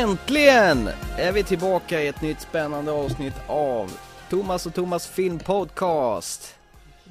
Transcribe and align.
Äntligen 0.00 0.90
är 1.18 1.32
vi 1.32 1.44
tillbaka 1.44 2.02
i 2.02 2.06
ett 2.06 2.22
nytt 2.22 2.40
spännande 2.40 2.92
avsnitt 2.92 3.34
av 3.46 3.92
Thomas 4.30 4.66
och 4.66 4.74
Thomas 4.74 5.06
filmpodcast. 5.06 6.54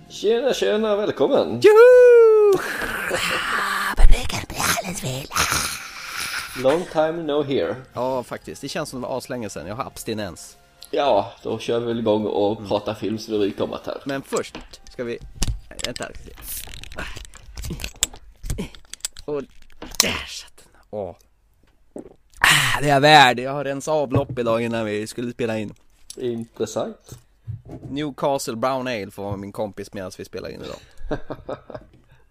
Tjena 0.10 0.54
tjena, 0.54 0.96
välkommen! 0.96 1.62
Juhu! 1.62 2.58
Publiken 3.98 4.40
blir 4.48 4.60
alldeles 4.78 5.04
vild. 5.04 5.32
Long 6.64 6.86
time 6.92 7.24
no 7.24 7.44
here. 7.44 7.76
Ja, 7.94 8.24
faktiskt. 8.24 8.62
Det 8.62 8.70
känns 8.70 8.90
som 8.90 9.02
det 9.02 9.08
var 9.08 9.18
aslänge 9.18 9.50
sedan. 9.50 9.68
Jag 9.68 9.76
har 9.76 9.86
abstinens. 9.86 10.58
Ja, 10.92 11.34
då 11.44 11.60
kör 11.60 11.80
vi 11.80 11.86
väl 11.86 12.00
igång 12.00 12.26
och 12.26 12.68
pratar 12.68 12.94
film 12.94 13.18
så 13.18 13.32
det 13.32 13.38
att 13.74 13.86
här. 13.86 14.02
Men 14.06 14.22
först 14.22 14.58
ska 14.92 15.04
vi... 15.04 15.20
Vänta. 15.86 16.06
Och 19.26 19.44
där 20.02 20.26
satt 20.28 20.58
den. 20.58 20.82
Åh. 20.90 21.16
Ah, 22.50 22.82
det 22.82 22.90
är 22.90 22.94
jag 22.94 23.02
värd. 23.02 23.40
Jag 23.40 23.52
har 23.52 23.64
rensat 23.64 23.92
avlopp 23.92 24.40
idag 24.40 24.62
innan 24.62 24.86
vi 24.86 25.08
skulle 25.08 25.32
spela 25.32 25.58
in. 25.58 25.74
Intressant. 26.18 27.18
Newcastle 27.90 28.56
Brown 28.56 28.88
Ale 28.88 29.12
får 29.12 29.24
vara 29.24 29.38
min 29.38 29.52
kompis 29.52 29.94
medan 29.94 30.12
vi 30.18 30.26
spelar 30.26 30.50
in 30.50 30.62
idag. 30.62 30.78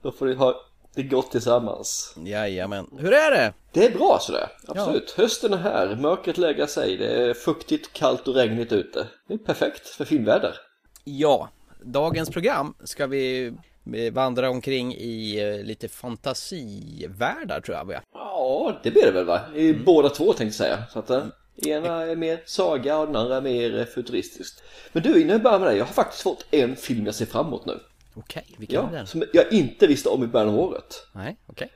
Då 0.02 0.12
får 0.12 0.26
vi 0.26 0.34
ha 0.34 0.54
det 0.94 1.02
gott 1.02 1.30
tillsammans. 1.30 2.14
Jajamän. 2.24 2.86
Hur 2.98 3.12
är 3.12 3.30
det? 3.30 3.52
Det 3.72 3.86
är 3.86 3.90
bra 3.90 4.18
sådär, 4.20 4.48
absolut. 4.66 5.10
Hösten 5.10 5.52
är 5.52 5.56
här, 5.56 5.96
mörkret 5.96 6.38
lägger 6.38 6.66
sig, 6.66 6.96
det 6.96 7.28
är 7.28 7.34
fuktigt, 7.34 7.92
kallt 7.92 8.28
och 8.28 8.34
regnigt 8.34 8.72
ute. 8.72 9.06
Det 9.28 9.34
är 9.34 9.38
perfekt 9.38 9.88
för 9.88 10.04
filmväder. 10.04 10.54
Ja, 11.04 11.48
dagens 11.82 12.30
program 12.30 12.74
ska 12.84 13.06
vi 13.06 13.54
vandra 14.12 14.50
omkring 14.50 14.94
i 14.94 15.40
eh, 15.40 15.64
lite 15.64 15.88
fantasivärldar 15.88 17.60
tror 17.60 17.76
jag. 17.76 18.00
Ja, 18.14 18.80
det 18.82 18.90
blir 18.90 19.02
det 19.02 19.12
väl 19.12 19.24
va? 19.24 19.40
I 19.54 19.72
båda 19.74 20.08
två 20.08 20.24
tänkte 20.24 20.44
jag 20.44 20.54
säga. 20.54 20.84
Så 20.92 20.98
att, 20.98 21.10
eh, 21.10 21.26
ena 21.66 22.02
är 22.02 22.16
mer 22.16 22.42
saga 22.46 22.98
och 22.98 23.06
den 23.06 23.16
andra 23.16 23.36
är 23.36 23.40
mer 23.40 23.78
eh, 23.78 23.84
futuristiskt. 23.84 24.62
Men 24.92 25.02
du, 25.02 25.20
innan 25.20 25.32
jag 25.32 25.42
börjar 25.42 25.58
med 25.58 25.68
dig, 25.68 25.76
jag 25.78 25.84
har 25.84 25.92
faktiskt 25.92 26.22
fått 26.22 26.46
en 26.50 26.76
film 26.76 27.06
jag 27.06 27.14
ser 27.14 27.26
fram 27.26 27.46
emot 27.46 27.66
nu. 27.66 27.80
Okej, 28.14 28.46
vilken 28.58 28.80
är 28.80 28.84
Ja, 28.84 28.96
den? 28.96 29.06
som 29.06 29.24
jag 29.32 29.52
inte 29.52 29.86
visste 29.86 30.08
om 30.08 30.24
i 30.24 30.26
början 30.26 30.48
av 30.48 30.58
året. 30.60 31.06
Nej, 31.12 31.36
okej. 31.46 31.68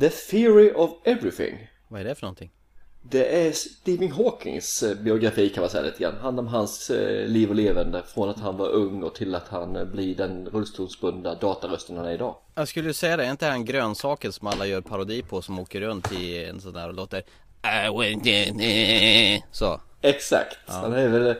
The 0.00 0.08
Theory 0.08 0.72
of 0.72 0.90
Everything. 1.04 1.68
Vad 1.88 2.00
är 2.00 2.04
det 2.04 2.14
för 2.14 2.22
någonting? 2.22 2.50
Det 3.10 3.46
är 3.46 3.52
Stephen 3.52 4.12
Hawkings 4.12 4.82
eh, 4.82 4.96
biografi 4.96 5.48
kan 5.48 5.60
man 5.60 5.70
säga 5.70 5.82
lite 5.82 5.98
grann. 5.98 6.14
Handlar 6.20 6.42
om 6.42 6.48
hans 6.48 6.90
eh, 6.90 7.28
liv 7.28 7.48
och 7.48 7.54
levande 7.54 8.02
från 8.14 8.28
att 8.28 8.40
han 8.40 8.56
var 8.56 8.68
ung 8.68 9.02
och 9.02 9.14
till 9.14 9.34
att 9.34 9.48
han 9.48 9.76
eh, 9.76 9.84
blir 9.84 10.14
den 10.14 10.46
rullstolsbundna 10.46 11.34
datarösten 11.34 11.96
han 11.96 12.06
är 12.06 12.12
idag. 12.12 12.36
Jag 12.54 12.68
skulle 12.68 12.94
säga 12.94 13.16
det, 13.16 13.24
är 13.24 13.30
inte 13.30 13.46
han 13.46 13.64
grönsaken 13.64 14.32
som 14.32 14.46
alla 14.46 14.66
gör 14.66 14.80
parodi 14.80 15.22
på 15.22 15.42
som 15.42 15.58
åker 15.58 15.80
runt 15.80 16.12
i 16.12 16.44
en 16.44 16.60
sån 16.60 16.72
där 16.72 16.88
och 16.88 16.94
låter 16.94 17.22
Så. 19.52 19.80
Exakt, 20.02 20.56
han 20.66 20.92
är 20.92 21.08
väl 21.08 21.34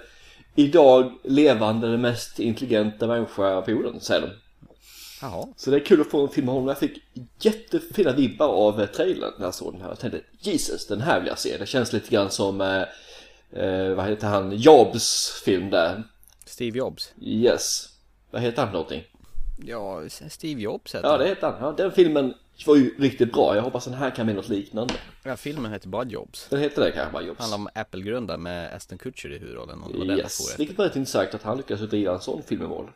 idag 0.55 1.13
levande 1.25 1.91
den 1.91 2.01
mest 2.01 2.39
intelligenta 2.39 3.07
människa 3.07 3.63
på 3.63 3.71
jorden 3.71 4.01
säger 4.01 4.21
de. 4.21 4.29
Jaha. 5.21 5.47
Så 5.57 5.71
det 5.71 5.77
är 5.77 5.85
kul 5.85 6.01
att 6.01 6.11
få 6.11 6.23
en 6.23 6.29
film 6.29 6.45
med 6.45 6.55
honom. 6.55 6.69
Jag 6.69 6.79
fick 6.79 7.03
jättefina 7.41 8.13
vibbar 8.13 8.49
av 8.49 8.81
eh, 8.81 8.87
trailern 8.87 9.33
när 9.39 9.47
jag 9.47 9.55
såg 9.55 9.73
den 9.73 9.83
här. 9.83 9.89
Jag 9.89 9.99
tänkte 9.99 10.21
Jesus, 10.39 10.87
den 10.87 11.01
här 11.01 11.21
vill 11.21 11.29
jag 11.29 11.39
se. 11.39 11.57
Det 11.59 11.67
känns 11.67 11.93
lite 11.93 12.11
grann 12.11 12.31
som, 12.31 12.61
eh, 12.61 12.83
eh, 13.63 13.95
vad 13.95 14.07
heter 14.07 14.27
han, 14.27 14.57
Jobs 14.57 15.31
film 15.45 15.71
där. 15.71 16.03
Steve 16.45 16.79
Jobs. 16.79 17.13
Yes. 17.21 17.89
Vad 18.31 18.43
heter 18.43 18.59
han 18.59 18.69
för 18.69 18.73
någonting? 18.73 19.05
Ja, 19.65 20.03
Steve 20.09 20.61
Jobs 20.61 20.95
heter 20.95 21.09
Ja, 21.09 21.19
det 21.19 21.29
heter 21.29 21.47
han. 21.47 21.57
Ja, 21.61 21.75
den 21.77 21.93
filmen 21.93 22.35
var 22.67 22.77
ju 22.77 22.95
riktigt 22.99 23.33
bra. 23.33 23.57
Jag 23.57 23.63
hoppas 23.63 23.85
den 23.85 23.95
här 23.95 24.11
kan 24.11 24.27
bli 24.27 24.35
något 24.35 24.49
liknande. 24.49 24.95
Ja, 25.23 25.37
filmen 25.37 25.73
heter 25.73 25.89
bara 25.89 26.05
Jobs. 26.05 26.47
Den 26.49 26.61
heter 26.61 26.83
det 26.83 26.93
kanske 26.93 27.13
bara 27.13 27.23
Jobs. 27.23 27.41
Handlar 27.41 27.59
om 27.59 27.69
Apple-grundaren 27.75 28.43
med 28.43 28.75
Aston 28.75 28.99
Kutcher 28.99 29.33
i 29.33 29.39
huvudrollen 29.39 29.79
Yes, 30.19 30.59
vilket 30.59 30.79
var 30.79 30.85
rätt 30.85 30.97
intressant 30.97 31.35
att 31.35 31.43
han 31.43 31.57
lyckades 31.57 31.91
driva 31.91 32.13
en 32.13 32.21
sån 32.21 32.43
film 32.43 32.63
i 32.63 32.67
mål. 32.67 32.91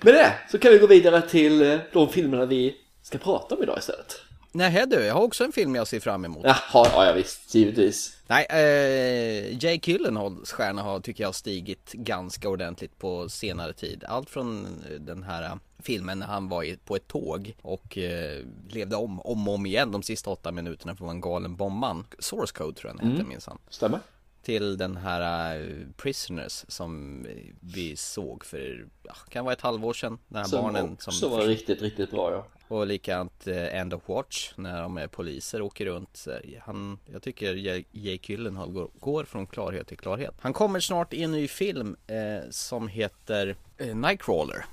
Med 0.00 0.14
det 0.14 0.34
så 0.50 0.58
kan 0.58 0.72
vi 0.72 0.78
gå 0.78 0.86
vidare 0.86 1.22
till 1.22 1.62
eh, 1.62 1.78
de 1.92 2.08
filmerna 2.08 2.46
vi 2.46 2.76
ska 3.02 3.18
prata 3.18 3.54
om 3.54 3.62
idag 3.62 3.78
istället. 3.78 4.20
Nej 4.54 4.84
du, 4.86 4.96
jag 4.96 5.14
har 5.14 5.22
också 5.22 5.44
en 5.44 5.52
film 5.52 5.74
jag 5.74 5.86
ser 5.88 6.00
fram 6.00 6.24
emot. 6.24 6.44
Jaha, 6.44 6.56
ja, 6.72 7.06
ja 7.06 7.12
visst, 7.12 7.54
givetvis. 7.54 8.16
Nej, 8.26 8.46
eh, 8.50 9.64
Jake 9.64 9.90
Gyllenhaals 9.90 10.52
stjärna 10.52 10.82
har, 10.82 11.00
tycker 11.00 11.24
jag, 11.24 11.34
stigit 11.34 11.92
ganska 11.92 12.48
ordentligt 12.48 12.98
på 12.98 13.28
senare 13.28 13.72
tid. 13.72 14.04
Allt 14.08 14.30
från 14.30 14.66
den 15.00 15.22
här 15.22 15.42
eh, 15.42 15.54
filmen 15.78 16.18
när 16.18 16.26
han 16.26 16.48
var 16.48 16.76
på 16.84 16.96
ett 16.96 17.08
tåg 17.08 17.54
och 17.62 17.98
eh, 17.98 18.44
levde 18.68 18.96
om, 18.96 19.20
om 19.20 19.48
och 19.48 19.54
om 19.54 19.66
igen 19.66 19.92
de 19.92 20.02
sista 20.02 20.30
åtta 20.30 20.52
minuterna 20.52 20.92
för 20.92 20.96
att 20.96 21.00
vara 21.00 21.10
en 21.10 21.20
galen 21.20 21.56
bombman. 21.56 22.06
Source 22.18 22.54
Code 22.54 22.74
tror 22.74 22.92
jag 22.92 23.00
den 23.00 23.10
hette 23.12 23.28
minsann. 23.28 23.58
Stämmer? 23.68 24.00
Till 24.42 24.76
den 24.76 24.96
här 24.96 25.58
uh, 25.60 25.86
Prisoners 25.96 26.64
som 26.68 27.22
vi 27.60 27.96
såg 27.96 28.44
för, 28.44 28.88
ja, 29.02 29.14
kan 29.28 29.44
vara 29.44 29.52
ett 29.52 29.60
halvår 29.60 29.92
sedan. 29.92 30.18
Den 30.28 30.38
här 30.38 30.44
Som 30.44 30.62
barnen 30.62 30.92
också 30.92 31.28
var 31.28 31.42
riktigt, 31.42 31.82
riktigt 31.82 32.10
bra 32.10 32.32
ja. 32.32 32.46
och 32.68 32.86
likadant 32.86 33.46
eh, 33.46 33.78
End 33.78 33.94
of 33.94 34.08
Watch 34.08 34.52
när 34.56 34.82
de 34.82 34.96
är 34.98 35.06
poliser 35.06 35.62
åker 35.62 35.86
runt. 35.86 36.26
Han, 36.60 36.98
jag 37.12 37.22
tycker 37.22 37.54
Jake 37.92 38.32
Gyllenhaal 38.32 38.72
går, 38.72 38.90
går 39.00 39.24
från 39.24 39.46
klarhet 39.46 39.86
till 39.86 39.98
klarhet. 39.98 40.34
Han 40.40 40.52
kommer 40.52 40.80
snart 40.80 41.12
i 41.12 41.22
en 41.22 41.32
ny 41.32 41.48
film 41.48 41.96
eh, 42.06 42.50
som 42.50 42.88
heter 42.88 43.56
eh, 43.78 43.96
Nightcrawler. 43.96 44.64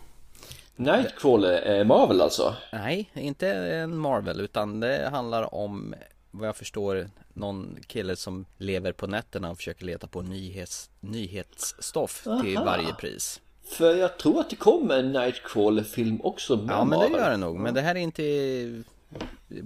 Nightcrawler 0.75 1.51
är 1.51 1.83
Marvel 1.83 2.21
alltså? 2.21 2.55
Nej, 2.73 3.11
inte 3.13 3.47
en 3.49 3.97
Marvel 3.97 4.39
utan 4.39 4.79
det 4.79 5.09
handlar 5.11 5.53
om 5.53 5.95
vad 6.31 6.47
jag 6.47 6.55
förstår 6.55 7.09
någon 7.33 7.77
kille 7.87 8.15
som 8.15 8.45
lever 8.57 8.91
på 8.91 9.07
nätterna 9.07 9.51
och 9.51 9.57
försöker 9.57 9.85
leta 9.85 10.07
på 10.07 10.21
nyhets, 10.21 10.89
nyhetsstoff 10.99 12.27
till 12.43 12.57
Aha. 12.57 12.65
varje 12.65 12.93
pris. 12.93 13.41
För 13.65 13.95
jag 13.95 14.17
tror 14.17 14.39
att 14.39 14.49
det 14.49 14.55
kommer 14.55 14.97
en 14.99 15.11
Nightcrawler-film 15.11 16.21
också 16.23 16.55
med 16.57 16.75
Ja 16.75 16.83
men 16.85 16.99
det 16.99 17.17
gör 17.17 17.29
det 17.29 17.37
nog, 17.37 17.59
men 17.59 17.73
det 17.73 17.81
här 17.81 17.95
är 17.95 17.99
inte 17.99 18.23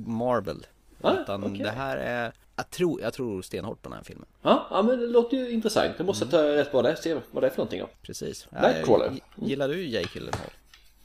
Marvel. 0.06 0.66
Ah, 1.02 1.14
utan 1.22 1.44
okej. 1.44 1.58
det 1.64 1.72
här 1.72 1.98
är, 1.98 2.34
jag 2.56 2.70
tror, 2.70 3.02
jag 3.02 3.14
tror 3.14 3.42
stenhårt 3.42 3.82
på 3.82 3.90
den 3.90 3.98
här 3.98 4.04
filmen. 4.04 4.26
Ja, 4.42 4.68
ja, 4.72 4.82
men 4.82 5.00
det 5.00 5.08
låter 5.08 5.38
ju 5.38 5.52
intressant. 5.52 5.94
Jag 5.98 6.06
måste 6.06 6.26
ta 6.26 6.44
rätt 6.44 6.72
på 6.72 6.82
det, 6.82 6.96
se 6.96 7.18
vad 7.32 7.44
det 7.44 7.48
är 7.48 7.52
för 7.52 7.58
någonting 7.58 7.80
då. 7.80 7.90
Precis. 8.02 8.48
Nightcrawler. 8.62 9.10
G- 9.10 9.22
Gillar 9.36 9.68
du 9.68 9.88
Jake 9.88 10.10
Gyllenhaal? 10.14 10.50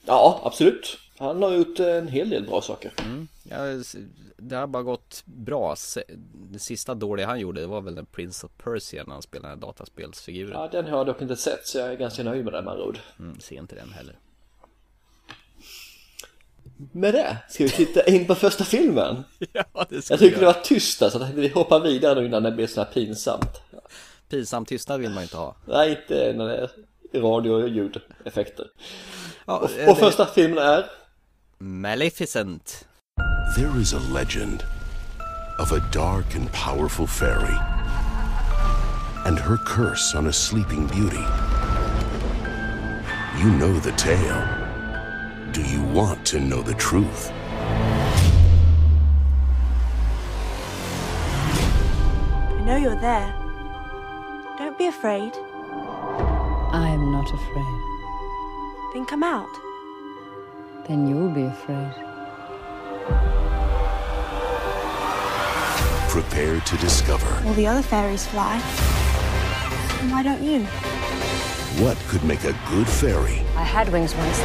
Ja, 0.05 0.41
absolut. 0.45 0.99
Han 1.19 1.43
har 1.43 1.53
gjort 1.53 1.79
en 1.81 2.09
hel 2.09 2.31
del 2.31 2.47
bra 2.47 2.61
saker. 2.63 2.93
Ja, 3.43 3.67
s- 3.67 3.97
det 4.37 4.57
har 4.57 4.67
bara 4.67 4.83
gått 4.83 5.23
bra. 5.25 5.75
Det 6.51 6.59
sista 6.59 6.95
dåliga 6.95 7.27
han 7.27 7.41
gjorde 7.41 7.61
det 7.61 7.67
var 7.67 7.81
väl 7.81 7.95
den 7.95 8.07
Prince 8.07 8.47
of 8.47 8.53
Persia 8.65 9.05
när 9.07 9.13
han 9.13 9.23
spelade 9.23 9.49
den 9.55 9.59
här 9.61 9.67
dataspelsfiguren. 9.67 10.53
Ja, 10.61 10.69
den 10.73 10.85
har 10.85 10.97
jag 10.99 11.07
dock 11.07 11.23
inte 11.23 11.37
sett 11.37 11.67
så 11.67 11.79
jag 11.79 11.89
är 11.93 11.97
ganska 11.97 12.23
nöjd 12.23 12.45
med 12.45 12.53
den 12.53 12.65
med 12.65 12.73
andra. 12.75 12.99
Mm, 13.19 13.41
ser 13.41 13.57
inte 13.57 13.75
den 13.75 13.93
heller. 13.93 14.17
Med 16.93 17.15
det 17.15 17.37
ska 17.49 17.65
vi 17.65 17.71
titta 17.71 18.07
in 18.07 18.27
på 18.27 18.35
första 18.35 18.65
filmen. 18.65 19.25
Ja, 19.53 19.87
det 19.89 20.11
Jag 20.11 20.19
tycker 20.19 20.41
det 20.41 20.47
var 20.47 20.53
tyst 20.53 21.01
där 21.01 21.11
så 21.11 21.19
tänkte 21.19 21.41
vi 21.41 21.49
hoppar 21.49 21.81
vidare 21.81 22.21
nu 22.21 22.27
innan 22.27 22.43
det 22.43 22.53
blir 22.53 22.67
så 22.67 22.81
här 22.81 22.93
pinsamt. 22.93 23.61
Pinsam 24.29 24.65
tystnad 24.65 25.01
vill 25.01 25.11
man 25.11 25.23
inte 25.23 25.37
ha. 25.37 25.57
Nej, 25.67 25.91
inte 25.91 26.33
när 26.33 26.47
det 26.49 26.57
är 27.13 27.21
radio 27.21 27.51
och 27.51 27.69
ljudeffekter. 27.69 28.67
Ja, 29.47 29.59
Och, 29.59 29.71
eh, 29.79 29.89
och 29.89 29.95
det- 29.95 30.01
första 30.01 30.27
filmen 30.27 30.59
är 30.59 30.91
Maleficent. 31.61 32.85
There 33.57 33.77
is 33.77 33.93
a 33.93 33.99
legend 33.99 34.65
of 35.59 35.73
a 35.73 35.81
dark 35.91 36.37
and 36.37 36.53
powerful 36.53 37.05
fairy 37.05 37.57
and 39.27 39.37
her 39.41 39.57
curse 39.57 40.15
on 40.15 40.29
a 40.29 40.33
sleeping 40.33 40.87
beauty. 40.87 41.25
You 43.39 43.51
know 43.51 43.77
the 43.81 43.91
tale. 43.97 44.41
Do 45.51 45.65
you 45.65 45.83
want 45.83 46.25
to 46.27 46.39
know 46.39 46.63
the 46.63 46.75
truth? 46.75 47.33
I 52.55 52.63
know 52.65 52.77
you're 52.77 53.01
there. 53.01 53.35
Don't 54.59 54.79
be 54.79 54.87
afraid. 54.87 55.33
I 56.71 56.89
am 56.89 57.11
not 57.11 57.27
afraid. 57.27 58.95
Then 58.95 59.05
come 59.07 59.25
out. 59.25 59.68
Then 60.89 61.07
you'll 61.07 61.29
be 61.29 61.43
afraid. 61.45 61.93
Prepare 66.09 66.61
to 66.61 66.77
discover 66.79 67.47
All 67.47 67.53
the 67.55 67.67
other 67.67 67.83
fairies 67.83 68.27
fly. 68.27 68.55
And 70.01 70.11
why 70.11 70.23
don't 70.23 70.43
you? 70.43 70.67
what 71.85 71.97
could 72.09 72.25
make 72.25 72.43
a 72.43 72.53
good 72.71 72.89
fairy 72.89 73.41
I 73.55 73.63
had 73.63 73.89
wings 73.93 74.13
once. 74.17 74.39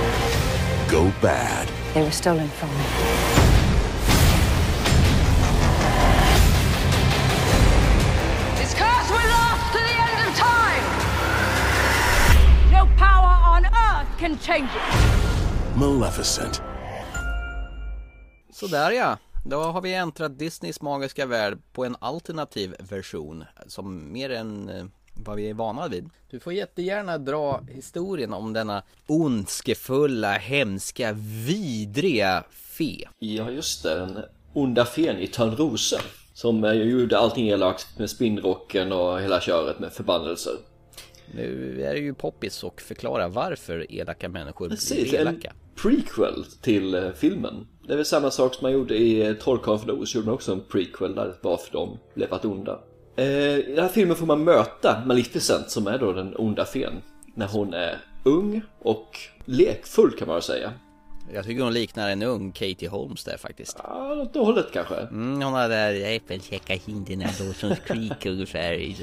go 0.92 1.12
bad. 1.22 1.68
They 1.96 2.04
were 2.04 2.12
stolen 2.12 2.48
from 2.50 2.70
me. 2.78 2.86
Its 8.62 8.74
curse 8.74 9.10
will 9.10 9.30
last 9.34 9.74
to 9.74 9.80
the 9.80 9.96
end 10.08 10.20
of 10.28 10.36
time! 10.36 10.84
No 12.72 12.86
power 12.98 13.34
on 13.54 13.66
earth 13.66 14.18
can 14.18 14.38
change 14.40 14.70
it! 14.76 15.13
Maleficent. 15.80 16.62
Sådär 18.52 18.92
ja. 18.92 19.18
Då 19.46 19.58
har 19.58 19.82
vi 19.82 19.94
äntrat 19.94 20.40
Disneys 20.40 20.82
magiska 20.82 21.26
värld 21.26 21.58
på 21.74 21.86
en 21.86 21.96
alternativ 22.00 22.76
version 22.80 23.44
som 23.68 24.14
mer 24.14 24.30
än 24.30 24.70
eh, 24.70 24.86
vad 25.14 25.36
vi 25.36 25.50
är 25.50 25.54
vana 25.54 25.88
vid. 25.88 26.10
Du 26.30 26.40
får 26.40 26.54
jättegärna 26.54 27.18
dra 27.18 27.62
historien 27.70 28.34
om 28.34 28.54
denna 28.54 28.84
ondskefulla, 29.08 30.32
hemska, 30.32 31.14
vidriga 31.48 32.44
fe. 32.52 33.08
Ja, 33.20 33.52
just 33.52 33.84
det. 33.84 33.96
Den 33.96 34.20
onda 34.54 34.86
fen 34.86 35.18
i 35.18 35.28
Törnrosen. 35.28 36.02
Som 36.34 36.64
eh, 36.64 36.72
gjorde 36.74 37.20
allting 37.20 37.50
elakt 37.50 38.00
med 38.00 38.10
spinnrocken 38.10 38.92
och 38.92 39.22
hela 39.22 39.42
köret 39.42 39.80
med 39.80 39.94
förbannelser. 39.94 40.54
Nu 41.32 41.82
är 41.84 41.94
det 41.94 42.00
ju 42.00 42.14
poppis 42.14 42.64
och 42.64 42.82
förklara 42.82 43.28
varför 43.28 43.92
elaka 43.92 44.30
människor 44.30 44.70
Precis, 44.70 45.10
blir 45.10 45.20
en 45.20 45.28
elaka. 45.28 45.54
prequel 45.76 46.46
till 46.62 46.96
eh, 46.96 47.12
filmen. 47.16 47.68
Det 47.88 47.94
är 47.94 47.98
väl 47.98 48.06
samma 48.06 48.32
sak 48.32 48.54
som 48.54 48.66
man 48.66 48.72
gjorde 48.72 48.96
i 48.98 49.28
eh, 49.28 49.34
Trollkarlen 49.34 49.80
från 49.80 50.02
Oz, 50.02 50.16
gjorde 50.16 50.26
man 50.26 50.36
också 50.36 50.52
en 50.52 50.62
prequel 50.72 51.16
där 51.16 51.36
varför 51.42 51.72
de 51.72 51.98
blev 52.14 52.30
varit 52.30 52.46
onda. 52.46 52.80
Eh, 53.16 53.26
I 53.58 53.74
den 53.76 53.84
här 53.84 53.92
filmen 53.92 54.16
får 54.16 54.26
man 54.26 54.44
möta 54.44 55.04
Maleficent 55.06 55.70
som 55.70 55.88
är 55.88 55.98
då 55.98 56.14
den 56.14 56.36
onda 56.36 56.66
fen. 56.66 56.94
När 57.36 57.48
hon 57.48 57.74
är 57.74 57.98
ung 58.24 58.62
och 58.80 59.18
lekfull 59.46 60.12
kan 60.12 60.28
man 60.28 60.36
väl 60.36 60.44
säga. 60.44 60.74
Jag 61.32 61.46
tycker 61.46 61.64
hon 61.64 61.74
liknar 61.74 62.10
en 62.10 62.24
ung 62.24 62.52
Katie 62.52 62.90
Holmes 62.90 63.24
där 63.24 63.38
faktiskt. 63.38 63.78
Ja, 63.84 64.28
det 64.34 64.40
hållet 64.40 64.68
kanske. 64.74 64.96
Mm, 64.96 65.42
hon 65.42 65.54
har 65.54 65.70
där 65.70 66.16
Äppelkäcka 66.16 66.78
kinderna 66.78 67.26
Dawson's 67.26 67.78
Creek 67.86 68.26
ungefär. 68.26 68.96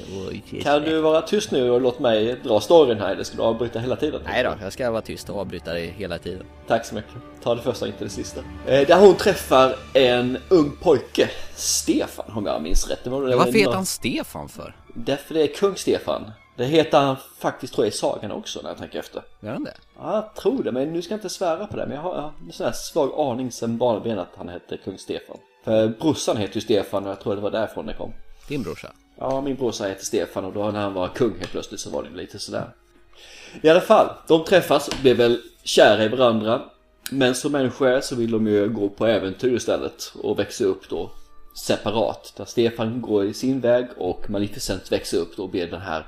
Kan 0.61 0.81
du 0.81 1.01
vara 1.01 1.21
tyst 1.21 1.51
nu 1.51 1.71
och 1.71 1.81
låt 1.81 1.99
mig 1.99 2.35
dra 2.43 2.59
storyn 2.59 2.99
här 2.99 3.11
eller 3.11 3.23
ska 3.23 3.37
du 3.37 3.43
avbryta 3.43 3.79
hela 3.79 3.95
tiden? 3.95 4.21
Nej 4.25 4.43
då, 4.43 4.53
jag 4.61 4.73
ska 4.73 4.91
vara 4.91 5.01
tyst 5.01 5.29
och 5.29 5.39
avbryta 5.39 5.73
det 5.73 5.79
hela 5.79 6.17
tiden. 6.17 6.45
Tack 6.67 6.85
så 6.85 6.95
mycket. 6.95 7.13
Ta 7.43 7.55
det 7.55 7.61
första, 7.61 7.87
inte 7.87 8.03
det 8.03 8.09
sista. 8.09 8.41
Eh, 8.67 8.87
där 8.87 8.99
hon 8.99 9.15
träffar 9.15 9.75
en 9.93 10.37
ung 10.49 10.71
pojke, 10.81 11.29
Stefan 11.55 12.37
om 12.37 12.45
jag 12.45 12.61
minns 12.61 12.89
rätt. 12.89 13.03
Det 13.03 13.09
var, 13.09 13.21
det 13.21 13.35
var 13.35 13.45
Varför 13.45 13.59
heter 13.59 13.73
han 13.73 13.85
Stefan 13.85 14.49
för? 14.49 14.75
Därför 14.93 15.33
det 15.33 15.41
är 15.41 15.47
kung 15.47 15.75
Stefan. 15.75 16.31
Det 16.61 16.67
heter 16.67 16.99
han 16.99 17.15
faktiskt 17.37 17.73
tror 17.73 17.85
jag 17.85 17.93
i 17.93 17.97
sagan 17.97 18.31
också 18.31 18.59
när 18.61 18.69
jag 18.69 18.77
tänker 18.77 18.99
efter. 18.99 19.23
Gör 19.39 19.51
han 19.51 19.63
det? 19.63 19.73
Ja, 19.97 20.15
jag 20.15 20.35
tror 20.35 20.63
det, 20.63 20.71
men 20.71 20.93
nu 20.93 21.01
ska 21.01 21.13
jag 21.13 21.17
inte 21.17 21.29
svära 21.29 21.67
på 21.67 21.77
det. 21.77 21.85
Men 21.85 21.95
jag 21.95 22.01
har, 22.01 22.15
jag 22.15 22.21
har 22.21 22.33
en 22.47 22.51
sån 22.51 22.65
här 22.65 22.73
svag 22.73 23.11
aning 23.17 23.51
sen 23.51 23.77
barnben 23.77 24.19
att 24.19 24.35
han 24.35 24.49
hette 24.49 24.77
kung 24.77 24.97
Stefan. 24.97 25.37
För 25.63 25.87
brorsan 25.87 26.37
heter 26.37 26.55
ju 26.55 26.61
Stefan 26.61 27.05
och 27.05 27.11
jag 27.11 27.19
tror 27.19 27.35
det 27.35 27.41
var 27.41 27.51
därifrån 27.51 27.85
det 27.85 27.93
kom. 27.93 28.13
Din 28.47 28.63
brorsa? 28.63 28.91
Ja, 29.17 29.41
min 29.41 29.55
brorsa 29.55 29.85
heter 29.85 30.05
Stefan 30.05 30.45
och 30.45 30.53
då 30.53 30.71
när 30.71 30.81
han 30.81 30.93
var 30.93 31.07
kung 31.07 31.37
helt 31.37 31.51
plötsligt 31.51 31.79
så 31.79 31.89
var 31.89 32.03
det 32.03 32.17
lite 32.17 32.39
sådär. 32.39 32.73
I 33.61 33.69
alla 33.69 33.81
fall, 33.81 34.09
de 34.27 34.45
träffas, 34.45 34.89
blir 35.01 35.15
väl 35.15 35.41
kära 35.63 36.03
i 36.03 36.07
varandra. 36.07 36.61
Men 37.11 37.35
som 37.35 37.51
människor 37.51 38.01
så 38.01 38.15
vill 38.15 38.31
de 38.31 38.47
ju 38.47 38.69
gå 38.69 38.89
på 38.89 39.05
äventyr 39.05 39.55
istället 39.55 40.13
och 40.23 40.39
växa 40.39 40.63
upp 40.63 40.89
då 40.89 41.11
separat. 41.67 42.33
Där 42.37 42.45
Stefan 42.45 43.01
går 43.01 43.25
i 43.25 43.33
sin 43.33 43.59
väg 43.61 43.87
och 43.97 44.29
Maleficent 44.29 44.91
växer 44.91 45.17
upp 45.17 45.37
då 45.37 45.43
och 45.43 45.49
blir 45.49 45.67
den 45.67 45.81
här 45.81 46.05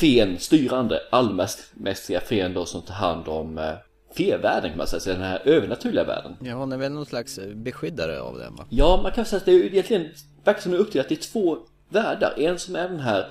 fen, 0.00 0.38
styrande, 0.38 1.02
allmästiga 1.10 2.20
fen 2.20 2.54
då 2.54 2.66
som 2.66 2.82
tar 2.82 2.94
hand 2.94 3.28
om 3.28 3.58
eh, 3.58 3.74
fevärlden 4.16 4.70
kan 4.70 4.78
man 4.78 4.86
säga, 4.86 5.00
så 5.00 5.10
den 5.10 5.20
här 5.22 5.42
övernaturliga 5.44 6.04
världen. 6.04 6.36
Ja, 6.40 6.54
hon 6.54 6.72
är 6.72 6.76
väl 6.76 6.92
någon 6.92 7.06
slags 7.06 7.38
beskyddare 7.54 8.20
av 8.20 8.38
den 8.38 8.56
va? 8.56 8.64
Ja, 8.68 9.00
man 9.02 9.12
kan 9.12 9.24
säga 9.24 9.38
att 9.38 9.44
det 9.44 9.52
är 9.52 9.64
egentligen 9.64 10.08
verkar 10.44 10.60
som 10.60 10.72
det 10.72 10.78
är 10.78 10.80
uppdelat 10.80 11.12
i 11.12 11.16
två 11.16 11.58
världar. 11.88 12.34
En 12.36 12.58
som 12.58 12.76
är 12.76 12.88
den 12.88 13.00
här 13.00 13.28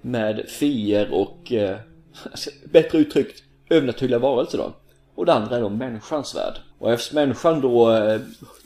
med 0.00 0.44
fier 0.48 1.12
och 1.12 1.52
eh, 1.52 1.78
bättre 2.72 2.98
uttryckt 2.98 3.42
övernaturliga 3.70 4.18
varelser 4.18 4.58
då. 4.58 4.72
Och 5.14 5.26
det 5.26 5.32
andra 5.32 5.56
är 5.56 5.60
då 5.60 5.68
människans 5.68 6.34
värld. 6.34 6.54
Och 6.78 6.92
eftersom 6.92 7.14
människan 7.14 7.60
då 7.60 7.92
eh, 7.92 8.20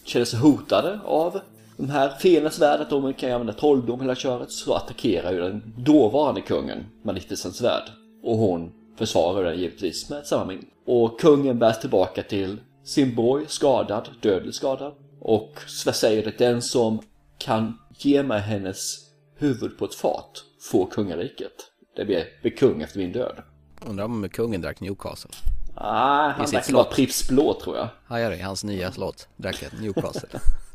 känner 0.05 0.27
sig 0.27 0.39
hotade 0.39 1.01
av 1.05 1.41
de 1.79 1.91
här 1.91 2.11
feernas 2.19 2.59
värld, 2.59 2.81
att 2.81 2.91
de 2.91 3.15
kan 3.15 3.33
använda 3.33 3.53
trolldom 3.53 4.01
hela 4.01 4.15
köret, 4.15 4.51
så 4.51 4.75
attackerar 4.75 5.33
ju 5.33 5.41
den 5.41 5.75
dåvarande 5.77 6.41
kungen 6.41 6.87
Maleficents 7.03 7.61
värld. 7.61 7.83
Och 8.23 8.37
hon 8.37 8.73
försvarar 8.97 9.45
den 9.45 9.59
givetvis 9.59 10.11
med 10.11 10.27
samma 10.27 10.45
min. 10.45 10.67
Och 10.87 11.21
kungen 11.21 11.59
bärs 11.59 11.81
tillbaka 11.81 12.23
till 12.23 12.61
sin 12.85 13.15
borg, 13.15 13.45
skadad, 13.49 14.09
dödligt 14.21 14.57
skadad. 14.57 14.93
Och 15.21 15.61
säger 15.93 16.29
att 16.29 16.39
den 16.39 16.63
som 16.63 17.01
kan 17.39 17.79
ge 17.99 18.23
mig 18.23 18.41
hennes 18.41 18.97
huvud 19.37 19.79
på 19.79 19.85
ett 19.85 19.95
fat 19.95 20.45
får 20.61 20.87
kungariket. 20.87 21.53
Det 21.97 22.05
blir, 22.05 22.25
blir 22.43 22.57
kung 22.57 22.83
efter 22.83 22.99
min 22.99 23.13
död. 23.13 23.43
Undrar 23.87 24.05
om 24.05 24.29
kungen 24.29 24.61
drack 24.63 24.81
Newcastle? 24.81 25.31
Ah, 25.75 26.29
han 26.29 26.47
vara 26.53 26.63
slott. 26.63 26.91
Pripps 26.91 27.29
blå 27.29 27.55
tror 27.55 27.77
jag. 27.77 27.89
Hajar 28.07 28.33
i 28.33 28.41
hans 28.41 28.65
nya 28.65 28.93
slott, 28.93 29.29
drack 29.37 29.65
Newcastle. 29.81 30.29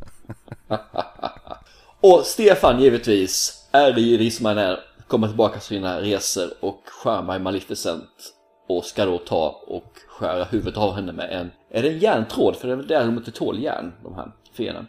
Och 2.02 2.22
Stefan 2.25 2.81
givetvis 2.81 3.64
är 3.72 4.00
i 4.00 4.31
han 4.44 4.58
är, 4.58 4.80
kommer 5.08 5.28
tillbaka 5.28 5.54
från 5.54 5.62
sina 5.62 6.02
resor 6.02 6.54
och 6.60 6.81
skärmar 6.86 7.40
Maleficent 7.40 8.34
och 8.68 8.86
ska 8.86 9.06
då 9.06 9.18
ta 9.18 9.62
och 9.68 9.94
skära 10.08 10.44
huvudet 10.44 10.78
av 10.78 10.96
henne 10.96 11.12
med 11.12 11.31
en, 11.31 11.52
är 11.70 11.84
det 11.84 11.90
en 11.90 12.00
järntråd? 12.00 12.56
För 12.56 12.68
det 12.68 12.74
är 12.74 12.78
väl 12.78 12.88
där 12.88 13.06
de 13.06 13.18
inte 13.18 13.31
tål 13.31 13.64
järn, 13.64 13.94
de 14.04 14.16
här 14.16 14.31
fenen. 14.58 14.88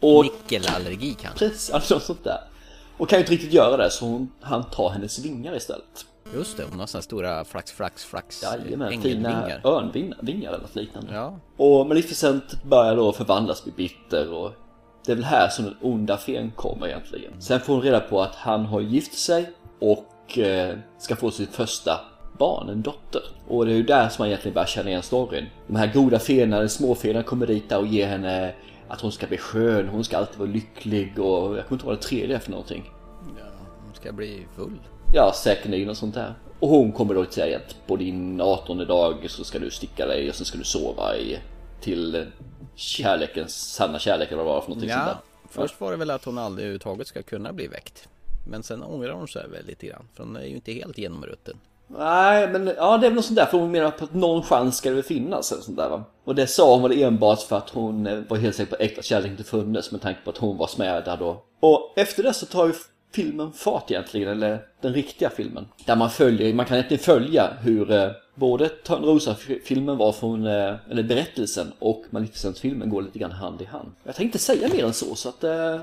Och 0.00 0.24
Nickelallergi 0.24 1.16
kanske? 1.20 1.38
precis, 1.38 1.70
alltså 1.70 2.00
sånt 2.00 2.24
där. 2.24 2.40
Och 2.96 3.08
kan 3.08 3.18
ju 3.18 3.20
inte 3.20 3.32
riktigt 3.32 3.52
göra 3.52 3.76
det 3.76 3.90
så 3.90 4.04
hon, 4.04 4.32
han 4.40 4.70
tar 4.70 4.90
hennes 4.90 5.18
vingar 5.18 5.56
istället. 5.56 6.06
Just 6.34 6.56
det, 6.56 6.64
hon 6.70 6.80
har 6.80 6.86
såna 6.86 7.02
stora 7.02 7.44
flax, 7.44 7.72
flax, 7.72 8.04
flax 8.04 8.42
Jajamän, 8.42 9.02
fina 9.02 9.50
örnvingar 9.64 10.48
eller 10.48 10.62
något 10.62 10.74
liknande. 10.74 11.14
Ja, 11.14 11.38
Och 11.56 11.86
Maleficent 11.86 12.62
börjar 12.64 12.96
då 12.96 13.12
förvandlas, 13.12 13.64
bli 13.64 13.72
bitter 13.76 14.32
och 14.32 14.52
det 15.06 15.12
är 15.12 15.16
väl 15.16 15.24
här 15.24 15.48
som 15.48 15.64
den 15.64 15.76
onda 15.80 16.16
fen 16.16 16.50
kommer 16.56 16.86
egentligen. 16.86 17.40
Sen 17.40 17.60
får 17.60 17.74
hon 17.74 17.82
reda 17.82 18.00
på 18.00 18.22
att 18.22 18.34
han 18.34 18.66
har 18.66 18.80
gift 18.80 19.18
sig 19.18 19.50
och 19.80 20.38
eh, 20.38 20.76
ska 20.98 21.16
få 21.16 21.30
sitt 21.30 21.54
första 21.54 22.00
barn, 22.38 22.68
en 22.68 22.82
dotter. 22.82 23.22
Och 23.48 23.66
det 23.66 23.72
är 23.72 23.76
ju 23.76 23.82
där 23.82 24.08
som 24.08 24.22
man 24.22 24.28
egentligen 24.28 24.54
börjar 24.54 24.66
känna 24.66 24.88
igen 24.88 25.02
storyn. 25.02 25.46
De 25.66 25.76
här 25.76 25.92
goda 25.94 26.18
feerna, 26.18 26.60
de 26.60 26.68
små 26.68 26.94
feerna 26.94 27.22
kommer 27.22 27.46
dit 27.46 27.68
där 27.68 27.78
och 27.78 27.86
ger 27.86 28.06
henne 28.06 28.54
att 28.88 29.00
hon 29.00 29.12
ska 29.12 29.26
bli 29.26 29.38
skön, 29.38 29.88
hon 29.88 30.04
ska 30.04 30.16
alltid 30.16 30.38
vara 30.38 30.50
lycklig 30.50 31.18
och 31.18 31.58
jag 31.58 31.66
kommer 31.66 31.72
inte 31.72 31.74
ihåg 31.74 31.84
vad 31.84 31.96
det 31.96 32.02
tredje 32.02 32.36
är 32.36 32.40
för 32.40 32.50
någonting. 32.50 32.90
hon 33.84 33.94
ska 33.94 34.12
bli 34.12 34.46
full. 34.56 34.78
Ja, 35.16 35.32
säkerligen 35.32 35.88
och 35.88 35.96
sånt 35.96 36.14
där. 36.14 36.34
Och 36.60 36.68
hon 36.68 36.92
kommer 36.92 37.14
då 37.14 37.24
till 37.24 37.34
säga 37.34 37.56
att 37.56 37.86
på 37.86 37.96
din 37.96 38.40
18 38.40 38.78
dag 38.86 39.26
så 39.30 39.44
ska 39.44 39.58
du 39.58 39.70
sticka 39.70 40.06
dig 40.06 40.28
och 40.28 40.34
sen 40.34 40.46
ska 40.46 40.58
du 40.58 40.64
sova 40.64 41.16
i 41.16 41.38
till 41.80 42.26
kärlekens 42.74 43.72
sanna 43.74 43.98
kärlek 43.98 44.28
eller 44.32 44.36
vad 44.42 44.46
det 44.46 44.54
var 44.54 44.60
för 44.60 44.68
någonting 44.68 44.90
sånt 44.90 45.02
Ja, 45.06 45.12
där. 45.42 45.62
först 45.62 45.80
var 45.80 45.90
det 45.90 45.96
väl 45.96 46.10
att 46.10 46.24
hon 46.24 46.38
aldrig 46.38 46.62
överhuvudtaget 46.64 47.06
ska 47.06 47.22
kunna 47.22 47.52
bli 47.52 47.66
väckt. 47.66 48.08
Men 48.46 48.62
sen 48.62 48.82
ångrar 48.82 49.12
hon 49.12 49.28
sig 49.28 49.48
väl 49.48 49.66
lite 49.66 49.86
grann, 49.86 50.08
för 50.14 50.24
hon 50.24 50.36
är 50.36 50.44
ju 50.44 50.54
inte 50.54 50.72
helt 50.72 50.98
genomrutten. 50.98 51.56
Nej, 51.88 52.48
men 52.48 52.66
ja, 52.76 52.98
det 52.98 53.06
är 53.06 53.10
väl 53.10 53.14
något 53.14 53.24
sånt 53.24 53.36
där 53.36 53.46
för 53.46 53.58
hon 53.58 53.70
menar 53.70 53.90
på 53.90 54.04
att 54.04 54.14
någon 54.14 54.42
chans 54.42 54.76
ska 54.76 54.88
det 54.88 54.94
väl 54.94 55.04
finnas 55.04 55.52
eller 55.52 55.62
sånt 55.62 55.76
där 55.76 55.88
va. 55.88 56.04
Och 56.24 56.34
det 56.34 56.46
sa 56.46 56.74
hon 56.74 56.82
väl 56.82 57.02
enbart 57.02 57.40
för 57.42 57.56
att 57.56 57.70
hon 57.70 58.24
var 58.28 58.36
helt 58.36 58.56
säker 58.56 58.70
på 58.70 58.74
att 58.76 58.80
äkta 58.80 59.02
kärlek 59.02 59.30
inte 59.30 59.44
funnits 59.44 59.92
med 59.92 60.02
tanke 60.02 60.20
på 60.24 60.30
att 60.30 60.38
hon 60.38 60.56
var 60.56 60.66
smädad 60.66 61.22
och... 61.22 61.46
Och 61.60 61.92
efter 61.96 62.22
det 62.22 62.32
så 62.34 62.46
tar 62.46 62.66
ju 62.66 62.72
filmen 63.14 63.52
fart 63.52 63.90
egentligen, 63.90 64.28
eller 64.28 64.66
den 64.80 64.94
riktiga 64.94 65.30
filmen. 65.30 65.66
Där 65.86 65.96
man 65.96 66.10
följer, 66.10 66.54
man 66.54 66.66
kan 66.66 66.76
egentligen 66.76 67.02
följa 67.04 67.50
hur 67.60 67.90
eh, 67.90 68.10
både 68.34 68.68
Törnrosa-filmen 68.68 69.96
var 69.96 70.12
från, 70.12 70.46
eh, 70.46 70.74
eller 70.90 71.02
berättelsen 71.02 71.72
och 71.78 72.04
Maleficent-filmen 72.10 72.90
går 72.90 73.02
lite 73.02 73.18
grann 73.18 73.32
hand 73.32 73.62
i 73.62 73.64
hand. 73.64 73.92
Jag 74.04 74.14
tänkte 74.14 74.38
säga 74.38 74.68
mer 74.68 74.84
än 74.84 74.92
så, 74.92 75.14
så 75.14 75.28
att 75.28 75.44
eh, 75.44 75.80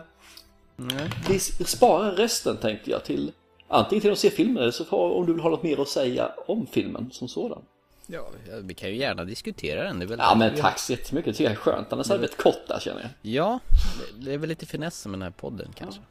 vi 1.30 1.40
sparar 1.40 2.12
resten 2.12 2.58
tänkte 2.58 2.92
jag 2.92 3.04
till 3.04 3.32
antingen 3.68 4.02
till 4.02 4.12
att 4.12 4.18
se 4.20 4.30
filmen 4.30 4.58
eller 4.64 4.72
så 4.72 4.86
får, 4.86 5.12
om 5.12 5.26
du 5.26 5.34
vill 5.34 5.42
ha 5.42 5.50
något 5.50 5.64
mer 5.64 5.82
att 5.82 5.88
säga 5.90 6.32
om 6.48 6.68
filmen 6.72 7.10
som 7.12 7.28
sådan. 7.28 7.62
Ja, 8.08 8.28
vi 8.62 8.74
kan 8.74 8.90
ju 8.90 8.96
gärna 8.96 9.24
diskutera 9.26 9.84
den. 9.84 10.00
Det 10.00 10.06
är 10.06 10.08
väl 10.08 10.20
Ja 10.20 10.36
men 10.36 10.56
tack 10.56 10.80
så 10.80 10.92
jättemycket, 10.94 11.26
det 11.26 11.38
tycker 11.38 11.44
jag 11.44 11.52
är 11.52 11.56
skönt. 11.56 11.94
Annars 11.94 12.08
hade 12.08 12.18
det 12.18 12.20
blivit 12.28 12.38
kort 12.38 12.68
där 12.68 12.80
känner 12.80 13.02
jag. 13.02 13.10
Ja, 13.34 13.60
det- 14.20 14.26
det 14.26 14.34
är 14.34 14.38
väl 14.38 14.50
lite 14.50 14.66
finess 14.66 15.06
med 15.06 15.14
den 15.14 15.22
här 15.22 15.30
podden 15.32 15.68
kanske. 15.76 16.02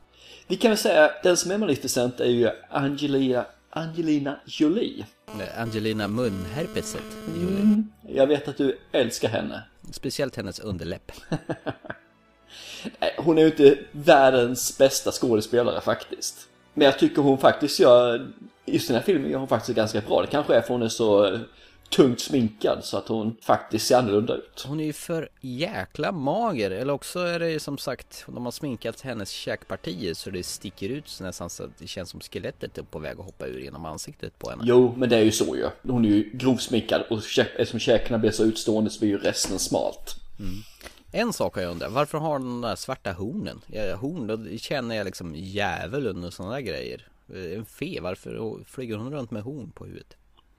Vi 0.50 0.57
kan 0.57 0.71
väl 0.71 0.78
säga 0.78 1.11
den 1.23 1.37
som 1.37 1.50
är 1.50 1.59
Maleficent 1.59 2.21
är 2.21 2.25
ju 2.25 2.50
Angelina, 2.71 3.45
Angelina 3.71 4.37
Jolie. 4.45 5.07
Angelina 5.57 6.09
Munherpeset. 6.09 7.02
Jag 8.09 8.26
vet 8.26 8.49
att 8.49 8.57
du 8.57 8.78
älskar 8.92 9.28
henne. 9.28 9.62
Speciellt 9.92 10.37
hennes 10.37 10.61
underläpp. 10.61 11.12
Hon 13.16 13.38
är 13.38 13.42
ju 13.42 13.49
inte 13.49 13.78
världens 13.92 14.78
bästa 14.78 15.12
skådespelare 15.12 15.80
faktiskt. 15.80 16.49
Men 16.75 16.85
jag 16.85 16.99
tycker 16.99 17.23
hon 17.23 17.38
faktiskt 17.38 17.80
gör, 17.80 18.30
just 18.66 18.88
den 18.88 18.97
här 18.97 19.02
filmen 19.02 19.30
gör 19.30 19.38
hon 19.38 19.49
faktiskt 19.49 19.76
ganska 19.76 20.00
bra. 20.00 20.21
Det 20.21 20.26
kanske 20.26 20.54
är 20.54 20.61
för 20.61 20.75
hon 20.75 20.83
är 20.83 20.88
så 20.88 21.38
tungt 21.90 22.20
sminkad 22.20 22.85
så 22.85 22.97
att 22.97 23.09
hon 23.09 23.37
faktiskt 23.42 23.87
ser 23.87 23.97
annorlunda 23.97 24.35
ut. 24.35 24.64
Hon 24.66 24.80
är 24.80 24.85
ju 24.85 24.92
för 24.92 25.28
jäkla 25.40 26.12
mager. 26.12 26.70
Eller 26.70 26.92
också 26.92 27.18
är 27.20 27.38
det 27.38 27.50
ju 27.50 27.59
som 27.59 27.78
sagt, 27.78 28.25
de 28.26 28.44
har 28.44 28.52
sminkat 28.52 29.00
hennes 29.00 29.30
käkpartier 29.30 30.14
så 30.14 30.30
det 30.30 30.42
sticker 30.42 30.88
ut 30.88 31.09
så 31.09 31.25
nästan 31.25 31.50
så 31.50 31.64
att 31.64 31.78
det 31.78 31.87
känns 31.87 32.11
som 32.11 32.20
skelettet 32.20 32.78
är 32.78 32.82
på 32.82 32.99
väg 32.99 33.18
att 33.18 33.25
hoppa 33.25 33.47
ur 33.47 33.61
genom 33.61 33.87
ansiktet 33.87 34.38
på 34.38 34.50
henne. 34.50 34.62
Jo, 34.66 34.94
men 34.97 35.09
det 35.09 35.16
är 35.16 35.23
ju 35.23 35.32
så 35.32 35.56
ju. 35.56 35.66
Hon 35.82 36.04
är 36.04 36.09
ju 36.09 36.30
grovsminkad 36.32 37.02
och 37.11 37.18
eftersom 37.18 37.80
käkarna 37.80 38.18
blir 38.18 38.30
så 38.30 38.44
utstående 38.44 38.90
så 38.90 39.00
blir 39.00 39.09
ju 39.09 39.18
resten 39.18 39.59
smalt. 39.59 40.16
En 41.12 41.32
sak 41.32 41.54
har 41.54 41.62
jag 41.62 41.70
undrat, 41.70 41.92
varför 41.92 42.18
har 42.18 42.32
de 42.32 42.44
de 42.44 42.61
där 42.61 42.76
svarta 42.76 43.12
hornen? 43.12 43.61
Ja, 43.66 43.97
horn, 43.97 44.26
då 44.26 44.59
känner 44.59 44.97
jag 44.97 45.04
liksom 45.04 45.35
djävulen 45.35 46.25
och 46.25 46.32
sådana 46.32 46.54
där 46.54 46.61
grejer. 46.61 47.06
En 47.35 47.64
fe, 47.64 48.00
varför 48.00 48.64
flyger 48.64 48.97
hon 48.97 49.12
runt 49.12 49.30
med 49.30 49.42
horn 49.42 49.70
på 49.70 49.85
huvudet? 49.85 50.16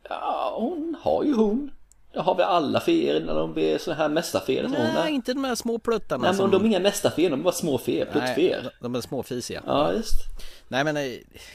Ja, 0.09 0.53
hon 0.57 0.95
har 1.01 1.23
ju 1.23 1.33
hon. 1.33 1.71
Det 2.13 2.19
har 2.19 2.35
väl 2.35 2.45
alla 2.45 2.79
feer 2.79 3.25
när 3.25 3.35
de 3.35 3.53
blir 3.53 3.77
så 3.77 3.91
här 3.91 4.09
mästarfeer. 4.09 4.63
Nej, 4.63 4.71
Nej, 4.71 4.93
nej, 4.93 5.13
inte 5.13 5.33
de 5.33 5.43
här 5.43 5.55
små 5.55 5.79
pluttarna 5.79 6.21
nej 6.21 6.29
men 6.29 6.37
som... 6.37 6.51
de 6.51 6.61
är 6.63 6.67
inga 6.67 6.79
mästarfeer, 6.79 7.29
de 7.29 7.39
är 7.39 7.43
bara 7.43 7.53
små 7.53 7.77
feer, 7.77 8.05
pluttfeer. 8.05 8.73
de 8.81 8.95
är 8.95 9.01
småfisiga. 9.01 9.63
Ja, 9.65 9.93
just. 9.93 10.13
Nej 10.67 10.83
men 10.83 10.97
eh, 10.97 11.03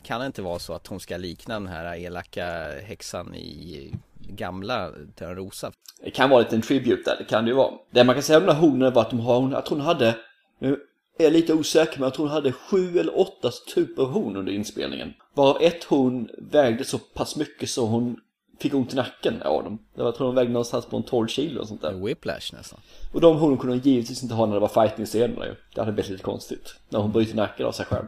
kan 0.02 0.20
det 0.20 0.26
inte 0.26 0.42
vara 0.42 0.58
så 0.58 0.72
att 0.72 0.86
hon 0.86 1.00
ska 1.00 1.16
likna 1.16 1.54
den 1.54 1.66
här 1.66 1.96
elaka 1.96 2.46
häxan 2.86 3.34
i 3.34 3.94
gamla 4.28 4.90
Törnrosa? 5.14 5.72
Det 6.04 6.10
kan 6.10 6.30
vara 6.30 6.40
en 6.40 6.44
liten 6.44 6.62
tribute 6.62 7.10
där, 7.10 7.16
det 7.18 7.24
kan 7.24 7.44
det 7.44 7.50
ju 7.50 7.56
vara. 7.56 7.72
Det 7.90 8.04
man 8.04 8.14
kan 8.14 8.22
säga 8.22 8.38
om 8.38 8.46
de 8.46 8.52
här 8.52 8.60
hornen 8.60 8.92
var 8.92 9.02
att 9.02 9.10
de 9.10 9.20
har, 9.20 9.52
jag 9.52 9.66
tror 9.66 9.78
hon 9.78 9.86
hade, 9.86 10.14
nu 10.58 10.80
är 11.18 11.24
jag 11.24 11.32
lite 11.32 11.54
osäker 11.54 11.98
men 11.98 12.02
jag 12.02 12.14
tror 12.14 12.26
hon 12.26 12.34
hade 12.34 12.52
sju 12.52 12.98
eller 12.98 13.20
åtta 13.20 13.50
typer 13.74 14.02
av 14.02 14.10
horn 14.10 14.36
under 14.36 14.52
inspelningen. 14.52 15.14
Varav 15.34 15.62
ett 15.62 15.84
horn 15.84 16.28
vägde 16.38 16.84
så 16.84 16.98
pass 16.98 17.36
mycket 17.36 17.70
så 17.70 17.86
hon 17.86 18.20
fick 18.58 18.74
ont 18.74 18.92
i 18.92 18.96
nacken 18.96 19.42
av 19.42 19.64
dem. 19.64 19.78
Jag 19.94 20.14
tror 20.14 20.26
hon 20.26 20.34
vägde 20.36 20.52
någonstans 20.52 20.86
på 20.86 20.96
en 20.96 21.02
12 21.02 21.26
kilo 21.28 21.60
och 21.60 21.68
sånt 21.68 21.82
där. 21.82 21.92
Whiplash 21.92 22.52
nästan. 22.52 22.80
Och 23.12 23.20
de 23.20 23.36
hornen 23.38 23.58
kunde 23.58 23.76
hon 23.76 23.82
givetvis 23.82 24.22
inte 24.22 24.34
ha 24.34 24.46
när 24.46 24.54
det 24.54 24.60
var 24.60 24.68
fighting-scenerna 24.68 25.46
ju. 25.46 25.54
Det 25.74 25.80
hade 25.80 25.92
blivit 25.92 26.10
lite 26.10 26.22
konstigt. 26.22 26.74
När 26.88 27.00
hon 27.00 27.12
bryter 27.12 27.36
nacken 27.36 27.66
av 27.66 27.72
sig 27.72 27.86
själv. 27.86 28.04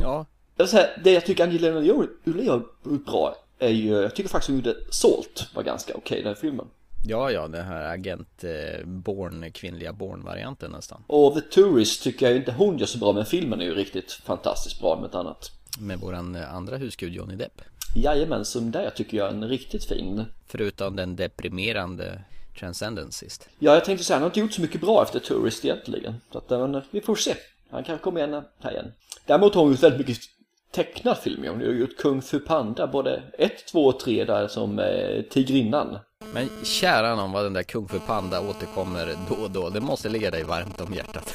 Ja, 0.00 0.26
Jag 0.56 0.68
säga, 0.68 0.86
det 1.04 1.12
jag 1.12 1.26
tycker 1.26 1.44
Angelina 1.44 1.80
Jolie 1.80 2.48
har 2.50 2.62
gjort 2.84 3.06
bra 3.06 3.36
är 3.58 3.68
ju, 3.68 3.88
jag 3.88 4.14
tycker 4.14 4.28
faktiskt 4.30 4.48
hon 4.48 4.56
gjorde 4.56 4.74
Salt 4.90 5.48
var 5.54 5.62
ganska 5.62 5.94
okej 5.94 6.18
den 6.18 6.26
här 6.28 6.34
filmen. 6.34 6.66
ja, 7.06 7.30
ja 7.30 7.48
den 7.48 7.64
här 7.64 7.94
agent 7.94 8.44
eh, 8.44 8.86
Born, 8.86 9.52
kvinnliga 9.52 9.92
Born-varianten 9.92 10.70
nästan. 10.70 11.02
Och 11.06 11.34
The 11.34 11.40
Tourist 11.40 12.02
tycker 12.02 12.26
jag 12.28 12.36
inte 12.36 12.52
hon 12.52 12.78
gör 12.78 12.86
så 12.86 12.98
bra 12.98 13.12
men 13.12 13.24
filmen 13.26 13.60
är 13.60 13.64
ju 13.64 13.74
riktigt 13.74 14.12
fantastiskt 14.12 14.80
bra 14.80 14.96
med 15.00 15.08
ett 15.08 15.14
annat. 15.14 15.50
Med 15.78 15.98
våran 15.98 16.34
eh, 16.34 16.54
andra 16.54 16.76
husgud 16.76 17.12
Johnny 17.12 17.34
Depp. 17.36 17.62
Jajamän, 17.94 18.44
där 18.54 18.90
tycker 18.90 19.16
jag 19.16 19.26
är 19.26 19.30
en 19.30 19.48
riktigt 19.48 19.84
fin. 19.84 20.24
Förutom 20.46 20.96
den 20.96 21.16
deprimerande 21.16 22.24
Transcendence 22.58 23.18
sist. 23.18 23.48
Ja, 23.58 23.74
jag 23.74 23.84
tänkte 23.84 24.04
säga, 24.04 24.14
han 24.14 24.22
har 24.22 24.28
inte 24.28 24.40
gjort 24.40 24.52
så 24.52 24.60
mycket 24.60 24.80
bra 24.80 25.02
efter 25.02 25.18
Tourist 25.20 25.64
egentligen. 25.64 26.14
Så 26.32 26.38
att, 26.38 26.50
men, 26.50 26.82
vi 26.90 27.00
får 27.00 27.16
se. 27.16 27.34
Han 27.70 27.84
kan 27.84 27.98
komma 27.98 28.18
igen 28.18 28.42
här 28.60 28.70
igen. 28.72 28.92
Däremot 29.26 29.54
har 29.54 29.62
hon 29.62 29.70
gjort 29.70 29.82
väldigt 29.82 30.06
mycket 30.06 30.22
tecknad 30.70 31.18
film. 31.18 31.44
Hon 31.48 31.60
har 31.60 31.66
gjort 31.66 31.96
Kung 31.96 32.22
Fu 32.22 32.40
Panda, 32.40 32.86
både 32.86 33.22
1, 33.38 33.66
2 33.66 33.84
och 33.86 34.00
3 34.00 34.24
där 34.24 34.48
som 34.48 34.78
eh, 34.78 35.22
Tigrinnan. 35.30 35.98
Men 36.32 36.48
kära 36.64 37.14
någon 37.14 37.32
vad 37.32 37.44
den 37.44 37.52
där 37.52 37.62
Kung 37.62 37.88
Fu 37.88 37.98
Panda 37.98 38.40
återkommer 38.40 39.16
då 39.28 39.34
och 39.34 39.50
då. 39.50 39.70
Det 39.70 39.80
måste 39.80 40.08
ligga 40.08 40.30
dig 40.30 40.44
varmt 40.44 40.80
om 40.80 40.94
hjärtat. 40.94 41.34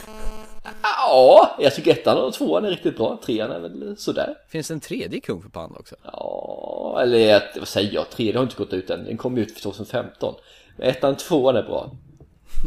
Ja, 0.82 1.56
jag 1.60 1.76
tycker 1.76 1.92
ettan 1.92 2.18
och 2.18 2.34
tvåan 2.34 2.66
är 2.66 2.70
riktigt 2.70 2.98
bra. 2.98 3.20
Trean 3.26 3.52
är 3.52 3.60
väl 3.60 3.98
sådär. 3.98 4.36
Finns 4.48 4.68
det 4.68 4.74
en 4.74 4.80
tredje 4.80 5.20
Kung 5.20 5.42
Fu 5.42 5.50
Panda 5.50 5.80
också? 5.80 5.96
Ja, 6.04 7.00
eller 7.02 7.44
vad 7.60 7.68
säger 7.68 7.94
jag? 7.94 8.10
Tredje 8.10 8.38
har 8.38 8.44
inte 8.44 8.56
gått 8.56 8.74
ut 8.74 8.90
än. 8.90 9.06
Den 9.06 9.18
kom 9.18 9.38
ut 9.38 9.58
2015. 9.58 10.36
Men 10.78 10.88
ettan 10.88 11.12
och 11.12 11.20
tvåan 11.20 11.56
är 11.56 11.64
bra. 11.64 11.92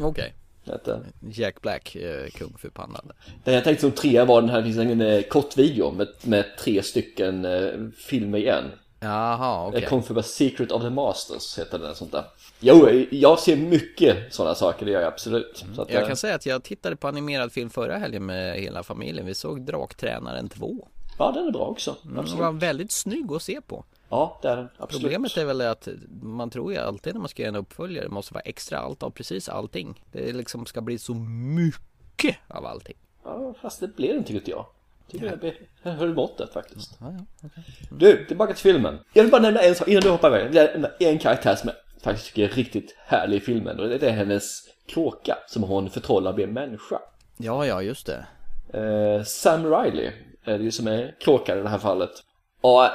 Okej. 0.03 0.35
Eh, 0.67 0.97
Jack 1.31 1.61
Black, 1.63 1.97
eh, 1.97 2.29
Kung 2.31 2.55
Fu 2.59 2.71
Panda. 2.71 3.01
Det 3.45 3.53
jag 3.53 3.65
tänkte 3.65 3.81
som 3.81 3.93
trea 3.93 4.25
var 4.25 4.41
den 4.41 4.51
här, 4.51 4.59
det 4.59 4.65
finns 4.65 4.79
en 4.79 5.01
eh, 5.01 5.23
kort 5.23 5.59
video 5.59 5.91
med, 5.91 6.09
med 6.23 6.45
tre 6.59 6.83
stycken 6.83 7.45
eh, 7.45 7.71
filmer 7.97 8.39
igen. 8.39 8.65
Jaha, 9.03 9.67
okej. 9.67 9.79
Okay. 9.79 9.89
Kung 9.89 10.03
Fu 10.03 10.23
Secret 10.23 10.73
of 10.73 10.83
the 10.83 10.91
Masters 10.91 11.59
heter 11.59 11.79
den 11.79 11.95
sånt 11.95 12.13
där. 12.13 12.25
Jo, 12.61 12.89
jag 13.11 13.39
ser 13.39 13.57
mycket 13.57 14.35
sådana 14.35 14.55
saker, 14.55 14.87
det 14.87 14.93
gör 14.93 15.01
jag 15.01 15.13
absolut. 15.13 15.65
Så 15.75 15.83
att, 15.83 15.91
Jag 15.91 16.03
eh, 16.03 16.09
kan 16.09 16.17
säga 16.17 16.35
att 16.35 16.47
jag 16.47 16.63
tittade 16.63 16.97
på 16.97 17.09
animerad 17.09 17.53
film 17.53 17.71
förra 17.71 17.99
helgen 17.99 18.27
med 18.27 18.61
hela 18.61 18.83
familjen. 18.83 19.27
Vi 19.27 19.35
såg 19.35 19.63
Draktränaren 19.63 20.49
2. 20.49 20.89
Ja, 21.19 21.33
den 21.33 21.47
är 21.47 21.53
bra 21.53 21.67
också. 21.67 21.97
Den 22.03 22.19
Absolut. 22.19 22.41
var 22.41 22.53
väldigt 22.53 22.93
snygg 22.93 23.33
att 23.33 23.43
se 23.43 23.61
på. 23.61 23.85
Ja, 24.09 24.39
det 24.43 24.49
är 24.49 24.57
den. 24.57 24.69
Absolut. 24.79 25.03
Problemet 25.03 25.37
är 25.37 25.45
väl 25.45 25.61
att 25.61 25.89
man 26.23 26.51
tror 26.51 26.73
ju 26.73 26.79
alltid 26.79 27.15
när 27.15 27.21
man 27.21 27.29
ska 27.29 27.43
göra 27.43 27.49
en 27.49 27.57
uppföljare 27.57 28.05
det 28.05 28.11
måste 28.11 28.35
vara 28.35 28.43
extra 28.43 28.79
allt 28.79 29.03
av 29.03 29.11
precis 29.11 29.49
allting. 29.49 30.03
Det 30.13 30.33
liksom 30.33 30.67
ska 30.67 30.81
bli 30.81 30.99
så 30.99 31.15
mycket 31.15 32.37
av 32.49 32.67
allting. 32.67 32.97
Ja, 33.25 33.55
fast 33.63 33.81
det 33.81 33.91
det 33.97 34.07
inte 34.07 34.33
tycker 34.33 34.53
jag. 34.53 34.67
Tycker 35.13 35.39
jag 35.43 35.55
jag 35.83 35.93
höll 35.93 36.15
måttet 36.15 36.53
faktiskt. 36.53 36.99
Ja, 37.01 37.07
ja, 37.13 37.27
okej. 37.45 37.65
Du, 37.91 38.25
tillbaka 38.27 38.53
till 38.53 38.63
filmen. 38.63 38.99
Jag 39.13 39.23
vill 39.23 39.33
bara 39.33 39.43
nämna 39.43 39.61
en 39.61 39.75
sak 39.75 39.89
innan 39.89 40.03
du 40.03 40.11
hoppar 40.11 40.29
iväg. 40.29 40.55
Jag 40.55 40.71
nämna 40.73 40.89
en 40.99 41.19
karaktär 41.19 41.55
som 41.55 41.69
jag 41.69 42.03
faktiskt 42.03 42.27
tycker 42.27 42.45
är 42.45 42.49
riktigt 42.49 42.97
härlig 43.07 43.37
i 43.37 43.41
filmen. 43.41 43.81
Och 43.81 43.89
det 43.89 44.03
är 44.03 44.13
hennes 44.13 44.61
kråka 44.89 45.39
som 45.47 45.63
hon 45.63 45.91
förtrollar 45.91 46.33
blir 46.33 46.47
människa. 46.47 46.99
ja, 47.37 47.67
ja, 47.67 47.83
just 47.83 48.07
det. 48.07 48.27
Eh, 48.79 49.25
Sam 49.25 49.65
Riley 49.65 50.11
är 50.45 50.59
det 50.59 50.65
ju 50.65 50.71
som 50.71 50.87
är 50.87 51.15
kråkan 51.21 51.59
i 51.59 51.63
det 51.63 51.69
här 51.69 51.79
fallet. 51.79 52.11
Och 52.61 52.85
eh, 52.85 52.91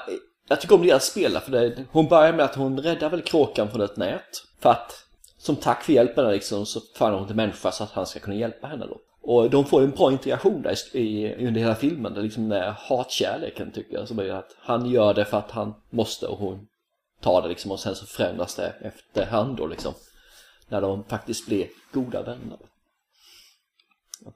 jag 0.50 0.62
tycker 0.62 0.76
om 0.76 0.88
deras 0.88 1.06
spel 1.06 1.32
för 1.32 1.52
det, 1.52 1.86
hon 1.92 2.08
börjar 2.08 2.34
med 2.34 2.46
att 2.46 2.56
hon 2.56 2.80
räddar 2.80 3.10
väl 3.10 3.22
kråkan 3.22 3.70
från 3.70 3.82
ett 3.82 3.98
nät. 3.98 4.44
För 4.60 4.70
att 4.70 5.04
som 5.38 5.56
tack 5.56 5.84
för 5.84 5.94
hjälpen 5.94 6.32
liksom, 6.32 6.66
så 6.66 6.80
förvandlar 6.96 7.20
hon 7.20 7.28
till 7.28 7.36
människa 7.36 7.72
så 7.72 7.84
att 7.84 7.92
han 7.92 8.06
ska 8.06 8.20
kunna 8.20 8.36
hjälpa 8.36 8.68
henne 8.68 8.86
då. 8.86 9.00
Och 9.27 9.50
de 9.50 9.65
får 9.65 9.81
en 9.81 9.91
bra 9.91 10.12
integration 10.12 10.62
där 10.62 10.96
i, 10.96 11.00
i, 11.00 11.48
under 11.48 11.62
hela 11.62 11.75
filmen. 11.75 12.13
Det 12.13 12.19
är 12.19 12.24
liksom 12.24 12.50
den 12.50 12.60
där 12.60 12.75
hatkärleken 12.77 13.72
tycker 13.72 13.93
jag. 13.93 14.07
Som 14.07 14.19
är 14.19 14.29
att 14.29 14.55
han 14.60 14.89
gör 14.89 15.13
det 15.13 15.25
för 15.25 15.38
att 15.38 15.51
han 15.51 15.74
måste 15.89 16.27
och 16.27 16.38
hon 16.38 16.67
tar 17.22 17.41
det 17.41 17.48
liksom 17.48 17.72
och 17.72 17.79
sen 17.79 17.96
så 17.96 18.05
förändras 18.05 18.55
det 18.55 18.74
efterhand 18.81 19.57
då 19.57 19.67
liksom. 19.67 19.93
När 20.67 20.81
de 20.81 21.03
faktiskt 21.03 21.46
blir 21.46 21.67
goda 21.91 22.24
vänner. 22.24 22.57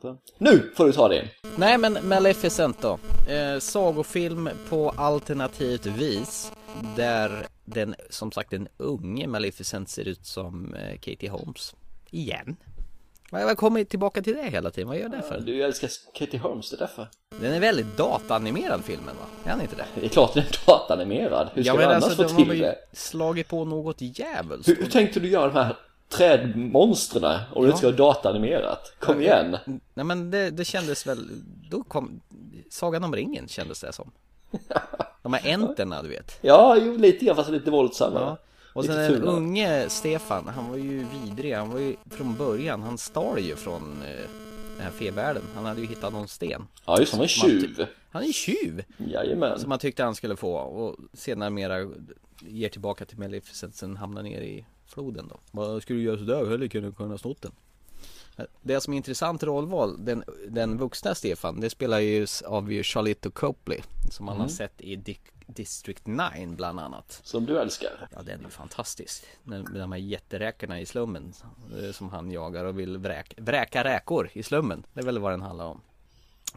Eh, 0.04 0.16
nu 0.38 0.72
får 0.76 0.86
du 0.86 0.92
ta 0.92 1.08
det. 1.08 1.30
Nej 1.58 1.78
men 1.78 1.98
Maleficent 2.04 2.82
då. 2.82 3.00
Eh, 3.34 3.60
sagofilm 3.60 4.50
på 4.70 4.90
alternativt 4.90 5.86
vis. 5.86 6.52
Där 6.96 7.48
den, 7.66 7.96
som 8.10 8.32
sagt 8.32 8.52
den 8.52 8.68
unge 8.78 9.28
Maleficent 9.28 9.90
ser 9.90 10.08
ut 10.08 10.26
som 10.26 10.74
eh, 10.74 10.94
Katie 11.00 11.30
Holmes. 11.30 11.76
Igen. 12.10 12.56
Jag 13.40 13.58
kommit 13.58 13.90
tillbaka 13.90 14.22
till 14.22 14.36
det 14.36 14.44
hela 14.50 14.72
tiden, 14.72 14.88
vad 14.88 14.98
gör 14.98 15.10
det 15.10 15.22
för? 15.22 15.40
Du 15.40 15.64
älskar 15.64 15.90
Katie 16.14 16.40
Holmes, 16.40 16.70
det 16.70 16.76
är 16.76 16.80
därför. 16.80 17.08
Den 17.40 17.54
är 17.54 17.60
väldigt 17.60 17.98
datanimerad 17.98 18.84
filmen 18.84 19.16
va? 19.16 19.26
Är 19.46 19.50
han 19.50 19.62
inte 19.62 19.76
det? 19.76 19.86
Det 19.96 20.06
är 20.06 20.10
klart 20.10 20.34
den 20.34 20.44
är 20.44 20.60
datanimerad. 20.68 21.50
Hur 21.54 21.64
ska 21.64 21.68
Ja 21.68 21.74
du 21.74 21.80
men 21.80 21.90
annars 21.90 22.04
alltså 22.04 22.28
få 22.28 22.36
till 22.36 22.60
det? 22.60 22.76
slagit 22.94 23.48
på 23.48 23.66
något 23.66 23.96
djävulskt. 24.00 24.70
Hur, 24.70 24.76
hur 24.76 24.90
tänkte 24.90 25.20
du 25.20 25.30
göra 25.30 25.48
de 25.48 25.56
här 25.56 25.76
trädmonstren 26.10 27.40
om 27.54 27.62
du 27.62 27.68
inte 27.68 27.78
ska 27.78 27.88
ha 27.88 27.94
datanimerat? 27.96 28.94
Kom 29.00 29.22
igen! 29.22 29.58
Nej 29.94 30.06
men 30.06 30.32
det, 30.32 30.50
det 30.50 30.66
kändes 30.66 31.08
väl, 31.08 31.30
då 31.70 31.84
kom, 31.84 32.22
Sagan 32.70 33.04
om 33.04 33.16
ringen 33.16 33.48
kändes 33.48 33.82
det 33.82 33.94
som. 33.94 34.12
De 35.24 35.34
här 35.34 35.52
enterna 35.54 36.02
du 36.02 36.10
vet. 36.10 36.38
Ja, 36.42 36.78
jo, 36.82 36.98
lite 36.98 37.26
grann 37.26 37.36
fast 37.36 37.50
lite 37.50 37.72
våldsammare. 37.72 38.24
Ja. 38.24 38.38
Och 38.74 38.86
sen 38.86 38.96
den 38.96 39.24
unge 39.24 39.90
Stefan, 39.90 40.48
han 40.48 40.70
var 40.70 40.78
ju 40.78 41.06
vidrig, 41.06 41.54
han 41.54 41.70
var 41.70 41.80
ju 41.80 41.96
från 42.10 42.36
början, 42.36 42.82
han 42.82 42.98
stal 42.98 43.40
ju 43.40 43.56
från 43.56 44.02
eh, 44.02 44.30
den 44.78 44.86
här 44.86 44.92
fevärlden. 44.92 45.44
Han 45.56 45.66
hade 45.66 45.82
ju 45.82 45.88
hittat 45.88 46.14
någon 46.14 46.28
sten. 46.28 46.68
Ja, 46.86 47.00
just 47.00 47.12
han 47.12 47.20
var 47.20 47.28
tjuv. 47.28 47.86
Han 48.12 48.22
är 48.22 48.28
ju 48.28 48.34
tjuv! 48.34 48.84
Jajamän. 48.98 49.60
Som 49.60 49.70
man 49.70 49.80
tyckte 49.80 50.04
han 50.04 50.16
skulle 50.16 50.36
få 50.36 50.56
och 50.56 50.96
senare 51.14 51.50
mera 51.50 51.92
ger 52.40 52.70
tillbaka 52.70 53.06
till 53.06 53.18
Maleficent, 53.18 53.76
sen 53.76 53.98
hamnar 53.98 54.24
ner 54.24 54.42
i 54.42 54.66
floden 54.86 55.28
då. 55.28 55.40
Vad 55.52 55.82
skulle 55.82 56.00
du 56.00 56.06
göra 56.06 56.18
sådär? 56.18 56.50
Hellre 56.50 56.68
kunde 56.70 56.88
du 56.88 56.94
kunna 56.94 57.18
snott 57.18 57.42
den. 57.42 57.52
Det 58.62 58.82
som 58.82 58.94
är 58.94 58.98
intressant 58.98 59.44
rollval, 59.44 60.06
den, 60.06 60.24
den 60.48 60.78
vuxna 60.78 61.16
Stefan, 61.16 61.60
det 61.60 61.70
spelar 61.70 62.00
ju 62.00 62.28
av 62.46 62.74
ju 62.74 62.84
Charlotte 62.84 63.34
Copley 63.34 63.80
Som 64.12 64.26
man 64.26 64.40
har 64.40 64.48
sett 64.48 64.82
i 64.82 64.96
Dick, 64.96 65.22
District 65.56 66.08
9 66.08 66.48
bland 66.48 66.80
annat. 66.80 67.22
Som 67.24 67.46
du 67.46 67.60
älskar. 67.60 68.08
Ja 68.16 68.22
den 68.22 68.46
är 68.46 68.50
fantastisk. 68.50 69.24
Med 69.44 69.66
de 69.74 69.92
här 69.92 70.00
jätteräkorna 70.00 70.80
i 70.80 70.86
slummen 70.86 71.34
eh, 71.80 71.92
Som 71.92 72.10
han 72.10 72.32
jagar 72.32 72.66
och 72.66 72.80
vill 72.80 72.98
vräka, 72.98 73.42
vräka 73.42 73.84
räkor 73.84 74.30
i 74.34 74.44
slummen. 74.44 74.86
Det 74.94 75.00
är 75.00 75.06
väl 75.06 75.20
vad 75.20 75.34
den 75.34 75.42
handlar 75.42 75.66
om. 75.66 75.82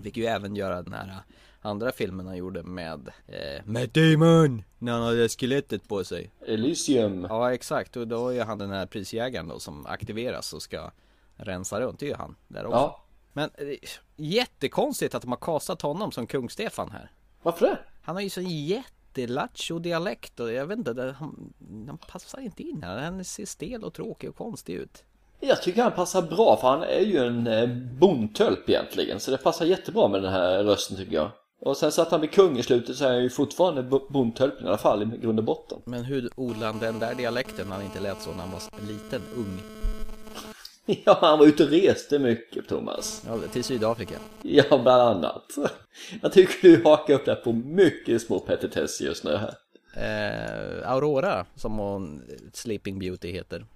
Fick 0.02 0.16
ju 0.16 0.24
även 0.26 0.56
göra 0.56 0.82
den 0.82 0.92
här 0.92 1.16
andra 1.60 1.92
filmen 1.92 2.26
han 2.26 2.36
gjorde 2.36 2.62
med 2.62 3.08
eh, 3.26 3.64
Matt 3.64 3.94
Damon 3.94 4.64
När 4.78 4.92
han 4.92 5.02
hade 5.02 5.28
skelettet 5.28 5.88
på 5.88 6.04
sig. 6.04 6.30
Elysium. 6.46 7.26
Ja 7.28 7.52
exakt. 7.52 7.96
Och 7.96 8.08
då 8.08 8.28
är 8.28 8.44
han 8.44 8.58
den 8.58 8.70
här 8.70 8.86
prisjägaren 8.86 9.48
då 9.48 9.58
som 9.58 9.86
aktiveras 9.86 10.52
och 10.52 10.62
ska 10.62 10.90
rensa 11.36 11.80
runt, 11.80 11.98
det 11.98 12.06
är 12.06 12.10
ju 12.10 12.16
han 12.16 12.36
där 12.48 12.66
också. 12.66 12.76
Ja. 12.76 13.04
Men 13.32 13.50
eh, 13.54 13.78
jättekonstigt 14.16 15.14
att 15.14 15.22
de 15.22 15.32
har 15.32 15.38
kastat 15.38 15.82
honom 15.82 16.12
som 16.12 16.26
kung 16.26 16.50
Stefan 16.50 16.90
här. 16.90 17.10
Varför 17.42 17.66
det? 17.66 17.78
Han 18.04 18.16
har 18.16 18.22
ju 18.22 18.30
sån 18.30 18.48
jättelattjo 18.48 19.78
dialekt 19.78 20.40
och 20.40 20.52
jag 20.52 20.66
vet 20.66 20.78
inte, 20.78 20.92
det, 20.92 21.12
han, 21.12 21.52
han 21.86 21.98
passar 21.98 22.40
inte 22.40 22.62
in 22.62 22.82
här 22.82 22.98
Han 22.98 23.24
ser 23.24 23.46
stel 23.46 23.84
och 23.84 23.94
tråkig 23.94 24.30
och 24.30 24.36
konstig 24.36 24.74
ut 24.74 25.04
Jag 25.40 25.62
tycker 25.62 25.82
han 25.82 25.92
passar 25.92 26.22
bra 26.22 26.56
för 26.60 26.68
han 26.68 26.82
är 26.82 27.00
ju 27.00 27.18
en 27.18 27.46
eh, 27.46 27.68
bondtölp 27.98 28.68
egentligen. 28.70 29.20
Så 29.20 29.30
det 29.30 29.38
passar 29.38 29.64
jättebra 29.66 30.08
med 30.08 30.22
den 30.22 30.32
här 30.32 30.64
rösten 30.64 30.96
tycker 30.96 31.14
jag. 31.14 31.30
Och 31.60 31.76
sen 31.76 31.92
så 31.92 32.02
att 32.02 32.10
han 32.10 32.20
blir 32.20 32.30
kung 32.30 32.58
i 32.58 32.62
slutet 32.62 32.96
så 32.96 33.04
är 33.04 33.12
han 33.12 33.22
ju 33.22 33.30
fortfarande 33.30 33.82
bo- 33.82 34.06
bondtölp 34.08 34.62
i 34.62 34.66
alla 34.66 34.78
fall 34.78 35.02
i 35.02 35.18
grund 35.18 35.38
och 35.38 35.44
botten. 35.44 35.78
Men 35.84 36.04
hur 36.04 36.30
odlade 36.36 36.66
han 36.66 36.78
den 36.78 36.98
där 36.98 37.14
dialekten 37.14 37.68
när 37.68 37.76
han 37.76 37.84
inte 37.84 38.00
lät 38.00 38.22
så 38.22 38.30
när 38.30 38.38
han 38.38 38.50
var 38.50 38.86
liten, 38.88 39.22
ung? 39.36 39.60
Ja, 41.04 41.18
han 41.20 41.38
var 41.38 41.46
ute 41.46 41.64
och 41.64 41.70
reste 41.70 42.18
mycket 42.18 42.68
Thomas. 42.68 43.22
Ja, 43.26 43.38
till 43.52 43.64
Sydafrika. 43.64 44.14
Ja, 44.42 44.64
bland 44.78 44.88
annat. 45.02 45.44
Jag 46.22 46.32
tycker 46.32 46.68
du 46.68 46.84
hakar 46.84 47.14
upp 47.14 47.24
där 47.24 47.34
på 47.34 47.52
mycket 47.52 48.22
små 48.22 48.40
petitesser 48.40 49.04
just 49.04 49.24
nu 49.24 49.36
här. 49.36 49.54
Eh, 49.96 50.90
Aurora, 50.90 51.46
som 51.54 51.78
hon, 51.78 52.22
Sleeping 52.52 52.98
Beauty 52.98 53.32
heter. 53.32 53.66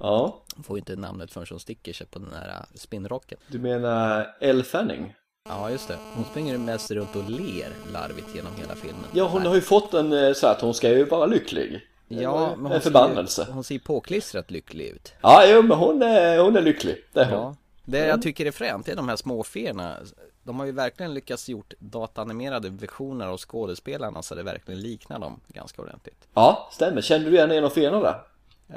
Ja, 0.00 0.42
Hon 0.54 0.64
får 0.64 0.76
ju 0.76 0.78
inte 0.78 0.96
namnet 0.96 1.32
förrän 1.32 1.46
hon 1.50 1.60
sticker 1.60 1.92
sig 1.92 2.06
på 2.06 2.18
den 2.18 2.32
här 2.32 2.48
äh, 2.48 2.64
spinnrocken. 2.74 3.38
du 3.48 3.58
menar 3.58 4.36
Elle 4.40 4.64
Fanning? 4.64 5.14
Ja, 5.48 5.70
just 5.70 5.88
det. 5.88 5.96
Hon 6.14 6.24
springer 6.24 6.58
mest 6.58 6.90
runt 6.90 7.16
och 7.16 7.30
ler 7.30 7.68
larvigt 7.92 8.34
genom 8.34 8.52
hela 8.56 8.74
filmen. 8.74 9.04
Ja, 9.12 9.28
hon 9.28 9.46
har 9.46 9.54
ju 9.54 9.60
fått 9.60 9.94
en 9.94 10.12
eh, 10.12 10.32
så 10.32 10.46
att 10.46 10.60
hon 10.60 10.74
ska 10.74 10.88
ju 10.88 11.04
vara 11.04 11.26
lycklig. 11.26 11.80
Ja, 12.20 12.48
men 12.56 12.62
hon 12.66 12.72
en 12.72 12.80
förbannelse. 12.80 13.44
Ser, 13.44 13.52
hon 13.52 13.64
ser 13.64 13.78
påklistrat 13.78 14.50
lycklig 14.50 14.86
ut. 14.86 15.12
Ja, 15.22 15.42
jo, 15.46 15.62
men 15.62 15.78
hon 15.78 16.02
är, 16.02 16.38
hon 16.38 16.56
är 16.56 16.62
lycklig. 16.62 16.96
Det 17.12 17.20
är 17.20 17.24
hon. 17.24 17.34
Ja. 17.34 17.56
Det 17.84 18.06
jag 18.06 18.22
tycker 18.22 18.46
är 18.46 18.50
fränt 18.50 18.88
är 18.88 18.96
de 18.96 19.08
här 19.08 19.16
småfena. 19.16 19.96
De 20.42 20.58
har 20.58 20.66
ju 20.66 20.72
verkligen 20.72 21.14
lyckats 21.14 21.48
gjort 21.48 21.74
datanimerade 21.78 22.68
versioner 22.70 23.26
av 23.26 23.36
skådespelarna 23.38 24.22
så 24.22 24.34
det 24.34 24.42
verkligen 24.42 24.80
liknar 24.80 25.18
dem 25.18 25.40
ganska 25.48 25.82
ordentligt. 25.82 26.28
Ja, 26.34 26.68
stämmer. 26.72 27.00
Kände 27.00 27.30
du 27.30 27.36
igen 27.36 27.50
en 27.50 27.64
av 27.64 27.70
fenorna 27.70 28.00
där? 28.02 28.22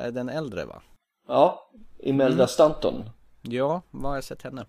Eh, 0.05 0.11
Den 0.11 0.29
äldre 0.29 0.65
va? 0.65 0.81
Ja, 1.27 1.69
Imelda 1.99 2.33
Mm. 2.35 2.47
Stanton. 2.47 3.09
Ja, 3.41 3.81
var 3.91 4.09
har 4.09 4.17
jag 4.17 4.23
sett 4.23 4.41
henne? 4.41 4.65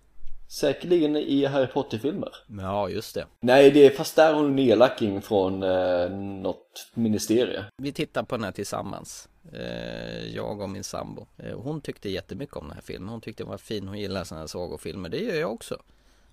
Säkerligen 0.47 1.15
i 1.15 1.45
Harry 1.45 1.67
Potter-filmer. 1.67 2.29
Ja, 2.47 2.89
just 2.89 3.15
det. 3.15 3.25
Nej, 3.39 3.71
det 3.71 3.85
är 3.85 3.89
fast 3.89 4.15
där 4.15 4.33
hon 4.33 4.59
är 4.59 4.71
elaking 4.71 5.21
från 5.21 5.63
eh, 5.63 6.09
något 6.41 6.91
ministerie. 6.93 7.65
Vi 7.77 7.91
tittar 7.91 8.23
på 8.23 8.35
den 8.35 8.43
här 8.43 8.51
tillsammans. 8.51 9.29
Eh, 9.53 10.35
jag 10.35 10.61
och 10.61 10.69
min 10.69 10.83
sambo. 10.83 11.27
Eh, 11.37 11.59
hon 11.59 11.81
tyckte 11.81 12.09
jättemycket 12.09 12.55
om 12.55 12.67
den 12.67 12.73
här 12.73 12.81
filmen. 12.81 13.09
Hon 13.09 13.21
tyckte 13.21 13.43
den 13.43 13.49
var 13.49 13.57
fin. 13.57 13.87
Hon 13.87 13.99
gillar 13.99 14.23
sådana 14.23 14.41
här 14.41 14.47
sagofilmer. 14.47 15.09
Det 15.09 15.17
gör 15.17 15.35
jag 15.35 15.51
också. 15.51 15.77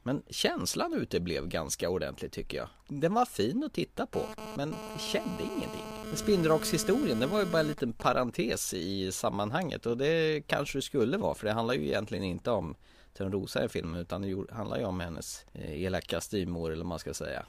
Men 0.03 0.23
känslan 0.31 0.95
ute 0.95 1.21
blev 1.21 1.49
ganska 1.49 1.91
ordentligt 1.91 2.33
tycker 2.33 2.59
jag. 2.59 2.69
Den 2.89 3.15
var 3.15 3.25
fin 3.25 3.65
att 3.65 3.73
titta 3.73 4.07
på, 4.07 4.21
men 4.57 4.75
kände 4.99 5.43
ingenting. 5.43 5.83
Spindelrockshistorien, 6.15 7.21
det 7.21 7.27
var 7.27 7.41
ju 7.41 7.47
bara 7.47 7.61
en 7.61 7.69
liten 7.69 7.93
parentes 7.93 8.75
i 8.75 9.13
sammanhanget 9.13 9.87
och 9.87 9.97
det 9.97 10.43
kanske 10.47 10.79
det 10.79 10.83
skulle 10.83 11.17
vara 11.17 11.35
för 11.35 11.47
det 11.47 11.53
handlar 11.53 11.75
ju 11.75 11.87
egentligen 11.87 12.25
inte 12.25 12.51
om 12.51 12.75
Törnrosa 13.15 13.65
i 13.65 13.69
filmen 13.69 14.01
utan 14.01 14.23
det 14.23 14.55
handlar 14.55 14.79
ju 14.79 14.85
om 14.85 15.01
hennes 15.01 15.47
eh, 15.53 15.83
elaka 15.83 16.21
styvmor 16.21 16.73
eller 16.73 16.83
vad 16.83 16.89
man 16.89 16.99
ska 16.99 17.15
säga. 17.15 17.47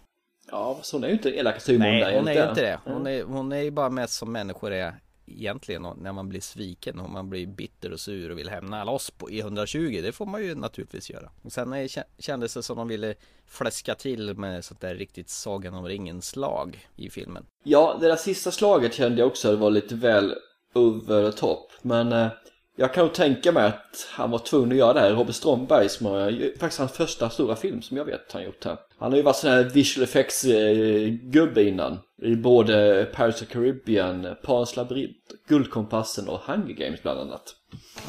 Ja, 0.52 0.80
så 0.82 0.96
hon 0.96 1.04
är 1.04 1.08
ju 1.08 1.14
inte 1.14 1.30
elaka 1.30 1.60
styvmor 1.60 1.86
där 1.86 1.92
Nej, 1.92 2.18
hon 2.18 2.28
är 2.28 2.34
ju 2.34 2.50
inte. 2.50 2.62
det. 2.62 2.80
Hon 2.84 3.08
är, 3.08 3.24
hon 3.24 3.52
är 3.52 3.62
ju 3.62 3.72
bara 3.72 3.90
mest 3.90 4.14
som 4.14 4.32
människor 4.32 4.72
är 4.72 5.00
egentligen 5.28 5.88
när 5.98 6.12
man 6.12 6.30
blir 6.30 6.42
sviken 6.42 7.00
och 7.00 7.10
man 7.10 7.30
blir 7.30 7.48
bitter 7.48 7.92
och 7.92 8.00
sur 8.00 8.32
och 8.32 8.38
vill 8.38 8.50
hämna 8.50 8.84
loss 8.84 9.12
på 9.12 9.30
i 9.30 9.40
120 9.40 10.00
det 10.04 10.12
får 10.12 10.26
man 10.26 10.44
ju 10.44 10.56
naturligtvis 10.56 11.10
göra. 11.10 11.32
Och 11.42 11.52
sen 11.52 11.90
kändes 12.20 12.54
det 12.54 12.64
som 12.64 12.78
de 12.78 12.88
ville 12.88 13.16
fläska 13.48 13.96
till 13.96 14.38
med 14.38 14.66
sånt 14.66 14.82
där 14.82 14.96
riktigt 14.96 15.30
Sagan 15.30 15.74
om 15.74 15.86
ringen 15.86 16.22
slag 16.22 16.88
i 16.96 17.10
filmen. 17.10 17.46
Ja, 17.64 17.98
det 18.02 18.08
där 18.08 18.16
sista 18.16 18.52
slaget 18.52 18.94
kände 18.94 19.20
jag 19.20 19.28
också 19.28 19.56
var 19.56 19.70
lite 19.70 19.96
väl 19.96 20.36
the 21.08 21.32
top. 21.32 21.72
Men 21.82 22.14
eh, 22.14 22.28
jag 22.76 22.94
kan 22.94 23.06
nog 23.06 23.14
tänka 23.14 23.52
mig 23.52 23.66
att 23.66 24.08
han 24.12 24.32
var 24.32 24.40
tvungen 24.40 24.72
att 24.72 24.78
göra 24.78 24.94
det 24.94 25.00
här. 25.00 25.12
Robert 25.12 25.36
Stromberg 25.36 25.90
som 25.90 26.06
har 26.06 26.58
faktiskt 26.60 26.80
hans 26.80 26.92
första 26.92 27.30
stora 27.30 27.56
film 27.56 27.82
som 27.82 27.98
jag 27.98 28.06
vet 28.06 28.32
han 28.32 28.44
gjort 28.44 28.66
här. 28.66 28.78
Han 28.98 29.12
har 29.12 29.18
ju 29.18 29.24
varit 29.24 29.36
sån 29.36 29.50
här 29.50 29.64
visual 29.64 30.04
effects 30.04 30.46
eh, 30.46 31.68
innan. 31.68 32.00
I 32.22 32.36
både 32.36 33.06
Pirates 33.16 33.42
of 33.42 33.48
Caribbean, 33.48 34.36
Pans 34.44 34.76
labyrint, 34.76 35.18
Guldkompassen 35.48 36.30
och 36.30 36.40
Hunger 36.40 36.74
Games 36.74 37.04
bland 37.04 37.20
annat. 37.20 37.56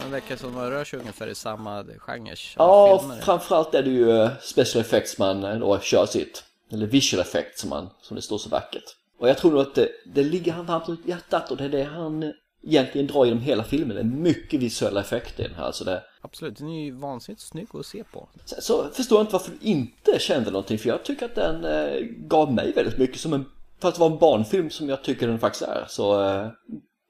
Det 0.04 0.10
verkar 0.10 0.36
som 0.36 0.54
de 0.54 0.70
rör 0.70 0.84
sig 0.84 0.98
ungefär 0.98 1.26
i 1.26 1.34
samma 1.34 1.84
genre 1.98 2.34
Ja, 2.56 2.98
filmer. 2.98 3.20
framförallt 3.20 3.74
är 3.74 3.82
det 3.82 3.90
ju 3.90 4.10
eh, 4.10 4.30
special 4.40 4.80
effects 4.80 5.18
man 5.18 5.44
eh, 5.44 5.58
då 5.58 5.78
kör 5.78 6.06
sitt. 6.06 6.44
Eller 6.72 6.86
visual 6.86 7.20
effects 7.20 7.60
som, 7.60 7.70
man, 7.70 7.88
som 8.02 8.16
det 8.16 8.22
står 8.22 8.38
så 8.38 8.48
vackert. 8.48 8.84
Och 9.18 9.28
jag 9.28 9.38
tror 9.38 9.50
nog 9.50 9.60
att 9.60 9.74
det, 9.74 9.88
det 10.14 10.22
ligger 10.22 10.52
han 10.52 10.66
varmt 10.66 10.88
runt 10.88 11.06
hjärtat 11.06 11.50
och 11.50 11.56
det 11.56 11.64
är 11.64 11.68
det 11.68 11.84
han 11.84 12.32
egentligen 12.66 13.06
drar 13.06 13.24
genom 13.24 13.42
hela 13.42 13.64
filmen. 13.64 13.96
Det 13.96 14.00
är 14.00 14.04
mycket 14.04 14.60
visuella 14.60 15.00
effekter 15.00 15.44
i 15.44 15.46
den 15.48 15.56
här. 15.56 15.64
Alltså 15.64 15.84
det, 15.84 16.02
Absolut, 16.20 16.56
den 16.58 16.68
är 16.68 16.84
ju 16.84 16.90
vansinnigt 16.90 17.42
snygg 17.42 17.68
att 17.72 17.86
se 17.86 18.04
på. 18.04 18.28
så, 18.44 18.60
så 18.60 18.88
förstår 18.90 19.18
jag 19.18 19.22
inte 19.22 19.32
varför 19.32 19.50
du 19.60 19.66
inte 19.66 20.18
kände 20.18 20.50
någonting. 20.50 20.78
För 20.78 20.88
jag 20.88 21.04
tycker 21.04 21.26
att 21.26 21.34
den 21.34 21.64
eh, 21.64 22.00
gav 22.18 22.52
mig 22.52 22.72
väldigt 22.72 22.98
mycket 22.98 23.20
som 23.20 23.32
en... 23.32 23.44
För 23.80 23.88
att 23.88 23.98
vara 23.98 24.12
en 24.12 24.18
barnfilm 24.18 24.70
som 24.70 24.88
jag 24.88 25.04
tycker 25.04 25.28
den 25.28 25.38
faktiskt 25.38 25.62
är. 25.62 25.84
Så 25.88 26.24
eh, 26.24 26.48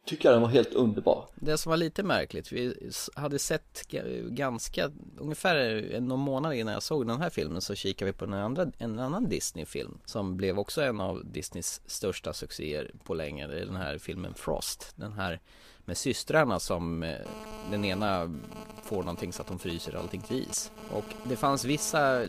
tycker 0.07 0.29
jag 0.29 0.35
den 0.35 0.43
var 0.43 0.49
helt 0.49 0.75
underbar. 0.75 1.25
Det 1.35 1.59
som 1.59 1.71
var 1.71 1.77
lite 1.77 2.03
märkligt, 2.03 2.53
vi 2.53 2.93
hade 3.15 3.39
sett 3.39 3.89
ganska, 4.31 4.91
ungefär 5.19 6.01
någon 6.01 6.21
månad 6.21 6.55
innan 6.55 6.73
jag 6.73 6.83
såg 6.83 7.07
den 7.07 7.21
här 7.21 7.31
filmen 7.31 7.61
så 7.61 7.75
kikade 7.75 8.11
vi 8.11 8.19
på 8.19 8.25
en, 8.25 8.35
andra, 8.35 8.67
en 8.79 8.99
annan 8.99 9.29
Disney-film 9.29 9.99
som 10.05 10.37
blev 10.37 10.59
också 10.59 10.83
en 10.83 11.01
av 11.01 11.23
Disneys 11.25 11.81
största 11.87 12.33
succéer 12.33 12.91
på 13.05 13.15
länge. 13.15 13.47
Det 13.47 13.61
är 13.61 13.67
den 13.67 13.77
här 13.77 13.99
filmen 13.99 14.35
Frost. 14.35 14.93
Den 14.97 15.13
här 15.13 15.41
med 15.85 15.97
systrarna 15.97 16.61
som 16.61 17.03
eh, 17.03 17.17
den 17.71 17.85
ena 17.85 18.35
får 18.83 18.99
någonting 18.99 19.33
så 19.33 19.43
att 19.43 19.49
de 19.49 19.59
fryser 19.59 19.97
allting 19.97 20.21
till 20.21 20.47
is. 20.51 20.71
Och 20.91 21.05
det 21.25 21.37
fanns 21.37 21.65
vissa, 21.65 22.27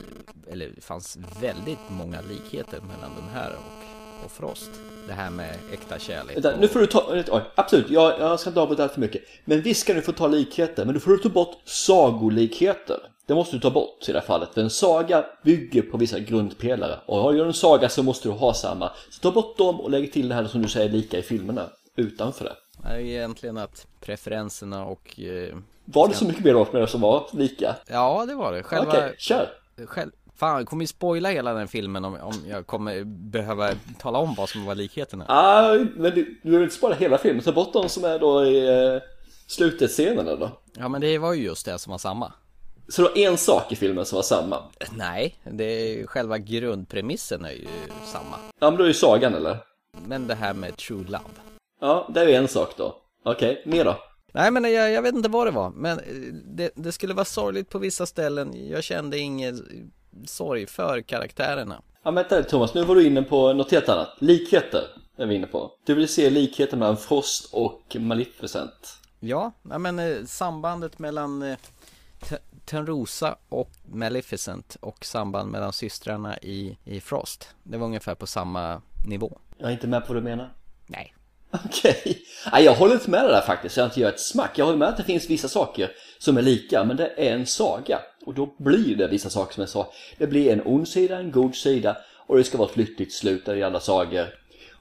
eller 0.48 0.72
det 0.76 0.82
fanns 0.82 1.18
väldigt 1.42 1.90
många 1.90 2.22
likheter 2.22 2.82
mellan 2.82 3.16
den 3.16 3.30
här 3.34 3.56
och, 3.56 3.97
och 4.26 4.32
Frost. 4.32 4.70
Det 5.08 5.14
här 5.14 5.30
med 5.30 5.56
äkta 5.74 6.00
kärlek. 6.00 6.36
Vänta, 6.36 6.54
och- 6.54 6.60
nu 6.60 6.68
får 6.68 6.80
du 6.80 6.88
ta, 6.88 7.06
oj, 7.10 7.42
absolut, 7.56 7.90
jag, 7.90 8.20
jag 8.20 8.40
ska 8.40 8.50
inte 8.50 8.62
avbryta 8.62 8.84
allt 8.84 8.92
för 8.94 9.02
mycket. 9.02 9.22
Men 9.46 9.62
visst 9.62 9.82
ska 9.82 9.94
du 9.94 10.02
få 10.02 10.12
ta 10.12 10.28
likheter, 10.28 10.86
men 10.86 10.94
då 10.94 11.00
får 11.00 11.12
du 11.12 11.18
ta 11.18 11.30
bort 11.30 11.58
sagolikheter. 11.66 13.00
Det 13.26 13.36
måste 13.36 13.56
du 13.56 13.60
ta 13.60 13.70
bort 13.70 14.10
i 14.10 14.12
det 14.12 14.20
här 14.20 14.26
fallet, 14.26 14.50
för 14.54 14.62
en 14.62 14.70
saga 14.70 15.26
bygger 15.44 15.82
på 15.82 15.98
vissa 15.98 16.20
grundpelare. 16.20 17.00
Och 17.06 17.18
har 17.18 17.34
du 17.34 17.44
en 17.46 17.54
saga 17.54 17.90
så 17.90 18.04
måste 18.04 18.28
du 18.28 18.34
ha 18.34 18.54
samma. 18.54 18.92
Så 19.10 19.20
ta 19.22 19.32
bort 19.32 19.58
dem 19.58 19.82
och 19.82 19.90
lägg 19.92 20.14
till 20.14 20.30
det 20.30 20.36
här 20.36 20.46
som 20.46 20.62
du 20.62 20.68
säger 20.70 20.90
lika 20.90 21.18
i 21.18 21.22
filmerna, 21.22 21.70
utanför 21.96 22.46
det. 22.46 22.56
Det 22.84 22.90
är 22.90 23.00
egentligen 23.00 23.58
att 23.58 23.88
preferenserna 24.02 24.86
och 24.86 25.20
eh, 25.20 25.56
Var 25.86 26.08
det 26.08 26.14
så 26.14 26.26
mycket 26.26 26.44
mer 26.44 26.54
då 26.54 26.68
med 26.72 26.82
det 26.82 26.88
som 26.88 27.02
var 27.02 27.28
lika? 27.32 27.76
Ja 27.88 28.26
det 28.28 28.36
var 28.36 28.54
det, 28.54 28.64
själva 28.64 28.92
Okej, 28.92 29.16
kör! 29.18 29.50
själv, 29.86 30.12
Fan, 30.38 30.58
jag 30.58 30.68
kommer 30.68 30.84
ju 30.84 30.88
spoila 30.88 31.30
hela 31.30 31.54
den 31.54 31.68
filmen 31.68 32.06
om, 32.06 32.16
om 32.22 32.34
jag 32.50 32.68
kommer 32.68 33.04
behöva 33.04 33.70
tala 34.00 34.20
om 34.20 34.36
vad 34.36 34.50
som 34.50 34.66
var 34.66 34.76
likheterna 34.76 35.26
Ah, 35.28 35.74
men 35.74 36.16
du, 36.16 36.40
du 36.44 36.52
vill 36.52 36.64
inte 36.64 36.76
spara 36.76 36.94
hela 36.94 37.18
filmen, 37.18 37.44
ta 37.44 37.52
bort 37.52 37.74
de 37.74 37.90
som 37.90 38.04
är 38.04 38.20
då 38.20 38.46
i 38.46 38.68
eh, 38.68 39.02
slutet-scenerna 39.48 40.36
då. 40.36 40.50
Ja 40.78 40.88
men 40.88 41.02
det 41.02 41.18
var 41.18 41.34
ju 41.34 41.44
just 41.44 41.66
det 41.66 41.80
som 41.80 41.92
var 41.92 41.98
samma 41.98 42.34
Så 42.90 43.02
det 43.02 43.08
var 43.08 43.18
en 43.18 43.38
sak 43.38 43.72
i 43.72 43.76
filmen 43.76 44.06
som 44.06 44.16
var 44.16 44.24
samma. 44.24 44.64
Nej, 44.92 45.36
det 45.52 45.64
är 45.64 46.08
själva 46.08 46.38
grundpremissen 46.38 47.46
är 47.46 47.52
ju 47.52 47.68
samma 48.06 48.36
Ja, 48.60 48.70
men 48.70 48.78
då 48.78 48.84
är 48.84 48.88
ju 48.88 48.94
sagan 48.94 49.34
eller? 49.34 49.58
Men 50.06 50.28
det 50.28 50.36
här 50.36 50.54
med 50.54 50.78
true 50.78 51.04
love 51.04 51.24
Ja, 51.82 52.10
det 52.14 52.20
är 52.22 52.28
ju 52.28 52.34
en 52.34 52.48
sak 52.48 52.74
då. 52.78 52.96
Okej, 53.26 53.64
mer 53.66 53.86
då? 53.86 53.98
Nej 54.34 54.52
men 54.52 54.74
jag, 54.74 54.92
jag 54.92 55.02
vet 55.02 55.16
inte 55.16 55.30
vad 55.30 55.48
det 55.48 55.52
var, 55.52 55.70
men 55.70 56.00
eh, 56.00 56.06
det, 56.46 56.72
det 56.76 56.92
skulle 56.92 57.14
vara 57.14 57.26
sorgligt 57.26 57.70
på 57.70 57.80
vissa 57.80 58.06
ställen 58.06 58.70
Jag 58.70 58.84
kände 58.84 59.18
ingen 59.18 59.66
sorg 60.26 60.68
för 60.68 61.02
karaktärerna 61.02 61.82
Ja, 62.04 62.12
men 62.12 62.24
vänta 62.30 62.50
Thomas, 62.50 62.74
nu 62.74 62.84
var 62.84 62.96
du 62.96 63.08
inne 63.08 63.24
på 63.24 63.54
något 63.54 63.72
helt 63.72 63.90
annat. 63.90 64.16
Likheter 64.20 64.84
är 65.18 65.26
vi 65.26 65.36
inne 65.36 65.48
på. 65.48 65.72
Du 65.86 65.94
vill 65.94 66.08
se 66.08 66.30
likheter 66.30 66.78
mellan 66.78 66.98
Frost 66.98 67.54
och 67.54 67.96
Maleficent. 68.00 68.98
Ja, 69.20 69.52
men 69.62 70.00
eh, 70.00 70.26
sambandet 70.26 71.00
mellan 71.00 71.42
eh, 71.42 71.58
Törnrosa 72.66 73.36
och 73.50 73.72
Maleficent 73.86 74.78
och 74.80 75.06
samband 75.06 75.52
mellan 75.52 75.74
systrarna 75.74 76.38
i, 76.38 76.78
i 76.84 77.00
Frost 77.00 77.50
Det 77.64 77.78
var 77.78 77.86
ungefär 77.86 78.16
på 78.16 78.28
samma 78.28 78.82
nivå 79.08 79.40
Jag 79.58 79.70
är 79.70 79.74
inte 79.74 79.88
med 79.88 80.02
på 80.06 80.14
vad 80.14 80.24
du 80.24 80.30
menar. 80.30 80.54
Nej 80.88 81.14
Okej. 81.52 82.22
Nej, 82.52 82.64
jag 82.64 82.76
håller 82.76 82.94
inte 82.94 83.10
med 83.10 83.24
det 83.24 83.32
där 83.32 83.42
faktiskt. 83.42 83.78
Jag 83.78 83.88
inte 83.88 84.00
gör 84.00 84.10
ett 84.10 84.20
smack. 84.20 84.52
Jag 84.56 84.66
håller 84.66 84.78
med 84.78 84.88
att 84.88 84.98
det 84.98 85.04
finns 85.04 85.30
vissa 85.30 85.48
saker 85.48 85.92
som 86.20 86.38
är 86.38 86.42
lika, 86.42 86.84
men 86.84 86.98
det 86.98 87.08
är 87.18 87.34
en 87.34 87.46
saga. 87.46 88.00
Och 88.28 88.34
då 88.34 88.56
blir 88.58 88.96
det 88.96 89.08
vissa 89.08 89.30
saker 89.30 89.54
som 89.54 89.64
är 89.64 89.68
så. 89.68 89.88
Det 90.18 90.28
blir 90.28 90.54
en 90.54 90.62
ond 90.66 90.88
sida, 90.88 91.18
en 91.20 91.32
god 91.32 91.56
sida 91.56 91.98
och 92.28 92.38
det 92.38 92.44
ska 92.44 92.58
vara 92.58 92.70
ett 92.70 92.78
lyckligt 92.78 93.14
slut 93.14 93.48
i 93.48 93.64
alla 93.64 93.80
sagor. 93.80 94.26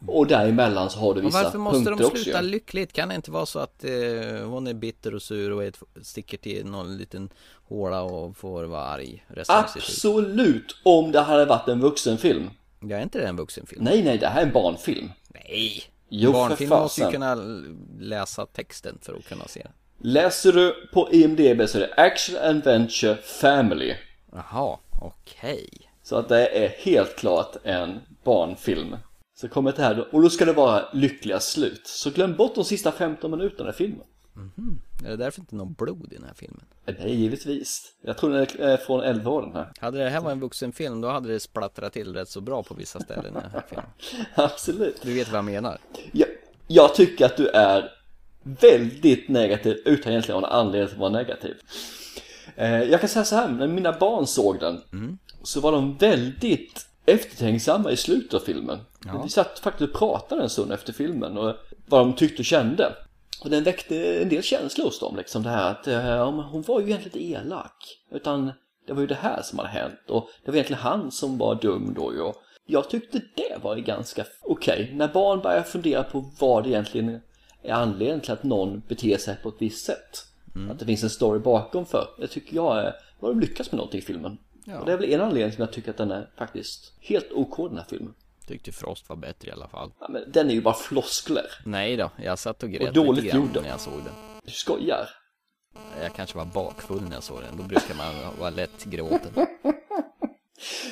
Och 0.06 0.26
däremellan 0.26 0.90
så 0.90 0.98
har 0.98 1.14
du 1.14 1.20
vissa 1.20 1.42
varför 1.42 1.58
måste 1.58 1.76
punkter 1.76 1.90
de 1.90 2.04
också. 2.04 2.22
sluta 2.22 2.38
ja. 2.38 2.42
lyckligt? 2.42 2.92
Kan 2.92 3.08
det 3.08 3.14
inte 3.14 3.30
vara 3.30 3.46
så 3.46 3.58
att 3.58 3.84
eh, 3.84 3.90
hon 4.44 4.66
är 4.66 4.74
bitter 4.74 5.14
och 5.14 5.22
sur 5.22 5.52
och 5.52 5.64
ett, 5.64 5.78
sticker 6.02 6.38
till 6.38 6.66
någon 6.66 6.96
liten 6.96 7.28
håla 7.68 8.02
och 8.02 8.36
får 8.36 8.64
vara 8.64 8.82
arg 8.82 9.24
resten? 9.28 9.56
Absolut, 9.56 10.76
om 10.82 11.12
det 11.12 11.20
hade 11.20 11.44
varit 11.44 11.68
en 11.68 11.80
vuxenfilm. 11.80 12.50
Jag 12.80 12.98
är 12.98 13.02
inte 13.02 13.18
det 13.18 13.26
en 13.26 13.36
vuxenfilm? 13.36 13.84
Nej, 13.84 14.02
nej, 14.04 14.18
det 14.18 14.26
här 14.26 14.42
är 14.42 14.46
en 14.46 14.52
barnfilm. 14.52 15.10
Nej! 15.28 15.82
Jo, 16.08 16.32
Barnfilm 16.32 16.70
måste 16.70 17.00
ju 17.00 17.10
kunna 17.10 17.34
läsa 18.00 18.46
texten 18.46 18.98
för 19.02 19.14
att 19.14 19.28
kunna 19.28 19.48
se 19.48 19.62
den 19.62 19.72
Läser 19.98 20.52
du 20.52 20.88
på 20.92 21.12
IMDB 21.12 21.68
så 21.68 21.78
är 21.78 21.80
det 21.80 21.94
Action 21.96 22.36
Adventure 22.36 23.16
Family. 23.16 23.94
Jaha, 24.32 24.78
okej 25.02 25.68
Så 26.02 26.16
att 26.16 26.28
det 26.28 26.64
är 26.64 26.68
helt 26.68 27.16
klart 27.16 27.56
en 27.62 28.00
barnfilm. 28.24 28.96
Så 29.34 29.48
kommer 29.48 29.72
det 29.72 29.82
här 29.82 30.14
och 30.14 30.22
då 30.22 30.30
ska 30.30 30.44
det 30.44 30.52
vara 30.52 30.84
lyckliga 30.92 31.40
slut. 31.40 31.86
Så 31.86 32.10
glöm 32.10 32.36
bort 32.36 32.54
de 32.54 32.64
sista 32.64 32.92
15 32.92 33.30
minuterna 33.30 33.70
i 33.70 33.72
filmen. 33.72 34.06
Är 35.04 35.08
det 35.08 35.16
därför 35.16 35.40
inte 35.40 35.56
någon 35.56 35.72
blod 35.72 36.12
i 36.12 36.14
den 36.14 36.24
här 36.24 36.34
filmen? 36.34 36.64
Nej, 36.84 37.14
givetvis. 37.14 37.92
Jag 38.02 38.18
tror 38.18 38.30
den 38.30 38.40
är 38.40 38.70
eh, 38.70 38.76
från 38.78 39.00
11 39.00 39.30
år 39.30 39.42
den 39.42 39.54
här. 39.54 39.72
Hade 39.80 39.98
det 39.98 40.10
här 40.10 40.20
varit 40.20 40.32
en 40.32 40.40
vuxenfilm 40.40 41.00
då 41.00 41.08
hade 41.08 41.28
det 41.28 41.40
splattrat 41.40 41.92
till 41.92 42.14
rätt 42.14 42.28
så 42.28 42.40
bra 42.40 42.62
på 42.62 42.74
vissa 42.74 43.00
ställen 43.00 43.26
i 43.26 43.40
den 43.40 43.50
här 43.52 43.62
filmen. 43.68 43.86
Absolut. 44.34 45.02
Du 45.02 45.14
vet 45.14 45.28
vad 45.28 45.38
jag 45.38 45.44
menar? 45.44 45.78
Jag, 46.12 46.28
jag 46.66 46.94
tycker 46.94 47.24
att 47.24 47.36
du 47.36 47.48
är 47.48 47.90
väldigt 48.60 49.28
negativ 49.28 49.82
utan 49.84 50.12
egentligen 50.12 50.44
en 50.44 50.50
anledning 50.50 50.92
att 50.92 50.98
vara 50.98 51.10
negativ. 51.10 51.54
Eh, 52.56 52.82
jag 52.82 53.00
kan 53.00 53.08
säga 53.08 53.24
så 53.24 53.36
här, 53.36 53.48
när 53.48 53.66
mina 53.66 53.92
barn 53.92 54.26
såg 54.26 54.60
den 54.60 54.80
så 55.42 55.60
var 55.60 55.72
de 55.72 55.96
väldigt 55.96 56.86
eftertänksamma 57.06 57.90
i 57.90 57.96
slutet 57.96 58.34
av 58.34 58.40
filmen. 58.40 58.78
Vi 59.22 59.28
satt 59.28 59.58
faktiskt 59.58 59.90
och 59.90 59.98
pratade 59.98 60.42
en 60.42 60.50
stund 60.50 60.72
efter 60.72 60.92
filmen 60.92 61.38
och 61.38 61.56
vad 61.86 62.00
de 62.00 62.12
tyckte 62.12 62.42
och 62.42 62.44
kände. 62.44 62.92
Och 63.44 63.50
den 63.50 63.64
väckte 63.64 64.22
en 64.22 64.28
del 64.28 64.42
känslor 64.42 64.84
hos 64.84 65.00
dem 65.00 65.16
liksom 65.16 65.42
det 65.42 65.48
här 65.50 65.70
att 65.70 65.86
eh, 65.86 66.06
ja, 66.06 66.30
hon 66.50 66.62
var 66.62 66.80
ju 66.80 66.86
egentligen 66.86 67.18
inte 67.18 67.40
elak. 67.40 67.98
Utan 68.10 68.52
det 68.86 68.92
var 68.92 69.00
ju 69.00 69.06
det 69.06 69.14
här 69.14 69.42
som 69.42 69.58
hade 69.58 69.70
hänt 69.70 70.00
och 70.08 70.28
det 70.44 70.50
var 70.50 70.56
egentligen 70.56 70.82
han 70.82 71.10
som 71.10 71.38
var 71.38 71.54
dum 71.54 71.94
då 71.96 72.14
ju. 72.14 72.20
Och 72.20 72.36
Jag 72.66 72.90
tyckte 72.90 73.18
det 73.34 73.56
var 73.62 73.76
ganska 73.76 74.24
okej. 74.42 74.90
När 74.94 75.08
barn 75.08 75.40
börjar 75.40 75.62
fundera 75.62 76.02
på 76.02 76.30
vad 76.38 76.64
det 76.64 76.68
egentligen 76.70 77.20
är 77.62 77.72
anledningen 77.72 78.20
till 78.20 78.32
att 78.32 78.42
någon 78.42 78.82
beter 78.88 79.16
sig 79.16 79.36
på 79.42 79.48
ett 79.48 79.54
visst 79.58 79.84
sätt. 79.84 80.26
Att 80.70 80.78
det 80.78 80.84
finns 80.84 81.02
en 81.02 81.10
story 81.10 81.38
bakom 81.38 81.86
för. 81.86 82.08
Det 82.18 82.26
tycker 82.26 82.56
jag 82.56 82.78
är, 82.78 82.94
har 83.20 83.28
de 83.28 83.40
lyckats 83.40 83.72
med 83.72 83.76
någonting 83.76 83.98
i 83.98 84.02
filmen. 84.02 84.38
Ja. 84.64 84.78
Och 84.78 84.86
det 84.86 84.92
är 84.92 84.96
väl 84.96 85.12
en 85.12 85.20
anledning 85.20 85.52
till 85.52 85.62
att 85.62 85.68
jag 85.68 85.74
tycker 85.74 85.90
att 85.90 85.96
den 85.96 86.10
är 86.10 86.30
faktiskt 86.36 86.92
helt 87.00 87.32
OK 87.32 87.56
den 87.56 87.76
här 87.76 87.86
filmen. 87.90 88.14
Tyckte 88.46 88.72
Frost 88.72 89.08
var 89.08 89.16
bättre 89.16 89.48
i 89.48 89.52
alla 89.52 89.68
fall. 89.68 89.90
Ja, 90.00 90.08
men 90.08 90.32
den 90.32 90.50
är 90.50 90.54
ju 90.54 90.60
bara 90.60 90.74
floskler. 90.74 91.46
Nej 91.64 91.96
då, 91.96 92.10
jag 92.16 92.38
satt 92.38 92.62
och 92.62 92.70
grät 92.70 92.88
Och 92.88 92.94
dåligt 92.94 93.24
lite 93.24 93.36
grann 93.36 93.48
när 93.62 93.68
jag 93.68 93.80
såg 93.80 93.92
den. 93.92 94.14
Du 94.44 94.50
skojar. 94.50 95.08
Jag 96.02 96.14
kanske 96.14 96.38
var 96.38 96.44
bakfull 96.44 97.02
när 97.02 97.14
jag 97.14 97.22
såg 97.22 97.40
den, 97.40 97.56
då 97.56 97.62
brukar 97.62 97.94
man 97.94 98.38
vara 98.38 98.50
lätt 98.50 98.84
gråten. 98.84 99.32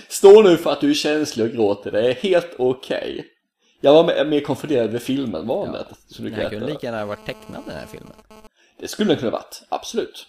Stå 0.08 0.42
nu 0.42 0.56
för 0.56 0.70
att 0.70 0.80
du 0.80 0.90
är 0.90 0.94
känslig 0.94 1.46
och 1.46 1.52
gråter, 1.52 1.92
det 1.92 2.10
är 2.10 2.14
helt 2.14 2.54
okej. 2.58 3.33
Jag 3.84 3.94
var 3.94 4.24
mer, 4.24 4.40
konfunderad 4.40 4.92
med 4.92 5.02
filmen 5.02 5.46
var 5.46 5.66
med. 5.66 5.84
Så 6.08 6.22
här 6.22 6.30
kunde 6.30 6.56
över. 6.56 6.66
lika 6.66 6.86
gärna 6.86 6.98
ha 6.98 7.06
varit 7.06 7.26
tecknad 7.26 7.62
den 7.66 7.76
här 7.76 7.86
filmen. 7.86 8.12
Det 8.80 8.88
skulle 8.88 9.10
den 9.10 9.18
kunna 9.18 9.30
varit, 9.30 9.62
absolut. 9.68 10.26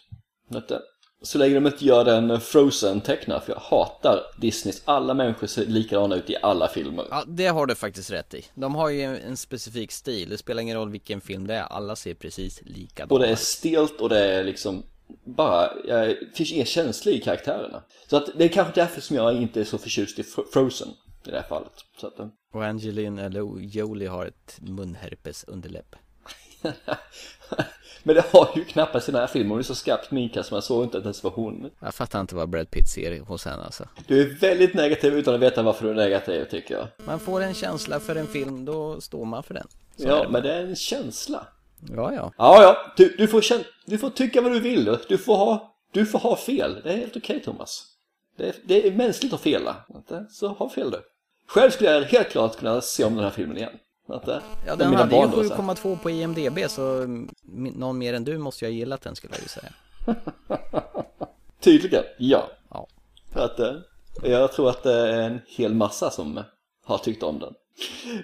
Så 1.22 1.38
länge 1.38 1.56
de 1.56 1.68
inte 1.68 1.86
gör 1.86 2.06
den 2.06 2.42
Frozen 2.42 3.02
tecknad, 3.02 3.44
för 3.44 3.54
jag 3.54 3.60
hatar 3.60 4.22
Disneys. 4.38 4.82
Alla 4.86 5.14
människor 5.14 5.48
ser 5.48 5.66
likadana 5.66 6.16
ut 6.16 6.30
i 6.30 6.36
alla 6.42 6.68
filmer. 6.68 7.06
Ja, 7.10 7.24
det 7.28 7.48
har 7.48 7.66
du 7.66 7.76
faktiskt 7.76 8.12
rätt 8.12 8.34
i. 8.34 8.46
De 8.56 8.76
har 8.76 8.90
ju 8.90 9.02
en, 9.04 9.38
specifik 9.38 9.92
stil, 9.92 10.30
det 10.30 10.38
spelar 10.38 10.62
ingen 10.62 10.78
roll 10.78 10.90
vilken 10.90 11.22
film 11.22 11.48
det 11.48 11.54
är, 11.54 11.64
alla 11.64 11.96
ser 11.96 12.14
precis 12.14 12.62
likadana 12.66 13.14
Och 13.14 13.20
det 13.20 13.28
är 13.28 13.32
ut. 13.32 13.40
stelt 13.40 14.02
och 14.02 14.10
det 14.10 14.20
är 14.20 14.44
liksom 14.44 14.84
bara, 15.24 15.74
det 15.84 16.18
finns 16.36 16.52
ingen 16.52 16.66
känsla 16.66 17.12
i 17.12 17.20
karaktärerna. 17.22 17.84
Så 18.10 18.18
att 18.18 18.30
det 18.38 18.44
är 18.44 18.50
kanske 18.50 18.82
därför 18.82 19.02
som 19.02 19.16
jag 19.16 19.36
inte 19.36 19.60
är 19.60 19.66
så 19.66 19.78
förtjust 19.78 20.20
i 20.20 20.24
Fro- 20.24 20.46
Frozen 20.54 20.88
i 21.28 21.32
det 21.32 21.38
här 21.38 21.48
fallet. 21.48 21.72
Så 22.02 22.08
att, 22.08 22.20
eh, 22.20 22.28
Och 22.54 22.64
Angelina 22.66 23.30
Jolie 23.60 24.08
har 24.08 24.26
ett 24.26 24.58
munherpes 24.62 25.44
underläpp. 25.44 25.96
Men 28.04 28.16
det 28.16 28.26
har 28.32 28.50
ju 28.56 28.66
knappast 28.66 29.10
i 29.10 29.12
den 29.12 29.22
här 29.22 29.28
filmen, 29.28 29.50
hon 29.50 29.60
är 29.60 29.64
så 29.64 29.76
skarpt 29.76 30.06
sminkad 30.08 30.46
som 30.46 30.56
jag 30.56 30.64
såg 30.64 30.84
inte 30.84 30.98
att 30.98 31.04
det 31.04 31.24
var 31.24 31.32
hon. 31.32 31.70
Jag 31.80 31.96
fattar 31.96 32.22
inte 32.22 32.36
vad 32.36 32.50
Brad 32.50 32.70
Pitt 32.72 32.90
ser 32.90 33.20
hos 33.20 33.46
henne 33.46 33.64
alltså. 33.64 33.88
Du 34.08 34.22
är 34.22 34.40
väldigt 34.40 34.74
negativ 34.74 35.14
utan 35.14 35.36
att 35.36 35.40
veta 35.42 35.64
varför 35.64 35.86
du 35.86 35.92
är 35.92 35.96
negativ 35.96 36.46
tycker 36.46 36.76
jag. 36.76 36.88
Man 37.06 37.20
får 37.20 37.42
en 37.42 37.54
känsla 37.54 38.00
för 38.00 38.16
en 38.16 38.28
film, 38.28 38.66
då 38.66 39.02
står 39.02 39.26
man 39.26 39.44
för 39.44 39.54
den. 39.54 39.68
Så 39.98 40.08
Ja, 40.08 40.24
det. 40.24 40.30
men 40.30 40.44
det 40.44 40.54
är 40.54 40.64
en 40.66 40.76
känsla. 40.76 41.48
Ja, 41.96 42.14
ja. 42.14 42.32
Ja, 42.38 42.64
ja, 42.64 42.94
du, 42.98 43.16
du, 43.18 43.28
får 43.28 43.42
känna, 43.42 43.64
du 43.86 43.98
får 43.98 44.10
tycka 44.10 44.42
vad 44.42 44.52
du 44.52 44.60
vill. 44.60 44.98
Du 45.10 45.18
får 45.18 45.36
ha, 45.36 45.76
du 45.92 46.06
får 46.06 46.20
ha 46.20 46.36
fel. 46.36 46.82
Det 46.84 46.94
är 46.94 46.98
helt 46.98 47.18
okej 47.18 47.42
Thomas. 47.44 47.86
Det 48.38 48.48
är, 48.48 48.56
det 48.66 48.88
är 48.88 48.92
mänskligt 48.92 49.34
att 49.34 49.42
fela. 49.42 49.76
Så 50.30 50.48
ha 50.48 50.70
fel 50.70 50.92
du. 50.92 51.02
Själv 51.48 51.72
skulle 51.72 51.92
jag 51.92 52.02
helt 52.02 52.30
klart 52.30 52.58
kunna 52.58 52.82
se 52.82 53.04
om 53.04 53.16
den 53.16 53.24
här 53.24 53.32
filmen 53.32 53.58
igen. 53.58 53.72
Inte? 54.14 54.42
Ja, 54.68 54.76
Med 54.76 54.78
den 54.78 54.94
hade 54.96 55.16
ju 55.16 55.22
barn 55.22 55.32
då, 55.32 55.44
så 55.44 55.54
här. 55.56 55.64
7,2 55.64 55.98
på 55.98 56.10
IMDB 56.10 56.60
så 56.70 57.06
någon 57.76 57.98
mer 57.98 58.14
än 58.14 58.24
du 58.24 58.38
måste 58.38 58.66
ju 58.66 58.72
ha 58.72 58.76
gillat 58.76 59.02
den 59.02 59.16
skulle 59.16 59.34
jag 59.34 59.42
ju 59.42 59.48
säga. 59.48 59.72
Tydligen, 61.60 62.04
ja. 62.18 62.50
Ja. 62.70 62.88
För 63.34 63.46
att 63.46 63.60
eh, 63.60 63.74
jag 64.24 64.52
tror 64.52 64.70
att 64.70 64.84
det 64.84 64.94
är 64.94 65.22
en 65.22 65.42
hel 65.48 65.74
massa 65.74 66.12
som 66.12 66.40
har 66.86 66.98
tyckt 66.98 67.24
om 67.24 67.40
den. 67.40 67.54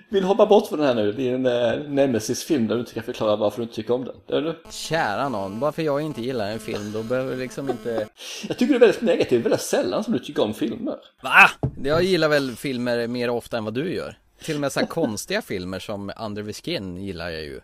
Vill 0.10 0.22
du 0.22 0.28
hoppa 0.28 0.46
bort 0.46 0.68
från 0.68 0.80
den 0.80 0.88
här 0.88 0.96
nu? 0.96 1.12
Det 1.12 1.30
är 1.30 1.34
en 1.36 1.46
eh, 1.46 1.90
Nemesis-film 1.90 2.68
där 2.68 2.76
du 2.76 2.82
inte 2.82 2.94
kan 2.94 3.04
förklara 3.04 3.36
varför 3.36 3.58
du 3.58 3.64
inte 3.64 3.76
tycker 3.76 3.94
om 3.94 4.06
den. 4.06 4.38
Är 4.38 4.42
du? 4.42 4.62
Kära 4.72 5.30
någon, 5.30 5.60
bara 5.60 5.72
för 5.72 5.82
jag 5.82 6.02
inte 6.02 6.22
gillar 6.22 6.52
en 6.52 6.60
film 6.60 6.92
då 6.92 7.04
behöver 7.04 7.36
liksom 7.36 7.70
inte... 7.70 8.08
Jag 8.48 8.58
tycker 8.58 8.74
du 8.74 8.76
är 8.76 8.80
väldigt 8.80 9.02
negativ, 9.02 9.40
det 9.40 9.48
är 9.48 9.50
väldigt 9.50 9.62
sällan 9.62 10.04
som 10.04 10.14
du 10.14 10.20
tycker 10.20 10.44
om 10.44 10.54
filmer. 10.54 10.96
Va? 11.22 11.50
Jag 11.84 12.04
gillar 12.04 12.28
väl 12.30 12.56
filmer 12.56 13.08
mer 13.08 13.30
ofta 13.30 13.58
än 13.58 13.66
vad 13.66 13.74
du 13.74 13.94
gör. 13.94 14.18
Till 14.44 14.56
och 14.56 14.62
med 14.62 14.72
så 14.72 14.80
här 14.80 14.88
konstiga 14.88 15.42
filmer 15.48 15.80
som 15.80 16.12
Under 16.20 16.44
the 16.44 16.54
Skin 16.54 16.98
gillar 16.98 17.30
jag 17.30 17.44
ju. 17.44 17.60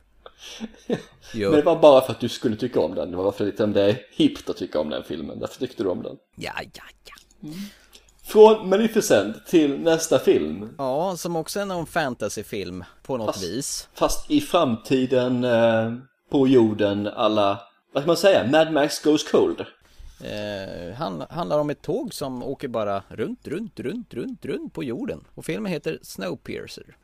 Jo. 1.34 1.50
Men 1.52 1.60
det 1.60 1.66
var 1.66 1.80
bara 1.80 2.02
för 2.02 2.12
att 2.12 2.20
du 2.20 2.30
skulle 2.30 2.56
tycka 2.56 2.80
om 2.80 2.96
den. 2.96 3.12
Det 3.12 3.18
var 3.18 3.32
för 3.32 3.48
att 3.48 3.74
det 3.74 3.82
är 3.82 4.02
hippt 4.12 4.50
att 4.50 4.58
tycka 4.58 4.80
om 4.80 4.90
den 4.90 5.04
filmen. 5.04 5.40
Därför 5.40 5.60
tyckte 5.60 5.84
du 5.84 5.90
om 5.90 6.04
den. 6.04 6.16
Ja, 6.36 6.54
ja, 6.74 6.84
ja. 7.06 7.50
Från 8.28 8.70
Maleficent 8.70 9.46
till 9.46 9.80
nästa 9.80 10.20
film. 10.20 10.70
Ja, 10.78 11.18
som 11.18 11.36
också 11.36 11.60
är 11.60 11.66
någon 11.66 11.86
fantasyfilm 11.86 12.84
på 13.04 13.18
något 13.18 13.44
vis. 13.44 13.90
Fast 13.94 14.32
i 14.32 14.42
framtiden 14.42 15.44
eh, 15.44 15.94
på 16.32 16.48
jorden 16.48 17.08
alla, 17.08 17.60
vad 17.94 18.04
ska 18.04 18.08
man 18.08 18.18
säga, 18.18 18.48
Mad 18.52 18.74
Max 18.74 19.04
Goes 19.04 19.32
Cold. 19.32 19.66
Eh, 20.22 20.96
han, 20.96 21.24
handlar 21.30 21.60
om 21.60 21.70
ett 21.70 21.82
tåg 21.82 22.14
som 22.14 22.44
åker 22.44 22.68
bara 22.68 23.04
runt, 23.10 23.48
runt, 23.48 23.80
runt, 23.80 24.14
runt, 24.14 24.46
runt 24.46 24.74
på 24.74 24.84
jorden. 24.84 25.24
Och 25.34 25.46
filmen 25.46 25.72
heter 25.72 26.00
Snowpiercer. 26.02 26.96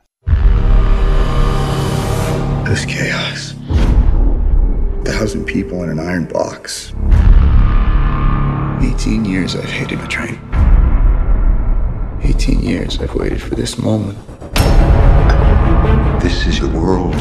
This 2.66 2.86
chaos. 2.86 3.54
Thousand 5.04 5.46
people 5.46 5.76
in 5.76 5.98
an 5.98 5.98
iron 5.98 6.28
box. 6.32 6.92
18 8.94 9.26
years 9.26 9.56
I've 9.56 9.80
hated 9.80 9.98
a 9.98 10.06
train. 10.10 10.53
18 12.24 12.60
years 12.60 12.98
I've 13.00 13.14
waited 13.14 13.40
for 13.42 13.54
this 13.54 13.78
moment. 13.78 14.18
This 16.22 16.46
is 16.46 16.58
your 16.58 16.70
world. 16.70 17.12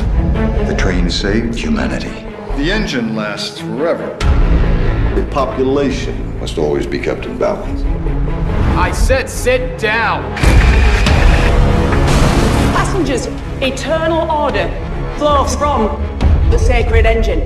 The 0.68 0.76
train 0.78 1.10
saved 1.10 1.56
humanity. 1.56 2.14
The 2.58 2.72
engine 2.72 3.16
lasts 3.16 3.60
forever. 3.60 4.16
The 5.16 5.28
population 5.30 6.40
must 6.40 6.58
always 6.58 6.88
be 6.88 7.00
kept 7.00 7.26
in 7.26 7.38
balance. 7.38 7.84
I 8.78 8.92
said 8.92 9.30
sit 9.30 9.78
down! 9.78 10.24
Passengers, 12.74 13.28
eternal 13.62 14.32
order 14.32 14.68
flows 15.18 15.56
from 15.56 15.88
the 16.50 16.58
sacred 16.58 17.06
engine. 17.06 17.42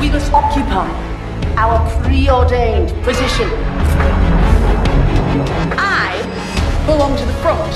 We 0.00 0.10
must 0.10 0.32
occupy 0.32 0.88
our 1.56 1.78
preordained 2.02 2.90
position. 3.04 3.48
I 5.78 6.18
belong 6.86 7.16
to 7.16 7.24
the 7.24 7.32
front. 7.34 7.72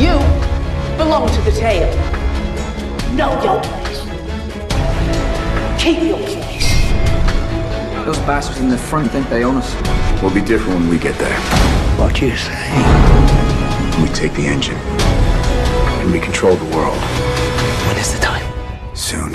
You 0.00 0.18
belong 0.96 1.28
to 1.28 1.40
the 1.42 1.52
tail. 1.52 1.88
Know 3.14 3.30
your 3.42 3.60
place. 3.62 4.00
Keep 5.80 6.02
your 6.02 6.18
place. 6.18 6.70
Those 8.04 8.18
bastards 8.26 8.60
in 8.60 8.68
the 8.68 8.78
front 8.78 9.10
think 9.12 9.28
they 9.28 9.44
own 9.44 9.56
us. 9.56 9.74
We'll 10.20 10.34
be 10.34 10.40
different 10.40 10.80
when 10.80 10.88
we 10.88 10.98
get 10.98 11.16
there. 11.18 11.38
What 11.98 12.20
you 12.20 12.36
say? 12.36 12.70
We 14.02 14.08
take 14.08 14.34
the 14.34 14.46
engine. 14.46 14.76
And 14.76 16.10
we 16.10 16.18
control 16.18 16.56
the 16.56 16.76
world. 16.76 16.98
When 17.86 17.96
is 17.96 18.12
the 18.12 18.20
time? 18.20 18.46
Soon. 18.94 19.34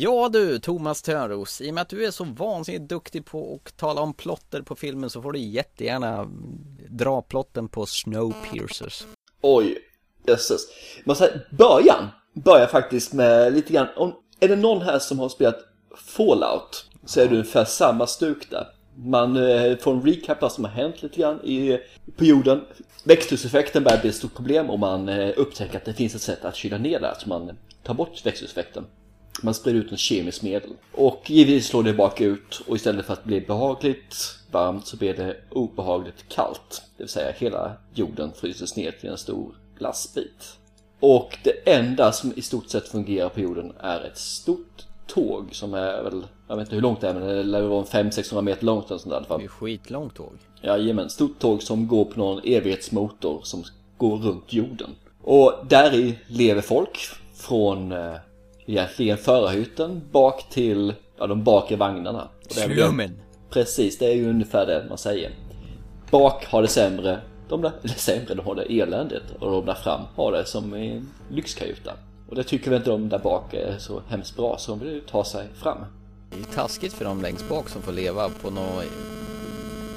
Ja 0.00 0.28
du, 0.28 0.58
Thomas 0.58 1.02
Törnros, 1.02 1.60
i 1.60 1.70
och 1.70 1.74
med 1.74 1.82
att 1.82 1.88
du 1.88 2.06
är 2.06 2.10
så 2.10 2.24
vansinnigt 2.24 2.88
duktig 2.88 3.24
på 3.24 3.60
att 3.64 3.76
tala 3.76 4.00
om 4.00 4.14
plotter 4.14 4.62
på 4.62 4.76
filmen 4.76 5.10
så 5.10 5.22
får 5.22 5.32
du 5.32 5.38
jättegärna 5.38 6.28
dra 6.88 7.22
plotten 7.22 7.68
på 7.68 7.86
Snowpiercers. 7.86 9.04
Oj, 9.40 9.78
jösses. 10.26 10.60
Man 11.04 11.16
säger, 11.16 11.48
början 11.50 12.08
börjar 12.32 12.66
faktiskt 12.66 13.12
med 13.12 13.54
lite 13.54 13.72
grann, 13.72 13.86
om, 13.96 14.14
är 14.40 14.48
det 14.48 14.56
någon 14.56 14.82
här 14.82 14.98
som 14.98 15.18
har 15.18 15.28
spelat 15.28 15.58
Fallout 15.96 16.90
så 17.04 17.20
är 17.20 17.26
det 17.26 17.32
ungefär 17.32 17.64
samma 17.64 18.06
stuk 18.06 18.50
där. 18.50 18.66
Man 18.96 19.36
eh, 19.36 19.76
får 19.76 19.92
en 19.92 20.02
recap 20.02 20.42
vad 20.42 20.52
som 20.52 20.64
har 20.64 20.70
hänt 20.70 21.02
lite 21.02 21.20
grann 21.20 21.40
i, 21.44 21.80
på 22.16 22.24
jorden. 22.24 22.60
Växthuseffekten 23.04 23.84
börjar 23.84 24.00
bli 24.00 24.10
ett 24.10 24.16
stort 24.16 24.34
problem 24.34 24.70
och 24.70 24.78
man 24.78 25.08
eh, 25.08 25.32
upptäcker 25.36 25.76
att 25.76 25.84
det 25.84 25.94
finns 25.94 26.14
ett 26.14 26.22
sätt 26.22 26.44
att 26.44 26.56
kyla 26.56 26.78
ner 26.78 27.00
det, 27.00 27.10
att 27.10 27.26
man 27.26 27.58
tar 27.82 27.94
bort 27.94 28.26
växthuseffekten. 28.26 28.84
Man 29.42 29.54
sprider 29.54 29.78
ut 29.80 29.92
en 29.92 29.98
kemisk 29.98 30.42
medel. 30.42 30.70
Och 30.92 31.22
givetvis 31.26 31.66
slår 31.66 31.82
det 31.82 31.92
bak 31.92 32.20
ut 32.20 32.62
och 32.66 32.76
istället 32.76 33.06
för 33.06 33.12
att 33.12 33.24
bli 33.24 33.40
behagligt 33.40 34.38
varmt 34.50 34.86
så 34.86 34.96
blir 34.96 35.14
det 35.14 35.36
obehagligt 35.50 36.28
kallt. 36.28 36.82
Det 36.96 37.02
vill 37.02 37.08
säga 37.08 37.32
hela 37.38 37.72
jorden 37.94 38.32
fryses 38.36 38.76
ner 38.76 38.90
till 38.90 39.08
en 39.08 39.18
stor 39.18 39.54
glassbit. 39.78 40.58
Och 41.00 41.38
det 41.44 41.70
enda 41.72 42.12
som 42.12 42.32
i 42.36 42.42
stort 42.42 42.68
sett 42.68 42.88
fungerar 42.88 43.28
på 43.28 43.40
jorden 43.40 43.72
är 43.80 44.00
ett 44.00 44.18
stort 44.18 44.84
tåg 45.06 45.48
som 45.52 45.74
är 45.74 46.02
väl, 46.02 46.26
jag 46.48 46.56
vet 46.56 46.66
inte 46.66 46.74
hur 46.74 46.82
långt 46.82 47.00
det 47.00 47.08
är 47.08 47.14
men 47.14 47.28
det 47.28 47.42
lär 47.42 47.62
vara 47.62 47.84
500-600 47.84 48.42
meter 48.42 48.64
långt 48.64 48.90
eller 48.90 48.98
sånt 48.98 49.10
där 49.10 49.16
i 49.16 49.18
alla 49.18 49.26
fall. 49.26 49.38
Det 49.38 49.44
är 49.44 49.48
skitlångt 49.48 50.14
tåg. 50.14 50.32
Jajamän, 50.62 51.10
stort 51.10 51.38
tåg 51.38 51.62
som 51.62 51.88
går 51.88 52.04
på 52.04 52.18
någon 52.18 52.40
evighetsmotor 52.44 53.40
som 53.42 53.64
går 53.96 54.16
runt 54.16 54.52
jorden. 54.52 54.90
Och 55.22 55.52
där 55.68 55.94
i 55.94 56.18
lever 56.26 56.60
folk 56.62 56.98
från 57.34 57.92
eh, 57.92 58.14
egentligen 58.66 59.18
förarhytten 59.18 60.00
bak 60.12 60.46
till 60.50 60.94
ja, 61.18 61.26
de 61.26 61.44
bakre 61.44 61.76
vagnarna. 61.76 62.22
Och 62.22 62.52
det 62.54 62.60
är 62.60 62.68
väl- 62.68 62.76
Slummen. 62.76 63.20
Precis, 63.50 63.98
det 63.98 64.06
är 64.06 64.14
ju 64.14 64.30
ungefär 64.30 64.66
det 64.66 64.86
man 64.88 64.98
säger. 64.98 65.30
Bak 66.10 66.46
har 66.46 66.62
det 66.62 66.68
sämre, 66.68 67.20
de 67.48 67.62
där, 67.62 67.72
eller 67.82 67.94
sämre, 67.94 68.34
de 68.34 68.46
har 68.46 68.54
det 68.54 68.80
eländigt. 68.80 69.24
Och 69.40 69.50
de 69.50 69.66
där 69.66 69.74
fram 69.74 70.00
har 70.16 70.32
det 70.32 70.44
som 70.44 70.74
en 70.74 71.08
lyxkajuta. 71.30 71.92
Och 72.28 72.34
det 72.36 72.42
tycker 72.44 72.70
väl 72.70 72.78
inte 72.78 72.90
de 72.90 73.08
där 73.08 73.18
bak 73.18 73.54
är 73.54 73.78
så 73.78 74.02
hemskt 74.08 74.36
bra, 74.36 74.58
så 74.58 74.70
de 74.70 74.78
vill 74.80 74.94
ju 74.94 75.00
ta 75.00 75.24
sig 75.24 75.46
fram. 75.54 75.78
Det 76.30 76.38
är 76.40 76.54
taskigt 76.54 76.92
för 76.92 77.04
de 77.04 77.22
längst 77.22 77.48
bak 77.48 77.68
som 77.68 77.82
får 77.82 77.92
leva 77.92 78.28
på 78.42 78.50
något 78.50 78.84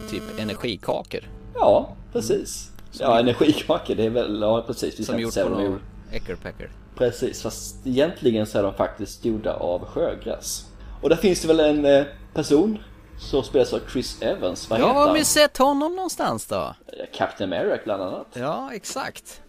typ 0.09 0.39
energikakor. 0.39 1.19
Ja, 1.55 1.95
precis. 2.13 2.71
Ja, 2.99 3.19
energikakor, 3.19 3.95
det 3.95 4.05
är 4.05 4.09
väl, 4.09 4.41
ja 4.41 4.63
precis. 4.67 4.99
Vi 4.99 5.03
Som 5.03 5.19
gjort 5.19 5.33
på 5.33 5.39
gjorda. 5.39 5.77
äckerpäcker. 6.11 6.69
Precis, 6.99 7.41
fast 7.41 7.87
egentligen 7.87 8.45
så 8.45 8.59
är 8.59 8.63
de 8.63 8.73
faktiskt 8.73 9.25
gjorda 9.25 9.53
av 9.53 9.85
sjögräs. 9.85 10.65
Och 11.01 11.09
där 11.09 11.15
finns 11.15 11.41
det 11.41 11.47
väl 11.47 11.59
en 11.59 11.85
eh, 11.85 12.05
person 12.33 12.79
som 13.19 13.43
spelas 13.43 13.73
av 13.73 13.79
Chris 13.91 14.21
Evans, 14.21 14.69
vad 14.69 14.79
Ja, 14.79 14.87
heter 14.87 14.99
har 14.99 15.13
vi 15.13 15.25
sett 15.25 15.57
honom 15.57 15.95
någonstans 15.95 16.45
då? 16.45 16.75
Captain 17.13 17.53
America 17.53 17.81
bland 17.85 18.03
annat. 18.03 18.27
Ja, 18.33 18.69
exakt. 18.73 19.41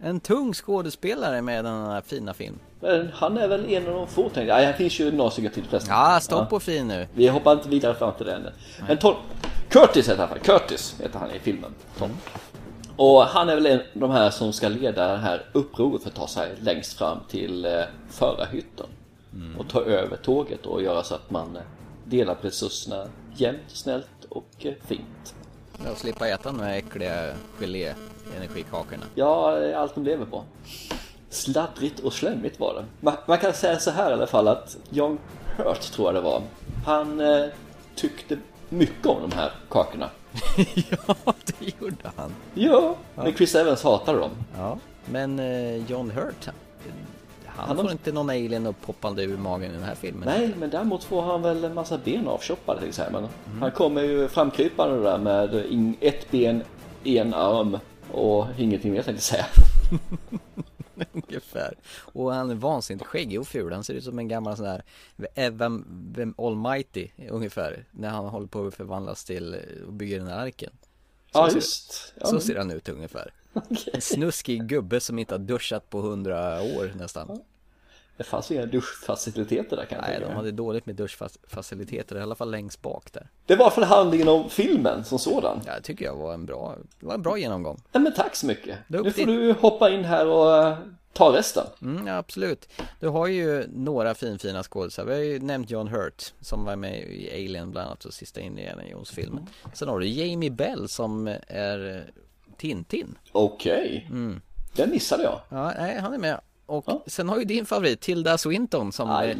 En 0.00 0.20
tung 0.20 0.54
skådespelare 0.54 1.42
med 1.42 1.64
den 1.64 1.86
här 1.86 2.00
fina 2.00 2.34
film. 2.34 2.58
Men 2.80 3.10
han 3.14 3.36
är 3.38 3.48
väl 3.48 3.72
en 3.72 3.86
av 3.86 3.94
de 3.94 4.06
få 4.06 4.22
tänkte 4.22 4.42
jag. 4.42 4.64
Han 4.64 4.74
finns 4.74 5.00
ju 5.00 5.12
några 5.12 5.30
stycken 5.30 5.52
till 5.52 5.64
förresten. 5.64 5.94
Ja, 5.94 6.20
stopp 6.20 6.50
på 6.50 6.60
fin 6.60 6.88
nu. 6.88 7.06
Vi 7.14 7.28
hoppar 7.28 7.52
inte 7.52 7.68
vidare 7.68 7.94
fram 7.94 8.12
till 8.14 8.26
det 8.26 8.32
ännu. 8.34 8.52
Men 8.88 8.98
Tom, 8.98 9.14
Curtis 9.68 10.08
heter 10.08 10.26
han 10.26 10.38
Curtis 10.38 10.96
heter 11.02 11.18
han 11.18 11.30
i 11.30 11.38
filmen. 11.38 11.74
Tom. 11.98 12.10
Och 13.02 13.22
han 13.22 13.48
är 13.48 13.54
väl 13.54 13.66
en 13.66 13.78
av 13.78 13.84
de 13.94 14.10
här 14.10 14.30
som 14.30 14.52
ska 14.52 14.68
leda 14.68 15.12
det 15.12 15.18
här 15.18 15.46
upproret 15.52 16.02
för 16.02 16.10
att 16.10 16.16
ta 16.16 16.26
sig 16.26 16.54
längst 16.60 16.98
fram 16.98 17.18
till 17.28 17.64
eh, 17.64 17.82
förarhytten. 18.08 18.86
Och 19.58 19.68
ta 19.68 19.80
över 19.80 20.16
tåget 20.16 20.66
och 20.66 20.82
göra 20.82 21.02
så 21.02 21.14
att 21.14 21.30
man 21.30 21.56
eh, 21.56 21.62
delar 22.04 22.34
på 22.34 22.46
resurserna 22.46 23.06
jämnt, 23.34 23.60
snällt 23.66 24.24
och 24.28 24.48
eh, 24.58 24.72
fint. 24.86 25.34
Jag 25.84 25.96
slippa 25.96 26.28
äta 26.28 26.52
de 26.52 26.60
här 26.60 26.72
äckliga 26.72 27.34
gelé-energikakorna. 27.58 29.04
Ja, 29.14 29.58
allt 29.76 29.94
de 29.94 30.04
lever 30.04 30.26
på. 30.26 30.44
Sladdrigt 31.28 32.00
och 32.00 32.12
slemmigt 32.12 32.60
var 32.60 32.74
det. 32.74 32.84
Man, 33.00 33.14
man 33.26 33.38
kan 33.38 33.52
säga 33.52 33.78
så 33.78 33.90
här 33.90 34.10
i 34.10 34.12
alla 34.12 34.26
fall 34.26 34.48
att 34.48 34.76
John 34.90 35.18
Hurt 35.56 35.80
tror 35.80 36.08
jag 36.08 36.14
det 36.14 36.20
var. 36.20 36.42
Han 36.86 37.20
eh, 37.20 37.46
tyckte 37.94 38.38
mycket 38.72 39.06
om 39.06 39.30
de 39.30 39.36
här 39.36 39.50
kakorna. 39.68 40.10
ja, 40.90 41.14
det 41.46 41.74
gjorde 41.80 42.10
han. 42.16 42.32
Ja, 42.54 42.96
men 43.14 43.34
Chris 43.34 43.54
Evans 43.54 43.82
hatade 43.82 44.18
dem. 44.18 44.30
Ja, 44.56 44.78
men 45.10 45.38
eh, 45.38 45.76
John 45.90 46.10
Hurt, 46.10 46.46
han, 47.46 47.66
han 47.68 47.76
får 47.76 47.84
har- 47.84 47.90
inte 47.92 48.12
någon 48.12 48.30
alien 48.30 48.66
upphoppande 48.66 49.22
ur 49.22 49.36
magen 49.36 49.70
i 49.70 49.74
den 49.74 49.82
här 49.82 49.94
filmen. 49.94 50.28
Nej, 50.28 50.54
men 50.58 50.70
däremot 50.70 51.04
får 51.04 51.22
han 51.22 51.42
väl 51.42 51.64
en 51.64 51.74
massa 51.74 51.98
ben 51.98 52.28
avchoppade 52.28 52.80
till 52.80 52.88
exempel. 52.88 53.16
Mm. 53.46 53.62
Han 53.62 53.70
kommer 53.70 54.02
ju 54.02 54.28
framkrypande 54.28 55.02
där 55.02 55.18
med 55.18 55.64
ett 56.00 56.30
ben, 56.30 56.62
en 57.04 57.34
arm 57.34 57.78
och 58.12 58.46
ingenting 58.58 58.92
mer 58.92 59.02
tänkte 59.02 59.12
jag 59.12 59.22
säga. 59.22 59.46
Ungefär. 61.12 61.74
Och 61.98 62.34
han 62.34 62.50
är 62.50 62.54
vansinnigt 62.54 63.06
skäggig 63.06 63.40
och 63.40 63.48
ful. 63.48 63.72
Han 63.72 63.84
ser 63.84 63.94
ut 63.94 64.04
som 64.04 64.18
en 64.18 64.28
gammal 64.28 64.56
sån 64.56 64.66
här 64.66 64.82
Evan 65.34 65.84
vem 66.16 66.34
Almighty 66.38 67.08
ungefär. 67.30 67.84
När 67.90 68.08
han 68.08 68.24
håller 68.24 68.46
på 68.46 68.66
att 68.66 68.74
förvandlas 68.74 69.24
till 69.24 69.54
eh, 69.54 69.86
och 69.86 69.92
bygger 69.92 70.18
den 70.18 70.28
här 70.28 70.38
arken. 70.38 70.72
Så 71.32 71.38
Ja, 71.38 71.50
just. 71.50 72.14
Ja, 72.20 72.26
Så 72.26 72.40
ser 72.40 72.56
han 72.56 72.70
ut 72.70 72.88
ungefär. 72.88 73.32
En 73.92 74.00
snuskig 74.00 74.68
gubbe 74.68 75.00
som 75.00 75.18
inte 75.18 75.34
har 75.34 75.38
duschat 75.38 75.90
på 75.90 76.00
hundra 76.00 76.62
år 76.62 76.92
nästan. 76.98 77.40
Det 78.16 78.24
fanns 78.24 78.50
inga 78.50 78.66
duschfaciliteter 78.66 79.76
där 79.76 79.84
kan 79.84 79.98
jag 79.98 80.08
Nej, 80.08 80.20
de 80.20 80.36
hade 80.36 80.50
dåligt 80.50 80.86
med 80.86 80.94
duschfaciliteter, 80.94 82.16
i 82.16 82.20
alla 82.20 82.34
fall 82.34 82.50
längst 82.50 82.82
bak 82.82 83.12
där. 83.12 83.28
Det 83.46 83.56
var 83.56 83.70
för 83.70 83.82
handlingen 83.82 84.28
om 84.28 84.50
filmen 84.50 85.04
som 85.04 85.18
sådan. 85.18 85.60
Ja, 85.66 85.74
det 85.74 85.80
tycker 85.82 86.04
jag 86.04 86.16
var 86.16 86.34
en 86.34 86.46
bra, 86.46 86.76
var 87.00 87.14
en 87.14 87.22
bra 87.22 87.38
genomgång. 87.38 87.82
Nej, 87.92 88.02
men 88.02 88.12
tack 88.14 88.36
så 88.36 88.46
mycket. 88.46 88.78
Nu 88.86 89.10
får 89.10 89.26
du 89.26 89.52
hoppa 89.52 89.90
in 89.90 90.04
här 90.04 90.26
och 90.26 90.56
eh, 90.56 90.78
ta 91.12 91.36
resten. 91.36 91.66
Mm, 91.82 92.06
ja, 92.06 92.16
absolut. 92.16 92.68
Du 93.00 93.08
har 93.08 93.26
ju 93.26 93.66
några 93.68 94.14
finfina 94.14 94.62
skådisar. 94.62 95.04
Vi 95.04 95.12
har 95.14 95.20
ju 95.20 95.40
nämnt 95.40 95.70
John 95.70 95.88
Hurt 95.88 96.32
som 96.40 96.64
var 96.64 96.76
med 96.76 96.98
i 97.00 97.30
Alien 97.34 97.70
bland 97.70 97.86
annat 97.86 98.04
och 98.04 98.14
sista 98.14 98.40
Indiana 98.40 98.82
Jones-filmen. 98.88 99.46
Sen 99.74 99.88
har 99.88 99.98
du 99.98 100.06
Jamie 100.06 100.50
Bell 100.50 100.88
som 100.88 101.36
är 101.48 102.10
Tintin. 102.56 103.18
Okej. 103.32 104.08
Den 104.76 104.90
missade 104.90 105.22
jag. 105.22 105.40
Ja, 105.48 105.72
nej, 105.78 105.98
han 105.98 106.14
är 106.14 106.18
med. 106.18 106.40
Och 106.72 107.02
sen 107.06 107.28
har 107.28 107.38
ju 107.38 107.44
din 107.44 107.66
favorit 107.66 108.00
Tilda 108.00 108.38
Swinton 108.38 108.92
som, 108.92 109.08
eh, 109.10 109.36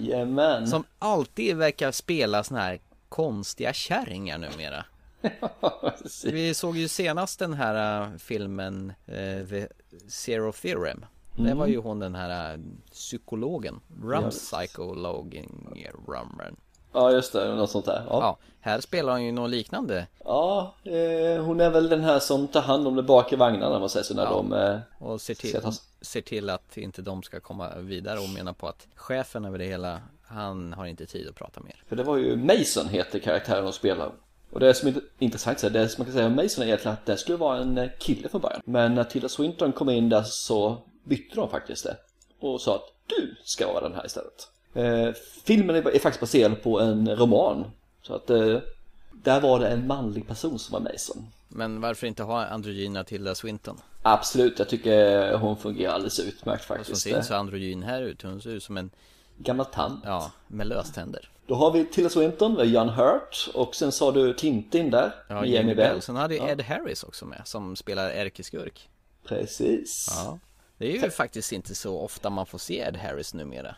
som 0.67 0.85
alltid 0.99 1.57
verkar 1.57 1.93
spela 1.93 2.45
såna 2.45 2.61
här 2.61 2.81
konstiga 3.09 3.73
kärringar 3.73 4.39
numera. 4.39 4.85
Vi 6.25 6.55
såg 6.55 6.77
ju 6.77 6.89
senast 6.89 7.39
den 7.39 7.53
här 7.53 8.03
äh, 8.03 8.17
filmen 8.19 8.93
äh, 9.07 9.47
The 9.49 9.69
Zero 10.09 10.53
Theorem. 10.53 11.05
Det 11.37 11.43
Mm. 11.43 11.59
var 11.59 11.67
ju 11.67 11.79
hon 11.79 11.99
den 11.99 12.15
här 12.15 12.55
äh, 12.55 12.61
psykologen, 12.93 13.81
Rum 14.03 14.31
Psychologen 14.31 15.75
Rumren. 16.07 16.57
Ja, 16.93 17.13
just 17.13 17.33
det. 17.33 17.55
Något 17.55 17.71
sånt 17.71 17.85
där. 17.85 18.03
Ja. 18.09 18.19
Ja, 18.21 18.37
här 18.61 18.81
spelar 18.81 19.13
hon 19.13 19.25
ju 19.25 19.33
något 19.33 19.51
liknande. 19.51 20.07
Ja, 20.25 20.75
eh, 20.85 21.43
hon 21.45 21.61
är 21.61 21.71
väl 21.71 21.89
den 21.89 22.01
här 22.05 22.19
som 22.19 22.49
tar 22.49 22.61
hand 22.61 22.87
om 22.87 22.97
de 22.97 23.07
bakre 23.07 23.37
vagnarna, 23.37 23.75
om 23.75 23.81
man 23.81 23.89
säger 23.91 24.05
så, 24.05 24.15
när 24.15 24.23
Ja. 24.25 24.31
de... 24.31 24.53
Eh, 24.53 24.79
Och 24.99 25.21
ser 25.21 25.35
till, 25.35 25.51
Ser 25.53 25.73
ser 26.01 26.21
till 26.21 26.51
att 26.51 26.77
inte 26.77 27.03
de 27.03 27.23
ska 27.23 27.41
komma 27.41 27.71
vidare 27.77 28.19
och 28.19 28.29
menar 28.29 28.53
på 28.53 28.69
att 28.69 28.87
chefen 28.95 29.45
över 29.45 29.59
det 29.59 29.65
hela, 29.65 30.01
han 30.23 30.73
har 30.73 30.87
inte 30.87 31.07
tid 31.07 31.29
att 31.29 31.35
prata 31.35 31.61
mer. 31.61 31.83
för 31.89 31.97
det 31.97 32.03
var 32.03 32.17
ju 32.17 32.37
Mason 32.37 32.89
heter 32.89 33.19
karaktären 33.19 33.65
de 33.65 33.73
spelar. 33.73 34.11
Och 34.53 34.61
det 34.61 34.75
som 34.75 34.89
är 34.89 34.95
intressant, 35.19 35.59
det 35.73 35.89
som 35.89 36.01
man 36.01 36.07
kan 36.07 36.13
säga 36.15 36.27
om 36.27 36.37
Mason 36.37 36.63
är 36.63 36.67
egentligen 36.67 36.93
att 36.93 37.07
det 37.07 37.17
skulle 37.17 37.37
vara 37.39 37.59
en 37.59 37.79
eh, 37.79 37.91
kille 37.99 38.29
från 38.29 38.41
början. 38.41 38.61
Men 38.65 38.95
när 38.95 39.05
Tilda 39.05 39.29
Swinton 39.29 39.73
kom 39.73 39.91
in 39.91 40.09
där 40.09 40.23
så 40.23 40.77
bytte 41.05 41.37
de 41.37 41.49
faktiskt 41.51 41.85
det. 41.85 41.97
Och 42.41 42.61
sa 42.61 42.75
att 42.75 42.93
du 43.07 43.35
ska 43.45 43.73
vara 43.73 43.81
den 43.89 43.95
här 43.95 44.07
istället. 44.07 44.49
Eh, 44.75 45.13
filmen 45.45 45.77
är, 45.77 45.89
är 45.95 45.99
faktiskt 45.99 46.21
baserad 46.21 46.63
på 46.63 46.81
en 46.81 47.17
roman. 47.17 47.65
Så 48.03 48.15
att 48.15 48.31
eh, 48.31 48.59
där 49.13 49.41
var 49.41 49.61
det 49.61 49.69
en 49.69 49.87
manlig 49.87 50.29
person 50.29 50.59
som 50.59 50.73
var 50.73 50.93
Mason. 50.93 51.27
Men 51.49 51.81
varför 51.81 52.07
inte 52.07 52.23
ha 52.23 52.45
androgyna 52.47 53.05
Tilda 53.05 53.35
Swinton? 53.35 53.81
Absolut, 54.03 54.59
jag 54.59 54.69
tycker 54.69 55.33
hon 55.37 55.57
fungerar 55.57 55.93
alldeles 55.93 56.21
utmärkt 56.21 56.65
Som 56.67 56.77
faktiskt. 56.77 57.01
ser 57.03 57.11
inte 57.11 57.23
så 57.23 57.35
androgyn 57.35 57.83
här 57.83 58.03
ut, 58.03 58.23
hon 58.23 58.41
ser 58.43 58.51
ut 58.51 58.63
som 58.63 58.77
en, 58.77 58.91
Gammal 59.39 59.67
tant. 59.67 60.01
ja, 60.05 60.33
med 60.49 60.67
löständer. 60.67 61.29
Då 61.47 61.55
har 61.55 61.71
vi 61.73 61.85
Tilda 61.85 62.11
Swinton, 62.11 62.71
John 62.73 62.89
Hurt 62.89 63.51
och 63.55 63.75
sen 63.75 63.93
sa 63.93 64.13
du 64.13 64.35
Tintin 64.35 64.91
där. 64.91 65.15
Ja, 65.29 65.41
med 65.41 65.51
Jamie 65.51 65.75
Bell. 65.75 66.03
Sen 66.03 66.17
hade 66.17 66.35
ju 66.35 66.41
Ja, 66.41 66.49
Ed 66.49 66.61
Harris 66.61 67.05
också 67.05 67.27
med, 67.27 67.43
som 67.45 67.77
spelar 67.77 68.11
ärkeskurk. 68.11 68.89
Precis. 69.25 70.07
Ja. 70.11 70.39
Det 70.79 70.97
är 70.99 71.03
ju 71.03 71.11
faktiskt 71.11 71.53
inte 71.53 71.75
så 71.75 71.99
ofta 71.99 72.31
man 72.31 72.47
får 72.47 72.59
se 72.59 72.79
Ed 72.79 72.97
Harris 72.97 73.35
numera. 73.35 73.77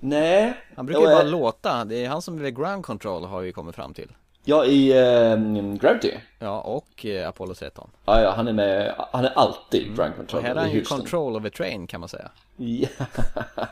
Nej. 0.00 0.54
Han 0.76 0.86
brukar 0.86 1.00
ju 1.00 1.06
bara 1.06 1.22
är- 1.22 1.28
låta, 1.28 1.84
det 1.84 2.04
är 2.04 2.08
han 2.08 2.22
som 2.22 2.44
är 2.44 2.50
ground 2.50 2.84
control 2.84 3.24
har 3.24 3.40
vi 3.40 3.52
kommit 3.52 3.74
fram 3.74 3.94
till. 3.94 4.12
Ja, 4.44 4.64
i 4.64 4.92
ehm, 4.98 5.78
Gravity. 5.78 6.12
Ja, 6.38 6.60
och 6.60 7.06
eh, 7.06 7.28
Apollo 7.28 7.54
13. 7.54 7.90
Ja, 8.04 8.22
ja, 8.22 8.32
han 8.36 8.48
är 8.48 8.52
med, 8.52 8.94
han 9.12 9.24
är 9.24 9.32
alltid 9.38 9.92
Drunk 9.92 10.16
Control 10.16 10.38
Och 10.40 10.46
här 10.46 10.54
är 10.56 10.60
han 10.60 10.70
ju 10.70 10.82
control 10.84 11.36
of 11.36 11.44
a 11.44 11.50
train 11.56 11.86
kan 11.86 12.00
man 12.00 12.08
säga. 12.08 12.30
Ja, 12.56 12.88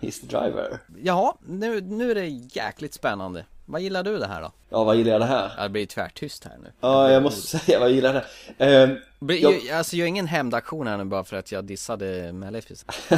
he's 0.00 0.20
the 0.20 0.26
driver. 0.26 0.78
Ja, 1.02 1.38
nu, 1.46 1.80
nu 1.80 2.10
är 2.10 2.14
det 2.14 2.26
jäkligt 2.28 2.94
spännande. 2.94 3.44
Vad 3.66 3.80
gillar 3.80 4.02
du 4.02 4.18
det 4.18 4.26
här 4.26 4.42
då? 4.42 4.52
Ja, 4.70 4.84
vad 4.84 4.96
gillar 4.96 5.12
jag 5.12 5.20
det 5.20 5.26
här? 5.26 5.52
Ja, 5.56 5.62
det 5.62 5.68
blir 5.68 5.86
tvärtyst 5.86 6.44
här 6.44 6.56
nu. 6.62 6.72
Ja, 6.80 7.10
jag 7.10 7.22
måste 7.22 7.58
säga, 7.58 7.80
vad 7.80 7.90
gillar 7.90 8.14
jag 8.14 8.22
det 8.58 8.64
här? 8.64 9.00
Blir- 9.20 9.42
jag- 9.42 9.60
jag... 9.66 9.76
Alltså 9.78 9.96
jag 9.96 10.04
är 10.04 10.08
ingen 10.08 10.26
hämndaktion 10.26 10.86
här 10.86 10.96
nu 10.96 11.04
bara 11.04 11.24
för 11.24 11.36
att 11.36 11.52
jag 11.52 11.64
dissade 11.64 12.32
Maleficent. 12.32 12.92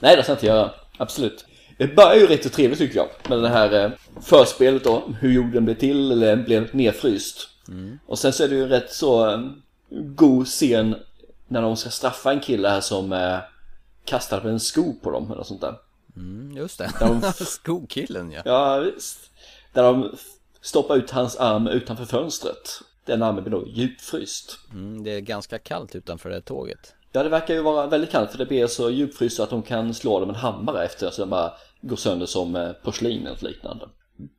Nej, 0.00 0.16
det 0.16 0.22
ska 0.22 0.32
jag 0.32 0.36
inte 0.36 0.46
göra. 0.46 0.70
Absolut. 0.98 1.44
Det 1.78 1.86
börjar 1.96 2.14
ju 2.16 2.26
rätt 2.26 2.42
så 2.42 2.48
trevligt 2.50 2.78
tycker 2.78 2.96
jag. 2.96 3.08
Med 3.28 3.38
det 3.42 3.48
här 3.48 3.84
eh, 3.84 3.90
förspelet 4.22 4.84
då. 4.84 5.02
Hur 5.20 5.32
jorden 5.32 5.64
blev 5.64 5.74
till 5.74 6.12
eller 6.12 6.36
blev 6.36 6.74
nedfryst. 6.74 7.48
Och 8.06 8.18
sen 8.18 8.32
så 8.32 8.44
är 8.44 8.48
det 8.48 8.54
ju 8.54 8.66
rätt 8.68 8.92
så 8.92 9.30
eh, 9.30 9.40
god 9.90 10.46
scen 10.46 10.96
när 11.48 11.62
de 11.62 11.76
ska 11.76 11.90
straffa 11.90 12.32
en 12.32 12.40
kille 12.40 12.68
här 12.68 12.80
som 12.80 13.12
eh, 13.12 13.38
kastar 14.04 14.40
en 14.48 14.60
sko 14.60 14.94
på 15.02 15.10
dem 15.10 15.32
eller 15.32 15.42
sånt 15.42 15.60
där. 15.60 15.74
Mm, 16.16 16.56
just 16.56 16.78
det. 16.78 16.92
De- 17.00 17.32
Skokillen 17.44 18.32
ja. 18.32 18.42
Ja, 18.44 18.78
visst. 18.78 19.18
Där 19.72 19.82
de 19.82 20.16
stoppar 20.60 20.96
ut 20.96 21.10
hans 21.10 21.36
arm 21.36 21.66
utanför 21.66 22.04
fönstret. 22.04 22.80
Den 23.04 23.22
armen 23.22 23.44
blir 23.44 23.52
då 23.52 23.66
djupfryst. 23.66 24.58
Mm, 24.72 25.04
det 25.04 25.10
är 25.10 25.20
ganska 25.20 25.58
kallt 25.58 25.94
utanför 25.96 26.30
det 26.30 26.40
tåget. 26.40 26.94
Ja, 27.12 27.22
det 27.22 27.28
verkar 27.28 27.54
ju 27.54 27.62
vara 27.62 27.86
väldigt 27.86 28.10
kallt 28.10 28.30
för 28.30 28.38
det 28.38 28.46
blir 28.46 28.66
så 28.66 28.90
djupfryst 28.90 29.40
att 29.40 29.50
de 29.50 29.62
kan 29.62 29.94
slå 29.94 30.18
dem 30.20 30.28
med 30.28 30.34
en 30.36 30.40
hammare 30.40 30.84
efter 30.84 31.10
så 31.10 31.22
de 31.22 31.30
bara 31.30 31.52
går 31.80 31.96
sönder 31.96 32.26
som 32.26 32.56
eh, 32.56 32.72
porslin 32.72 33.26
eller 33.26 33.48
liknande. 33.48 33.88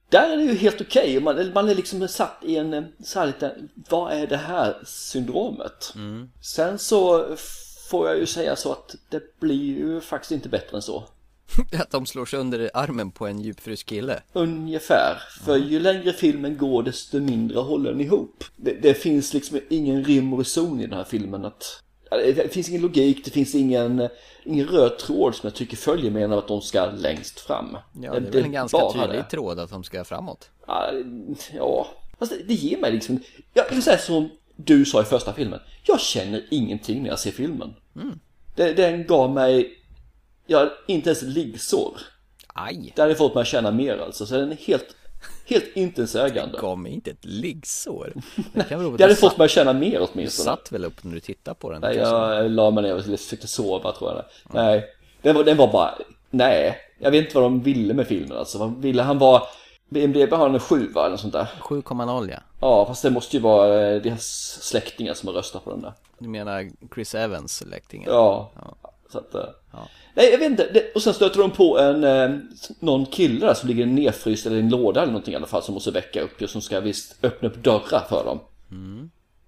Där 0.09 0.29
är 0.29 0.37
det 0.37 0.43
ju 0.43 0.55
helt 0.55 0.81
okej, 0.81 1.19
man, 1.21 1.51
man 1.53 1.69
är 1.69 1.75
liksom 1.75 2.07
satt 2.07 2.37
i 2.41 2.55
en 2.57 2.73
eh, 2.73 2.83
så 3.03 3.19
här 3.19 3.27
lite, 3.27 3.55
vad 3.89 4.11
är 4.13 4.27
det 4.27 4.37
här 4.37 4.77
syndromet? 4.85 5.93
Sen 6.41 6.79
så 6.79 7.27
får 7.91 8.07
jag 8.07 8.17
ju 8.17 8.25
säga 8.25 8.55
så 8.55 8.71
att 8.71 8.95
det 9.09 9.39
blir 9.39 9.77
ju 9.77 10.01
faktiskt 10.01 10.31
inte 10.31 10.49
bättre 10.49 10.77
än 10.77 10.81
så. 10.81 11.03
Att 11.79 11.91
de 11.91 12.05
slår 12.05 12.25
sönder 12.25 12.71
armen 12.73 13.11
på 13.11 13.27
en 13.27 13.41
djupfryst 13.41 13.85
kille. 13.85 14.21
Ungefär. 14.33 15.21
För 15.45 15.57
ju 15.57 15.79
längre 15.79 16.13
filmen 16.13 16.57
går 16.57 16.83
desto 16.83 17.19
mindre 17.19 17.59
håller 17.59 17.91
den 17.91 18.01
ihop. 18.01 18.43
Det, 18.55 18.73
det 18.81 18.93
finns 18.93 19.33
liksom 19.33 19.59
ingen 19.69 20.03
rim 20.03 20.33
och 20.33 20.39
reson 20.39 20.79
i 20.79 20.87
den 20.87 20.97
här 20.97 21.03
filmen. 21.03 21.45
Att, 21.45 21.83
det, 22.09 22.53
finns 22.53 22.69
ingen 22.69 22.81
logik, 22.81 23.25
det 23.25 23.31
finns 23.31 23.55
ingen, 23.55 24.07
ingen 24.43 24.67
röd 24.67 24.97
tråd 24.97 25.35
som 25.35 25.47
jag 25.47 25.55
tycker 25.55 25.77
följer 25.77 26.11
med 26.11 26.33
att 26.33 26.47
de 26.47 26.61
ska 26.61 26.85
längst 26.85 27.39
fram. 27.39 27.77
Ja, 28.01 28.11
det 28.19 28.27
är 28.27 28.31
väl 28.31 28.43
en 28.43 28.51
ganska 28.51 28.91
tydlig 28.93 29.19
det. 29.19 29.23
tråd 29.23 29.59
att 29.59 29.69
de 29.69 29.83
ska 29.83 30.03
framåt. 30.03 30.49
Ja, 30.67 31.87
det, 32.19 32.43
det 32.47 32.53
ger 32.53 32.77
mig 32.77 32.91
liksom, 32.91 33.19
jag 33.53 33.69
vill 33.69 33.83
säga 33.83 33.97
som 33.97 34.29
du 34.65 34.85
sa 34.85 35.01
i 35.01 35.05
första 35.05 35.33
filmen. 35.33 35.59
Jag 35.83 36.01
känner 36.01 36.43
ingenting 36.51 37.03
när 37.03 37.09
jag 37.09 37.19
ser 37.19 37.31
filmen. 37.31 37.73
Det, 38.55 38.73
den 38.73 39.07
gav 39.07 39.31
mig, 39.33 39.71
ja, 40.47 40.69
inte 40.87 41.09
ens 41.09 41.21
liggsår. 41.21 41.97
Aj! 42.47 42.93
Det 42.95 43.01
hade 43.01 43.15
fått 43.15 43.35
mig 43.35 43.41
att 43.41 43.47
känna 43.47 43.71
mer 43.71 43.97
alltså, 43.97 44.25
så 44.25 44.35
den 44.37 44.51
är 44.51 44.55
helt, 44.55 44.95
helt 45.45 45.75
intetsägande. 45.75 46.57
Gav 46.61 46.79
mig 46.79 46.91
inte 46.91 47.11
ett 47.11 47.25
liggsår. 47.25 48.13
Det 48.53 48.63
kan 48.63 48.79
Det 48.97 49.03
hade 49.03 49.13
du 49.13 49.15
fått 49.15 49.37
mig 49.37 49.45
att 49.45 49.51
känna 49.51 49.73
mer 49.73 49.99
du 49.99 50.07
åtminstone. 50.13 50.45
satt 50.45 50.71
väl 50.71 50.85
upp 50.85 51.03
när 51.03 51.13
du 51.13 51.19
tittade 51.19 51.55
på 51.55 51.71
den? 51.71 51.81
Nej, 51.81 51.95
jag 51.95 52.51
la 52.51 52.71
mig 52.71 52.83
ner 52.83 52.95
och 52.95 53.03
försökte 53.03 53.47
sova 53.47 53.91
tror 53.91 54.09
jag. 54.09 54.17
det. 54.17 54.25
Nej, 54.53 54.85
den 55.21 55.35
var, 55.35 55.43
den 55.43 55.57
var 55.57 55.71
bara, 55.71 55.97
nej. 56.29 56.77
Jag 56.99 57.11
vet 57.11 57.23
inte 57.25 57.35
vad 57.35 57.43
de 57.43 57.61
ville 57.61 57.93
med 57.93 58.07
filmen 58.07 58.37
alltså. 58.37 58.57
Vad 58.57 58.81
ville 58.81 59.01
han 59.03 59.17
vara? 59.17 59.41
BMDB 59.91 60.33
har 60.33 60.49
en 60.49 60.59
sjua 60.59 60.99
eller 61.01 61.09
något 61.09 61.19
sånt 61.19 61.33
där. 61.33 61.47
7,0 61.61 62.31
ja. 62.31 62.37
Ja, 62.61 62.85
fast 62.85 63.01
det 63.03 63.09
måste 63.09 63.37
ju 63.37 63.41
vara 63.43 63.89
eh, 63.91 64.01
deras 64.01 64.23
släktingar 64.61 65.13
som 65.13 65.27
har 65.27 65.33
röstat 65.33 65.63
på 65.63 65.69
den 65.69 65.81
där. 65.81 65.93
Du 66.19 66.27
menar 66.29 66.69
Chris 66.93 67.15
Evans 67.15 67.55
släktingar? 67.57 68.09
Ja, 68.11 68.51
så 69.11 69.17
att... 69.17 69.35
eh, 69.35 69.41
Nej, 70.13 70.31
jag 70.31 70.37
vet 70.37 70.51
inte. 70.51 70.69
Det, 70.73 70.91
och 70.95 71.01
sen 71.01 71.13
stöter 71.13 71.39
de 71.39 71.51
på 71.51 71.79
en, 71.79 72.03
eh, 72.03 72.29
någon 72.79 73.05
kille 73.05 73.45
där 73.45 73.53
som 73.53 73.69
ligger 73.69 73.85
nedfryst 73.85 74.45
eller 74.45 74.55
i 74.55 74.59
en 74.59 74.69
låda 74.69 75.01
eller 75.01 75.11
någonting 75.11 75.33
i 75.33 75.37
alla 75.37 75.47
fall 75.47 75.63
som 75.63 75.73
måste 75.73 75.91
väcka 75.91 76.21
upp 76.21 76.41
och 76.41 76.49
som 76.49 76.61
ska 76.61 76.79
visst 76.79 77.15
öppna 77.23 77.47
upp 77.49 77.63
dörrar 77.63 78.05
för 78.09 78.25
dem. 78.25 78.39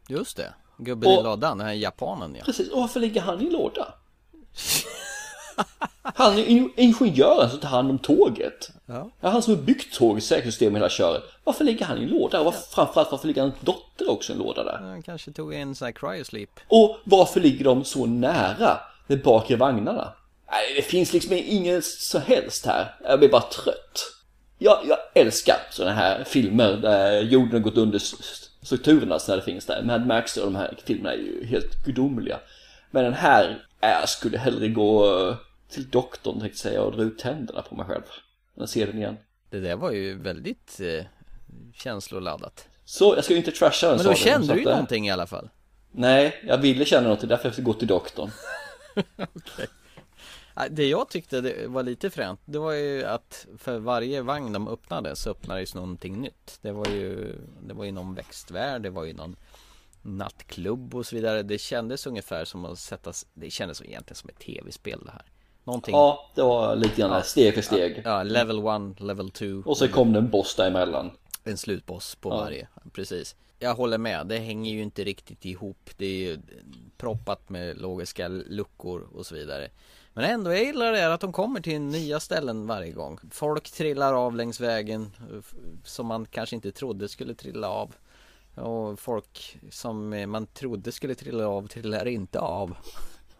Just 0.10 0.38
det. 0.38 0.54
Gubben 0.78 1.12
i 1.12 1.18
Och- 1.18 1.24
lådan, 1.24 1.58
den 1.58 1.68
här 1.68 1.74
japanen 1.74 2.36
ja. 2.40 2.46
Precis, 2.46 2.70
och 2.72 2.80
varför 2.82 3.00
ligger 3.00 3.22
han 3.22 3.42
i 3.42 3.46
en 3.46 3.54
låda? 3.54 3.94
Han 6.04 6.34
är 6.34 6.46
in- 6.46 6.74
ingenjören 6.78 7.50
som 7.50 7.60
tar 7.60 7.70
hand 7.70 7.90
om 7.90 8.00
tåget. 8.00 8.72
Ja. 8.86 9.10
Ja, 9.22 9.30
han 9.30 9.44
som 9.44 9.56
har 9.56 9.62
byggt 9.62 9.94
tåget, 9.94 10.24
säkerhetssystem 10.24 10.74
och 10.74 10.78
hela 10.78 10.90
köret. 10.90 11.24
Varför 11.44 11.64
ligger 11.64 11.86
han 11.86 11.98
i 11.98 12.04
en 12.04 12.10
låda? 12.10 12.40
Och 12.40 12.46
varför, 12.46 12.76
framförallt 12.76 13.12
varför 13.12 13.28
ligger 13.28 13.42
hans 13.42 13.54
dotter 13.60 14.10
också 14.10 14.34
i 14.34 14.36
en 14.36 14.42
låda 14.42 14.64
där? 14.64 14.78
Han 14.78 15.02
kanske 15.02 15.32
tog 15.32 15.54
en 15.54 15.76
sån 15.76 15.86
här 15.86 15.92
cryosleep. 15.92 16.50
Och 16.68 16.98
varför 17.04 17.40
ligger 17.40 17.66
de 17.66 17.84
så 17.84 18.06
nära 18.06 18.80
de 19.08 19.18
bakre 19.18 19.56
vagnarna? 19.56 20.14
Nej, 20.52 20.74
det 20.76 20.82
finns 20.82 21.14
liksom 21.14 21.34
ingen 21.34 21.82
så 21.82 22.20
helst 22.20 22.66
här. 22.66 22.96
Jag 23.04 23.20
blir 23.20 23.30
bara 23.30 23.42
trött. 23.42 24.14
Jag, 24.58 24.80
jag 24.88 24.98
älskar 25.14 25.56
sådana 25.72 25.96
här 25.96 26.24
filmer 26.24 26.74
där 26.74 27.22
jorden 27.22 27.52
har 27.52 27.60
gått 27.60 27.78
under 27.78 28.00
strukturerna 28.66 29.20
när 29.28 29.36
det 29.36 29.42
finns 29.42 29.66
där. 29.66 29.84
Mad 29.84 30.08
Max 30.08 30.38
och 30.38 30.46
de 30.46 30.56
här 30.56 30.78
filmerna 30.86 31.14
är 31.14 31.18
ju 31.18 31.46
helt 31.46 31.86
gudomliga. 31.86 32.40
Men 32.92 33.04
den 33.04 33.14
här, 33.14 33.66
äh, 33.82 33.90
jag 33.90 34.10
skulle 34.10 34.38
hellre 34.38 34.68
gå 34.68 35.36
till 35.70 35.90
doktorn 35.90 36.40
tänkte 36.40 36.48
jag 36.48 36.74
säga 36.74 36.82
och 36.82 36.92
dra 36.92 37.04
ut 37.04 37.20
tänderna 37.20 37.62
på 37.62 37.76
mig 37.76 37.86
själv. 37.86 38.04
Än 38.58 38.64
att 38.64 38.70
se 38.70 38.86
den 38.86 38.98
igen. 38.98 39.18
Det 39.50 39.60
där 39.60 39.76
var 39.76 39.92
ju 39.92 40.18
väldigt 40.18 40.80
eh, 40.80 41.06
känsloladdat. 41.74 42.68
Så 42.86 43.14
jag 43.16 43.24
ska 43.24 43.34
ju 43.34 43.40
inte 43.40 43.52
trasha 43.52 43.88
den 43.88 43.98
Men 43.98 44.06
då 44.06 44.14
kände 44.14 44.48
du 44.48 44.54
att, 44.54 44.60
ju 44.60 44.64
eh, 44.64 44.72
någonting 44.72 45.08
i 45.08 45.12
alla 45.12 45.28
fall. 45.28 45.50
Nej, 45.92 46.44
jag 46.48 46.58
ville 46.58 46.86
känna 46.86 47.04
någonting, 47.04 47.30
därför 47.30 47.46
jag 47.46 47.56
fick 47.56 47.66
gå 47.66 47.74
till 47.74 47.88
doktorn. 47.88 48.32
Nej, 50.56 50.70
Det 50.70 50.88
jag 50.90 51.10
tyckte 51.10 51.42
det 51.42 51.68
var 51.68 51.84
lite 51.84 52.10
fränt, 52.10 52.40
det 52.46 52.60
var 52.60 52.72
ju 52.72 53.04
att 53.04 53.48
för 53.58 53.80
varje 53.80 54.22
vagn 54.22 54.54
de 54.54 54.68
öppnade 54.68 55.16
så 55.16 55.30
öppnades 55.30 55.76
någonting 55.76 56.22
nytt. 56.22 56.60
Det 56.62 56.72
var 56.72 56.88
ju, 56.88 57.36
det 57.68 57.74
var 57.74 57.86
ju 57.86 57.92
någon 57.92 58.16
växtvärld, 58.16 58.82
det 58.82 58.90
var 58.90 59.04
ju 59.04 59.14
någon 59.14 59.36
nattklubb 60.02 60.96
och 60.96 61.06
så 61.06 61.16
vidare. 61.16 61.44
Det 61.44 61.58
kändes 61.58 62.08
ungefär 62.08 62.46
som 62.46 62.66
att 62.66 62.80
sättas, 62.80 63.26
det 63.34 63.50
kändes 63.50 63.82
egentligen 63.82 64.16
som 64.16 64.30
ett 64.30 64.40
tv-spel 64.40 65.02
det 65.06 65.12
här. 65.12 65.26
Någonting. 65.64 65.96
Ja, 65.96 66.30
det 66.36 66.42
var 66.42 66.76
lite 66.76 67.02
grann 67.02 67.24
steg 67.24 67.54
för 67.54 67.62
steg. 67.62 68.02
Ja, 68.06 68.24
level 68.24 68.58
1, 68.92 69.00
level 69.02 69.30
2. 69.30 69.46
Och 69.66 69.78
så 69.78 69.88
kom 69.88 70.14
det 70.14 70.20
en 70.20 70.30
boss 70.30 70.56
däremellan. 70.56 71.12
En 71.44 71.58
slutboss 71.58 72.16
på 72.16 72.30
Ja. 72.30 72.36
varje, 72.38 72.68
precis. 72.94 73.36
Jag 73.60 73.76
håller 73.76 73.98
med, 73.98 74.28
det 74.28 74.38
hänger 74.38 74.72
ju 74.72 74.82
inte 74.84 75.04
riktigt 75.04 75.46
ihop. 75.46 75.90
Det 75.98 76.06
är 76.06 76.18
ju 76.18 76.40
proppat 76.98 77.50
med 77.50 77.82
logiska 77.82 78.28
luckor 78.28 79.08
och 79.16 79.26
så 79.26 79.36
vidare. 79.36 79.70
Men 80.14 80.24
ändå, 80.26 80.52
jag 80.52 80.64
gillar 80.64 80.92
det 80.92 80.98
här 80.98 81.10
att 81.10 81.22
de 81.22 81.32
kommer 81.34 81.62
till 81.62 81.82
nya 81.82 82.20
ställen 82.20 82.68
varje 82.68 82.92
gång. 82.92 83.20
Folk 83.32 83.72
trillar 83.72 84.14
av 84.14 84.36
längs 84.36 84.60
vägen 84.60 85.12
som 85.84 86.08
man 86.08 86.26
kanske 86.26 86.56
inte 86.56 86.72
trodde 86.72 87.10
skulle 87.10 87.36
trilla 87.36 87.70
av. 87.70 87.96
Och 88.56 89.00
folk 89.00 89.58
som 89.72 90.10
man 90.32 90.46
trodde 90.46 90.92
skulle 90.92 91.16
trilla 91.16 91.48
av 91.48 91.68
trillar 91.68 92.08
inte 92.08 92.40
av. 92.40 92.76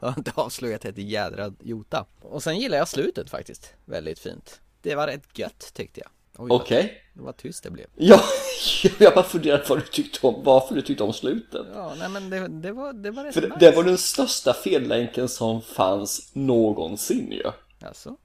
Jag 0.04 0.10
har 0.12 0.18
inte 0.18 0.32
avslöjat 0.36 0.86
ett 0.86 0.98
jädra 0.98 1.52
jota. 1.64 2.06
Och 2.22 2.44
sen 2.44 2.60
gillar 2.60 2.78
jag 2.78 2.88
slutet 2.88 3.30
faktiskt. 3.30 3.74
Väldigt 3.86 4.20
fint. 4.20 4.62
Det 4.82 4.96
var 4.96 5.08
rätt 5.08 5.40
gött 5.40 5.72
tyckte 5.74 6.00
jag. 6.00 6.10
Vad- 6.48 6.62
Okej. 6.62 7.02
Det 7.14 7.22
var 7.22 7.32
tyst 7.34 7.64
det 7.64 7.72
blev. 7.72 7.88
Ja, 7.96 8.22
jag 9.00 9.14
bara 9.14 9.24
funderat 9.24 9.70
vad 9.70 9.78
du 9.80 9.86
tyckte 9.86 10.28
om, 10.28 10.44
varför 10.44 10.76
du 10.76 10.82
tyckte 10.82 11.04
om 11.04 11.14
slutet. 11.14 11.66
Ja, 11.74 11.96
nej 12.00 12.10
men 12.10 12.30
det, 12.30 12.48
det 12.48 12.72
var, 12.72 12.94
det 12.94 13.12
var 13.12 13.24
rätt 13.24 13.34
För 13.34 13.42
det, 13.42 13.48
nice. 13.48 13.60
det 13.60 13.72
var 13.76 13.84
den 13.84 13.98
största 13.98 14.54
fellänken 14.54 15.30
som 15.30 15.62
fanns 15.62 16.32
någonsin 16.36 17.32
ju. 17.32 17.44
Alltså, 17.82 18.18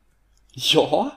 Ja. 0.75 1.11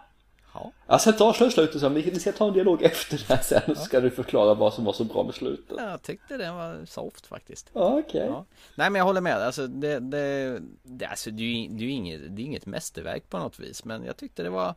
Ja. 0.87 0.99
Ska 0.99 1.09
inte 1.09 1.23
avslöja 1.23 1.51
slutet 1.51 1.81
sen, 1.81 1.93
vi 1.93 2.19
ska 2.19 2.31
ta 2.31 2.47
en 2.47 2.53
dialog 2.53 2.81
efter 2.83 3.17
det 3.17 3.33
här 3.35 3.41
sen, 3.43 3.75
så 3.75 3.81
ska 3.81 3.99
du 4.01 4.09
förklara 4.09 4.53
vad 4.53 4.73
som 4.73 4.85
var 4.85 4.93
så 4.93 5.03
bra 5.03 5.23
med 5.23 5.33
slutet. 5.35 5.77
Jag 5.77 6.01
tyckte 6.01 6.37
den 6.37 6.55
var 6.55 6.85
soft 6.85 7.27
faktiskt. 7.27 7.69
Ja, 7.73 7.99
okej. 8.07 8.25
Ja. 8.27 8.45
Nej 8.75 8.89
men 8.89 8.99
jag 8.99 9.05
håller 9.05 9.21
med, 9.21 9.35
alltså 9.37 9.67
det, 9.67 9.99
det, 9.99 10.59
det, 10.83 11.05
alltså, 11.05 11.31
det, 11.31 11.43
är 11.43 11.47
ju- 11.47 11.67
det 11.67 11.83
är 11.83 11.89
inget, 11.89 12.35
det 12.35 12.41
är 12.41 12.45
inget 12.45 12.65
mästerverk 12.65 13.29
på 13.29 13.37
något 13.39 13.59
vis 13.59 13.85
Men 13.85 14.03
jag 14.03 14.17
tyckte 14.17 14.43
det 14.43 14.49
var 14.49 14.75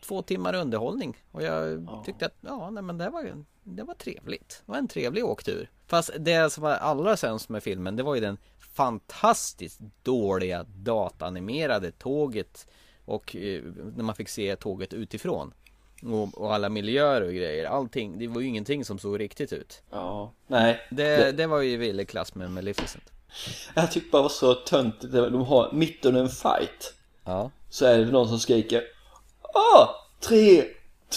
två 0.00 0.22
timmar 0.22 0.54
underhållning 0.54 1.16
Och 1.32 1.42
jag 1.42 1.88
tyckte 2.04 2.26
att, 2.26 2.34
ja 2.40 2.70
nej 2.70 2.82
men 2.82 2.98
det 2.98 3.10
var, 3.10 3.44
det 3.62 3.82
var 3.82 3.94
trevligt 3.94 4.62
Det 4.66 4.72
var 4.72 4.78
en 4.78 4.88
trevlig 4.88 5.24
åktur 5.24 5.70
Fast 5.86 6.10
det 6.18 6.52
som 6.52 6.62
var 6.62 6.72
allra 6.72 7.16
sämst 7.16 7.48
med 7.48 7.62
filmen, 7.62 7.96
det 7.96 8.02
var 8.02 8.14
ju 8.14 8.20
den 8.20 8.38
fantastiskt 8.58 9.80
dåliga 10.02 10.64
datanimerade 10.68 11.90
tåget 11.90 12.66
Och 13.04 13.36
eh, 13.36 13.62
när 13.96 14.04
man 14.04 14.14
fick 14.14 14.28
se 14.28 14.56
tåget 14.56 14.92
utifrån 14.92 15.52
och, 16.02 16.38
och 16.38 16.54
alla 16.54 16.68
miljöer 16.68 17.22
och 17.22 17.32
grejer, 17.32 17.64
allting, 17.64 18.18
det 18.18 18.28
var 18.28 18.40
ju 18.40 18.46
ingenting 18.46 18.84
som 18.84 18.98
såg 18.98 19.20
riktigt 19.20 19.52
ut 19.52 19.82
Ja, 19.90 20.32
nej. 20.46 20.80
Det, 20.90 21.32
det 21.32 21.46
var 21.46 21.60
ju 21.60 22.00
i 22.00 22.04
klass 22.04 22.34
med 22.34 22.50
Maleficent 22.50 23.04
Jag 23.74 23.92
tyckte 23.92 24.10
bara 24.10 24.18
det 24.18 24.22
var 24.22 24.28
så 24.28 24.54
töntigt, 24.54 25.12
de 25.12 25.44
har 25.44 25.72
mitt 25.72 26.04
under 26.04 26.20
en 26.20 26.28
fight. 26.28 26.94
Ja 27.24 27.50
Så 27.70 27.86
är 27.86 27.98
det 27.98 28.04
någon 28.04 28.28
som 28.28 28.38
skriker 28.38 28.82
Ah! 29.54 29.88
Tre, 30.20 30.64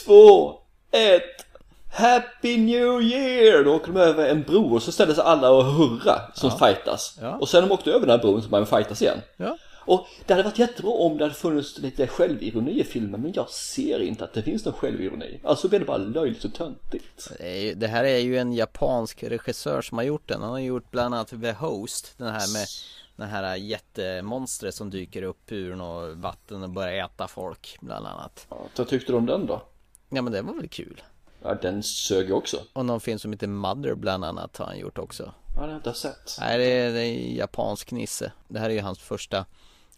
två, 0.05 0.59
ett 0.91 1.45
Happy 1.91 2.57
New 2.57 3.01
Year! 3.01 3.63
Då 3.63 3.75
åker 3.75 3.91
de 3.91 3.99
över 3.99 4.29
en 4.29 4.43
bro 4.43 4.75
och 4.75 4.83
så 4.83 4.91
ställer 4.91 5.13
sig 5.13 5.23
alla 5.23 5.51
och 5.51 5.65
hurra 5.65 6.21
som 6.33 6.51
fightas. 6.51 7.17
Ja. 7.21 7.37
Och 7.37 7.49
sen 7.49 7.61
när 7.61 7.69
de 7.69 7.73
åkte 7.73 7.89
över 7.89 7.99
den 7.99 8.09
här 8.09 8.17
bron 8.17 8.41
så 8.41 8.49
börjar 8.49 8.65
de 8.65 8.77
fightas 8.77 9.01
igen. 9.01 9.21
Ja 9.37 9.57
Och 9.87 10.07
det 10.25 10.33
hade 10.33 10.43
varit 10.43 10.59
jättebra 10.59 10.91
om 10.91 11.17
det 11.17 11.23
hade 11.23 11.35
funnits 11.35 11.77
lite 11.77 12.07
självironi 12.07 12.79
i 12.79 12.83
filmen 12.83 13.21
men 13.21 13.33
jag 13.33 13.49
ser 13.49 13.99
inte 13.99 14.23
att 14.23 14.33
det 14.33 14.43
finns 14.43 14.65
någon 14.65 14.73
självironi. 14.73 15.39
Alltså 15.43 15.69
blir 15.69 15.79
det 15.79 15.85
bara 15.85 15.97
löjligt 15.97 16.43
och 16.45 16.53
töntigt. 16.53 17.31
Det 17.75 17.87
här 17.87 18.03
är 18.03 18.17
ju 18.17 18.37
en 18.37 18.53
japansk 18.53 19.23
regissör 19.23 19.81
som 19.81 19.97
har 19.97 20.05
gjort 20.05 20.27
den 20.27 20.41
Han 20.41 20.51
har 20.51 20.59
gjort 20.59 20.91
bland 20.91 21.15
annat 21.15 21.27
The 21.27 21.51
Host 21.51 22.13
Den 22.17 22.27
här 22.27 22.53
med 22.53 22.67
Den 23.15 23.27
här 23.29 23.55
jättemonstret 23.55 24.75
som 24.75 24.89
dyker 24.89 25.23
upp 25.23 25.51
ur 25.51 25.75
något 25.75 26.17
vatten 26.17 26.63
och 26.63 26.69
börjar 26.69 27.05
äta 27.05 27.27
folk 27.27 27.77
bland 27.81 28.07
annat 28.07 28.47
Ja, 28.49 28.57
vad 28.77 28.87
tyckte 28.87 29.11
du 29.11 29.17
om 29.17 29.25
den 29.25 29.45
då? 29.45 29.61
Ja 30.09 30.21
men 30.21 30.33
det 30.33 30.41
var 30.41 30.53
väl 30.53 30.67
kul 30.69 31.01
Ja, 31.43 31.53
den 31.61 31.83
sög 31.83 32.33
också. 32.33 32.57
Och 32.73 32.85
någon 32.85 32.99
film 33.01 33.19
som 33.19 33.31
heter 33.33 33.47
Mother 33.47 33.95
bland 33.95 34.25
annat 34.25 34.57
har 34.57 34.65
han 34.65 34.79
gjort 34.79 34.97
också 34.97 35.33
Ja, 35.55 35.61
det 35.61 35.61
har 35.61 35.67
jag 35.67 35.77
inte 35.77 35.93
sett. 35.93 36.37
Nej 36.39 36.57
det 36.57 36.65
är, 36.65 36.93
det 36.93 36.99
är 37.05 37.35
japansk 37.37 37.91
nisse 37.91 38.31
Det 38.47 38.59
här 38.59 38.69
är 38.69 38.73
ju 38.73 38.81
hans 38.81 38.99
första 38.99 39.45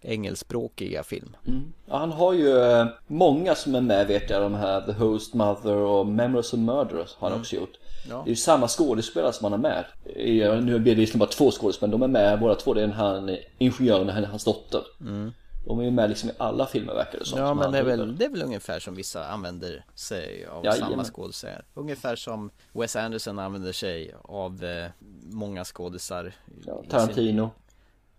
engelskspråkiga 0.02 1.04
film. 1.04 1.36
Mm. 1.48 1.74
Ja, 1.86 1.98
han 1.98 2.12
har 2.12 2.34
ju 2.34 2.58
eh, 2.58 2.86
många 3.08 3.56
som 3.56 3.76
är 3.76 3.82
med 3.82 4.08
vet 4.08 4.30
jag, 4.30 4.42
de 4.42 4.54
här 4.54 4.82
The 4.82 4.92
Host 4.92 5.34
Mother 5.34 5.76
och 5.76 6.08
Memories 6.08 6.54
of 6.54 6.60
Murderers 6.60 7.16
har 7.20 7.30
han 7.30 7.40
också 7.40 7.56
gjort. 7.56 7.74
Ja. 8.10 8.22
Det 8.26 8.30
är 8.30 8.32
ju 8.32 8.36
samma 8.36 8.68
skådespelare 8.68 9.34
som 9.34 9.44
han 9.44 9.54
är 9.54 9.58
med. 9.70 9.86
Eh, 10.06 10.62
Nu 10.62 10.80
blir 10.80 10.96
det 10.96 11.02
visserligen 11.02 11.20
bara 11.20 11.30
två 11.30 11.52
skådespelare, 11.52 11.92
men 11.98 12.00
de 12.10 12.18
är 12.18 12.30
med 12.30 12.40
båda 12.40 12.56
två. 12.56 12.74
Det 12.74 12.82
är 12.82 12.88
den 12.88 12.96
här 12.96 13.40
ingenjören 13.58 14.08
och 14.10 14.14
hans 14.30 14.44
dotter. 14.44 14.82
Mm. 15.02 15.32
De 15.66 15.80
är 15.80 15.84
ju 15.84 15.92
med 15.92 16.10
liksom 16.10 16.30
i 16.30 16.34
alla 16.38 16.66
filmer 16.66 16.94
verkar 16.94 17.20
det 17.20 17.26
som. 17.26 17.40
Ja 17.40 17.48
som 17.48 17.58
men 17.58 17.72
det 17.72 17.78
är, 17.78 17.84
väl, 17.84 18.18
det 18.18 18.26
är 18.26 18.30
väl 18.30 18.44
ungefär 18.44 18.80
som 18.80 18.96
vissa 18.96 19.28
använder 19.28 19.86
sig 19.96 20.46
av 20.46 20.66
Jajamän. 20.66 20.90
samma 20.90 21.04
skådespelare. 21.04 21.62
Ungefär 21.74 22.16
som 22.16 22.50
Wes 22.74 22.96
Anderson 22.96 23.40
använder 23.40 23.72
sig 23.72 24.14
av 24.24 24.64
eh, 24.64 24.88
många 25.32 25.66
skådisar. 25.66 26.26
i- 26.26 26.60
i 26.60 26.64
sin- 26.64 26.90
Tarantino. 26.90 27.50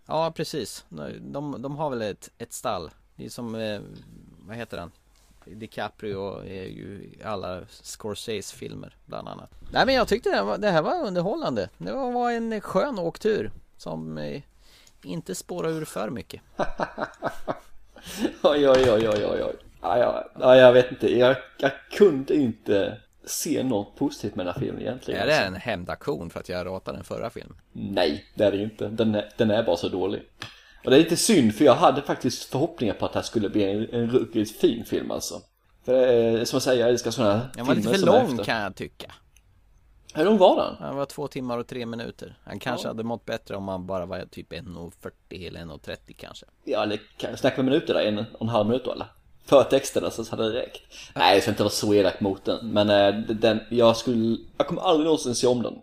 Ja 0.05 0.31
precis. 0.35 0.85
De, 1.19 1.61
de 1.61 1.75
har 1.75 1.89
väl 1.89 2.01
ett, 2.01 2.29
ett 2.37 2.53
stall. 2.53 2.89
Det 3.15 3.25
är 3.25 3.29
som, 3.29 3.55
eh, 3.55 3.81
vad 4.47 4.57
heter 4.57 4.77
han? 4.77 4.91
DiCaprio 5.45 6.39
är 6.39 6.45
eh, 6.45 6.65
ju 6.65 7.11
i 7.19 7.23
alla 7.23 7.61
Scorsese-filmer 7.69 8.95
bland 9.05 9.27
annat. 9.27 9.49
Nej 9.71 9.85
men 9.85 9.95
jag 9.95 10.07
tyckte 10.07 10.29
det 10.29 10.35
här 10.35 10.43
var, 10.43 10.57
det 10.57 10.69
här 10.69 10.81
var 10.81 11.05
underhållande. 11.05 11.69
Det 11.77 11.91
var, 11.91 12.31
en 12.31 12.61
skön 12.61 12.99
åktur 12.99 13.51
som 13.77 14.17
eh, 14.17 14.41
inte 15.03 15.35
spårar 15.35 15.69
ur 15.69 15.85
för 15.85 16.09
mycket. 16.09 16.41
Oj, 18.43 18.69
oj, 18.69 18.91
oj, 18.91 19.09
oj, 19.09 19.25
oj, 19.25 19.43
oj. 19.43 19.55
Ja, 19.81 19.97
jag, 19.97 20.23
ja, 20.39 20.55
jag 20.55 20.73
vet 20.73 20.91
inte. 20.91 21.19
Jag, 21.19 21.35
jag 21.57 21.71
kunde 21.91 22.35
inte 22.35 22.97
se 23.25 23.63
något 23.63 23.95
positivt 23.95 24.35
med 24.35 24.45
den 24.45 24.53
här 24.53 24.59
filmen 24.61 24.81
egentligen. 24.81 25.21
Är 25.21 25.25
det 25.25 25.33
alltså. 25.33 25.47
en 25.47 25.55
hämndaktion 25.55 26.29
för 26.29 26.39
att 26.39 26.49
jag 26.49 26.65
ratade 26.67 26.97
den 26.97 27.03
förra 27.03 27.29
filmen? 27.29 27.57
Nej, 27.71 28.25
det 28.35 28.43
är 28.43 28.51
det 28.51 28.57
ju 28.57 28.63
inte. 28.63 28.87
Den 28.87 29.15
är, 29.15 29.29
den 29.37 29.51
är 29.51 29.63
bara 29.63 29.77
så 29.77 29.89
dålig. 29.89 30.21
Och 30.83 30.91
det 30.91 30.97
är 30.97 30.99
lite 30.99 31.17
synd 31.17 31.55
för 31.55 31.65
jag 31.65 31.75
hade 31.75 32.01
faktiskt 32.01 32.43
förhoppningar 32.43 32.93
på 32.93 33.05
att 33.05 33.13
det 33.13 33.19
här 33.19 33.23
skulle 33.23 33.49
bli 33.49 33.63
en, 33.63 33.89
en 33.93 34.09
ruggigt 34.11 34.57
fin 34.61 34.85
film 34.85 35.11
alltså. 35.11 35.41
För 35.85 36.13
eh, 36.13 36.43
som 36.43 36.55
jag 36.55 36.63
säger, 36.63 36.81
jag 36.81 36.89
älskar 36.89 37.11
sådana 37.11 37.33
här 37.33 37.49
Den 37.55 37.65
var 37.65 37.75
lite 37.75 37.89
för 37.89 37.95
är 37.95 38.05
lång 38.05 38.37
kan 38.37 38.61
jag 38.61 38.75
tycka. 38.75 39.11
Hur 40.13 40.25
lång 40.25 40.37
var 40.37 40.55
den? 40.65 40.87
Den 40.87 40.95
var 40.95 41.05
två 41.05 41.27
timmar 41.27 41.57
och 41.57 41.67
tre 41.67 41.85
minuter. 41.85 42.37
Han 42.43 42.59
kanske 42.59 42.87
Ja. 42.87 42.89
hade 42.89 43.03
mått 43.03 43.25
bättre 43.25 43.55
om 43.55 43.67
han 43.67 43.85
bara 43.87 44.05
var 44.05 44.25
typ 44.25 44.51
1.40 44.53 45.47
eller 45.47 45.59
1.30 45.59 46.13
kanske. 46.17 46.45
Ja, 46.63 46.83
eller 46.83 46.99
snackar 47.35 47.57
vi 47.57 47.63
minuter 47.63 47.93
där? 47.93 48.01
En 48.01 48.17
och 48.17 48.41
en 48.41 48.49
halv 48.49 48.67
minut 48.67 48.85
då 48.85 48.91
eller? 48.91 49.07
För 49.51 49.63
texten 49.63 50.11
så 50.11 50.23
hade 50.31 50.51
det 50.51 50.59
räckt. 50.59 50.81
Nej, 51.15 51.33
jag 51.33 51.41
ska 51.41 51.51
inte 51.51 51.63
vara 51.63 51.71
så 51.71 51.93
elak 51.93 52.19
mot 52.19 52.45
den. 52.45 52.67
Men 52.71 52.89
eh, 52.89 53.21
den, 53.35 53.59
jag 53.69 53.97
skulle, 53.97 54.37
jag 54.57 54.67
kommer 54.67 54.81
aldrig 54.81 55.05
någonsin 55.05 55.35
se 55.35 55.47
om 55.47 55.61
den. 55.63 55.73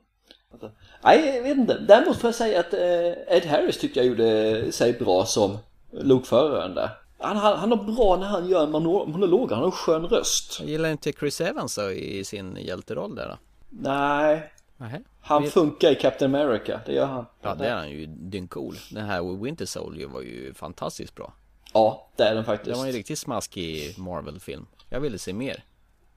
Nej, 1.02 1.36
jag 1.36 1.42
vet 1.42 1.56
inte. 1.56 1.78
Däremot 1.88 2.16
får 2.16 2.28
jag 2.28 2.34
säga 2.34 2.60
att 2.60 2.74
eh, 2.74 3.36
Ed 3.36 3.46
Harris 3.46 3.78
tyckte 3.78 3.98
jag 3.98 4.06
gjorde 4.06 4.72
sig 4.72 4.92
bra 4.92 5.24
som 5.24 5.58
lokföraren 5.92 6.74
där. 6.74 6.90
Han, 7.18 7.36
han, 7.36 7.58
han 7.58 7.72
är 7.72 7.76
bra 7.76 8.16
när 8.16 8.26
han 8.26 8.48
gör 8.48 8.62
en 8.64 8.72
mono- 8.72 9.06
monolog, 9.06 9.50
han 9.50 9.58
har 9.58 9.66
en 9.66 9.72
skön 9.72 10.06
röst. 10.06 10.56
Jag 10.60 10.68
gillar 10.68 10.88
inte 10.90 11.12
Chris 11.12 11.40
Evans 11.40 11.74
då 11.76 11.90
i 11.90 12.24
sin 12.24 12.56
hjälteroll 12.60 13.14
där 13.14 13.28
då? 13.28 13.36
Nej, 13.68 14.52
Nähä. 14.76 15.00
han 15.20 15.42
Vi- 15.42 15.50
funkar 15.50 15.90
i 15.90 15.94
Captain 15.94 16.34
America, 16.34 16.80
det 16.86 16.92
gör 16.92 17.06
han. 17.06 17.26
Ja 17.42 17.54
det 17.54 17.66
är 17.66 17.74
han 17.76 17.90
ju 17.90 18.06
dyngcool. 18.06 18.74
Den 18.90 19.04
här 19.04 19.42
Winter 19.42 19.66
Soldier 19.66 20.08
var 20.08 20.20
ju 20.20 20.54
fantastiskt 20.54 21.14
bra. 21.14 21.32
Ja, 21.72 22.08
det 22.16 22.22
är 22.24 22.34
den 22.34 22.44
faktiskt. 22.44 22.70
Det 22.74 22.78
var 22.78 22.86
en 22.86 22.92
riktigt 22.92 23.18
smaskig 23.18 23.98
Marvel-film. 23.98 24.66
Jag 24.88 25.00
ville 25.00 25.18
se 25.18 25.32
mer. 25.32 25.64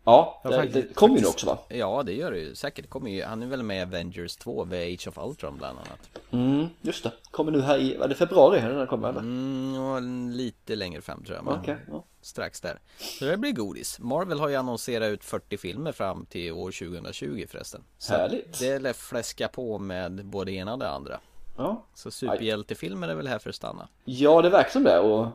Ja, 0.03 0.41
det, 0.43 0.55
faktiskt- 0.55 0.87
det 0.89 0.93
kommer 0.93 1.15
ju 1.15 1.21
nu 1.21 1.27
också 1.27 1.45
va? 1.45 1.57
Ja 1.69 2.03
det 2.03 2.13
gör 2.13 2.31
det 2.31 2.39
ju 2.39 2.55
säkert. 2.55 2.89
Kommer 2.89 3.09
ju, 3.11 3.23
han 3.23 3.43
är 3.43 3.47
väl 3.47 3.63
med 3.63 3.77
i 3.77 3.81
Avengers 3.81 4.35
2 4.35 4.63
vid 4.63 4.93
Age 4.93 5.07
of 5.07 5.17
Ultron 5.17 5.57
bland 5.57 5.77
annat. 5.79 6.09
Mm, 6.31 6.67
just 6.81 7.03
det. 7.03 7.11
Kommer 7.31 7.51
nu 7.51 7.61
här 7.61 7.77
i, 7.81 7.95
vad 7.97 8.05
är 8.05 8.09
det 8.09 8.15
februari 8.15 8.59
här 8.59 8.69
den 8.69 8.87
kommer 8.87 9.09
eller? 9.09 9.19
Mm, 9.19 10.29
lite 10.29 10.75
längre 10.75 11.01
fram 11.01 11.23
tror 11.23 11.35
jag. 11.35 11.45
Men 11.45 11.59
Okej, 11.59 11.77
ja. 11.91 12.03
Strax 12.21 12.61
där. 12.61 12.79
Så 12.97 13.25
det 13.25 13.37
blir 13.37 13.51
godis. 13.51 13.99
Marvel 13.99 14.39
har 14.39 14.47
ju 14.49 14.55
annonserat 14.55 15.09
ut 15.09 15.23
40 15.23 15.57
filmer 15.57 15.91
fram 15.91 16.25
till 16.25 16.51
år 16.51 16.71
2020 16.71 17.45
förresten. 17.49 17.83
Så 17.97 18.13
Härligt. 18.13 18.59
Det 18.59 18.79
lär 18.79 18.93
fläska 18.93 19.47
på 19.47 19.79
med 19.79 20.25
både 20.25 20.51
ena 20.51 20.73
och 20.73 20.79
det 20.79 20.89
andra. 20.89 21.19
Ja. 21.57 21.83
Så 21.93 22.11
superhjältefilmer 22.11 23.07
är 23.07 23.15
väl 23.15 23.27
här 23.27 23.39
för 23.39 23.49
att 23.49 23.55
stanna. 23.55 23.87
Ja, 24.05 24.41
det 24.41 24.49
verkar 24.49 24.69
som 24.69 24.83
det 24.83 24.99
och 24.99 25.27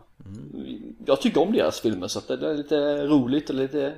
jag 1.07 1.21
tycker 1.21 1.43
om 1.43 1.53
deras 1.53 1.81
filmer 1.81 2.09
så 2.09 2.19
att 2.19 2.29
det 2.29 2.51
är 2.51 2.55
lite 2.55 3.07
roligt 3.07 3.51
och 3.51 3.57
lite 3.57 3.95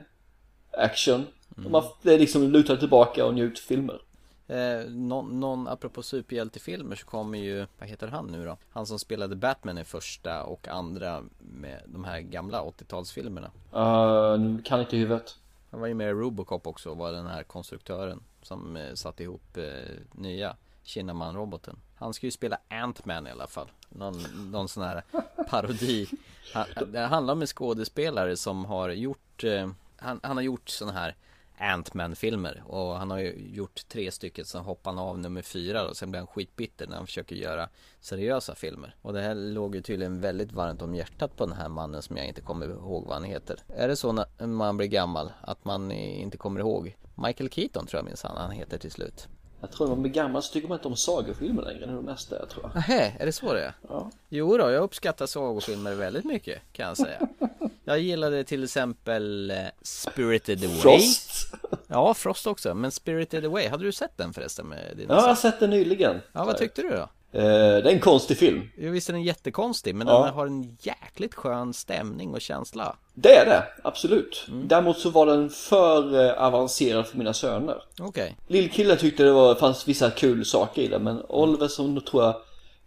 action. 0.70 1.26
Och 1.64 1.70
Man, 1.70 1.82
det 2.02 2.14
är 2.14 2.18
liksom 2.18 2.42
luta 2.42 2.76
tillbaka 2.76 3.26
och 3.26 3.34
njut 3.34 3.58
filmer. 3.58 4.00
Eh, 4.48 4.90
någon, 4.90 5.40
någon, 5.40 5.68
apropå 5.68 6.02
superhjältefilmer 6.02 6.96
så 6.96 7.06
kommer 7.06 7.38
ju, 7.38 7.66
vad 7.78 7.88
heter 7.88 8.08
han 8.08 8.26
nu 8.26 8.44
då? 8.44 8.56
Han 8.70 8.86
som 8.86 8.98
spelade 8.98 9.36
Batman 9.36 9.78
i 9.78 9.84
första 9.84 10.42
och 10.42 10.68
andra 10.68 11.24
med 11.38 11.80
de 11.86 12.04
här 12.04 12.20
gamla 12.20 12.62
80-talsfilmerna. 12.62 13.50
Uh, 13.74 14.62
kan 14.62 14.80
inte 14.80 14.96
huvudet. 14.96 15.36
Han 15.70 15.80
var 15.80 15.86
ju 15.86 15.94
med 15.94 16.08
i 16.08 16.12
Robocop 16.12 16.66
också 16.66 16.90
och 16.90 16.96
var 16.96 17.12
den 17.12 17.26
här 17.26 17.42
konstruktören 17.42 18.20
som 18.42 18.76
eh, 18.76 18.94
satte 18.94 19.22
ihop 19.22 19.56
eh, 19.56 19.64
nya 20.12 20.56
Kinnaman-roboten. 20.88 21.76
Han 21.94 22.14
ska 22.14 22.26
ju 22.26 22.30
spela 22.30 22.58
Ant-Man 22.68 23.26
i 23.26 23.30
alla 23.30 23.46
fall. 23.46 23.70
Någon, 23.88 24.22
någon 24.50 24.68
sån 24.68 24.82
här 24.82 25.02
parodi. 25.50 26.06
Han, 26.54 26.92
det 26.92 27.00
handlar 27.00 27.34
om 27.34 27.40
en 27.40 27.46
skådespelare 27.46 28.36
som 28.36 28.64
har 28.64 28.88
gjort, 28.88 29.44
eh, 29.44 29.70
han, 29.96 30.20
han 30.22 30.36
har 30.36 30.44
gjort 30.44 30.68
sån 30.68 30.88
här 30.88 31.16
Ant-Man-filmer 31.58 32.62
och 32.66 32.94
han 32.98 33.10
har 33.10 33.18
ju 33.18 33.50
gjort 33.54 33.88
tre 33.88 34.10
stycken 34.10 34.44
sen 34.44 34.64
hoppade 34.64 34.96
han 34.96 35.08
av 35.08 35.18
nummer 35.18 35.42
fyra 35.42 35.88
och 35.88 35.96
sen 35.96 36.10
blir 36.10 36.18
han 36.20 36.26
skitbitter 36.26 36.86
när 36.86 36.96
han 36.96 37.06
försöker 37.06 37.36
göra 37.36 37.68
seriösa 38.00 38.54
filmer. 38.54 38.96
Och 39.02 39.12
det 39.12 39.20
här 39.20 39.34
låg 39.34 39.74
ju 39.74 39.82
tydligen 39.82 40.20
väldigt 40.20 40.52
varmt 40.52 40.82
om 40.82 40.94
hjärtat 40.94 41.36
på 41.36 41.46
den 41.46 41.56
här 41.56 41.68
mannen 41.68 42.02
som 42.02 42.16
jag 42.16 42.26
inte 42.26 42.40
kommer 42.40 42.68
ihåg 42.68 43.04
vad 43.04 43.14
han 43.14 43.24
heter. 43.24 43.58
Är 43.68 43.88
det 43.88 43.96
så 43.96 44.12
när 44.12 44.46
man 44.46 44.76
blir 44.76 44.88
gammal 44.88 45.32
att 45.40 45.64
man 45.64 45.92
inte 45.92 46.36
kommer 46.36 46.60
ihåg? 46.60 46.96
Michael 47.14 47.50
Keaton 47.50 47.86
tror 47.86 47.98
jag 47.98 48.04
minsann 48.04 48.36
han 48.36 48.50
heter 48.50 48.78
till 48.78 48.90
slut. 48.90 49.28
Jag 49.60 49.70
tror 49.70 49.86
när 49.86 49.94
man 49.94 50.02
blir 50.02 50.12
gammal 50.12 50.42
så 50.42 50.52
tycker 50.52 50.68
man 50.68 50.78
inte 50.78 50.88
om 50.88 50.96
sagofilmer 50.96 51.62
längre. 51.62 51.86
Det 51.86 51.92
är 51.92 51.96
det 51.96 52.02
mesta 52.02 52.36
jag 52.38 52.48
tror. 52.48 52.70
Nähä, 52.74 53.12
är 53.18 53.26
det 53.26 53.32
så 53.32 53.52
det 53.52 53.60
är? 53.60 53.72
Ja. 53.88 54.10
Jo 54.28 54.56
då, 54.56 54.70
jag 54.70 54.82
uppskattar 54.82 55.26
sagofilmer 55.26 55.94
väldigt 55.94 56.24
mycket 56.24 56.58
kan 56.72 56.86
jag 56.88 56.96
säga. 56.96 57.28
Jag 57.84 57.98
gillade 58.00 58.44
till 58.44 58.64
exempel 58.64 59.50
eh, 59.50 59.56
Spirited 59.82 60.64
Away. 60.64 60.76
Frost. 60.76 61.54
Ja, 61.86 62.14
Frost 62.14 62.46
också. 62.46 62.74
Men 62.74 62.90
Spirited 62.90 63.44
Away, 63.44 63.68
hade 63.68 63.84
du 63.84 63.92
sett 63.92 64.16
den 64.16 64.32
förresten 64.32 64.66
med 64.66 64.96
dina 64.96 65.14
Ja, 65.14 65.20
jag 65.20 65.28
har 65.28 65.34
sett 65.34 65.60
den 65.60 65.70
nyligen. 65.70 66.20
Ja, 66.32 66.44
vad 66.44 66.56
tyckte 66.58 66.82
du 66.82 66.90
då? 66.90 67.08
Eh, 67.32 67.42
det 67.42 67.90
är 67.90 67.92
en 67.92 68.00
konstig 68.00 68.36
film. 68.38 68.68
Jo, 68.78 68.92
visst 68.92 69.08
är 69.08 69.12
den 69.12 69.22
jättekonstig, 69.22 69.94
men 69.94 70.06
Ja. 70.06 70.24
den 70.24 70.34
har 70.34 70.46
en 70.46 70.76
jäkligt 70.80 71.34
skön 71.34 71.72
stämning 71.74 72.34
och 72.34 72.40
känsla. 72.40 72.96
Det 73.14 73.36
är 73.36 73.46
det, 73.46 73.62
absolut. 73.84 74.44
Mm. 74.48 74.68
Däremot 74.68 74.98
så 74.98 75.10
var 75.10 75.26
den 75.26 75.50
för 75.50 76.24
eh, 76.26 76.42
avancerad 76.44 77.06
för 77.06 77.18
mina 77.18 77.32
söner. 77.32 77.82
Okej. 78.00 78.36
Lillkillen 78.46 78.96
tyckte 78.96 79.22
det 79.22 79.32
var, 79.32 79.54
fanns 79.54 79.88
vissa 79.88 80.10
kul 80.10 80.44
saker 80.44 80.82
i 80.82 80.88
den 80.88 81.02
men 81.02 81.22
Oliver 81.28 81.68
som 81.68 81.94
nog 81.94 82.06
tror 82.06 82.24
jag 82.24 82.34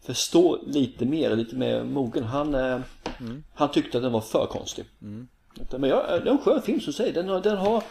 förstår 0.05 0.59
lite 0.67 1.05
mer, 1.05 1.35
lite 1.35 1.55
mer 1.55 1.83
mogen, 1.83 2.23
han, 2.23 2.55
eh, 2.55 2.79
han 3.53 3.71
tyckte 3.71 3.97
att 3.97 4.03
den 4.03 4.11
var 4.11 4.21
för 4.21 4.45
konstig. 4.45 4.85
Men 5.77 5.89
jag, 5.89 6.05
det 6.23 6.29
är 6.29 6.31
en 6.31 6.37
skön 6.37 6.61
film 6.61 6.81
som 6.81 6.93
säger, 6.93 7.13
den 7.13 7.29
har, 7.29 7.41
den 7.41 7.57
har 7.57 7.83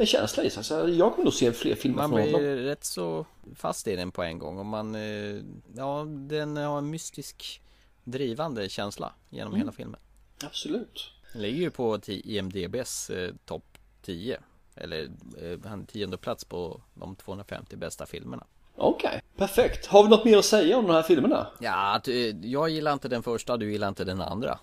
en 0.00 0.06
känsla 0.06 0.42
i 0.42 0.50
sig. 0.50 0.64
Så 0.64 0.74
jag 0.88 1.12
kommer 1.12 1.24
nog 1.24 1.34
se 1.34 1.52
fler 1.52 1.74
filmer 1.74 1.96
Man 1.96 2.10
från 2.10 2.22
blir 2.22 2.32
honom. 2.32 2.48
rätt 2.64 2.84
så 2.84 3.26
fast 3.54 3.86
i 3.88 3.96
den 3.96 4.10
på 4.10 4.22
en 4.22 4.38
gång 4.38 4.58
och 4.58 4.66
man, 4.66 4.94
eh, 4.94 5.42
ja, 5.76 6.04
den 6.08 6.56
har 6.56 6.78
en 6.78 6.90
mystisk 6.90 7.60
drivande 8.04 8.68
känsla 8.68 9.12
genom 9.30 9.48
Mm. 9.52 9.58
hela 9.60 9.72
filmen. 9.72 10.00
Absolut. 10.44 11.10
Den 11.32 11.42
ligger 11.42 11.58
ju 11.60 11.70
på 11.70 11.98
IMDBs 12.06 13.10
eh, 13.10 13.32
topp 13.44 13.64
10 14.02 14.38
Eller 14.74 15.02
eh, 15.42 15.58
han 15.68 15.86
tionde 15.86 16.16
plats 16.16 16.44
på 16.44 16.80
de 16.94 17.16
250 17.16 17.76
bästa 17.76 18.06
filmerna 18.06 18.44
Okej, 18.76 19.22
perfekt. 19.36 19.86
Har 19.86 20.02
vi 20.02 20.08
något 20.08 20.24
mer 20.24 20.38
att 20.38 20.44
säga 20.44 20.78
om 20.78 20.86
de 20.86 20.92
här 20.92 21.02
filmerna? 21.02 21.46
Ja, 21.60 22.00
eh, 22.08 22.12
jag 22.46 22.68
gillar 22.70 22.92
inte 22.92 23.08
den 23.08 23.22
första, 23.22 23.56
du 23.56 23.72
gillar 23.72 23.88
inte 23.88 24.04
den 24.04 24.20
andra 24.20 24.58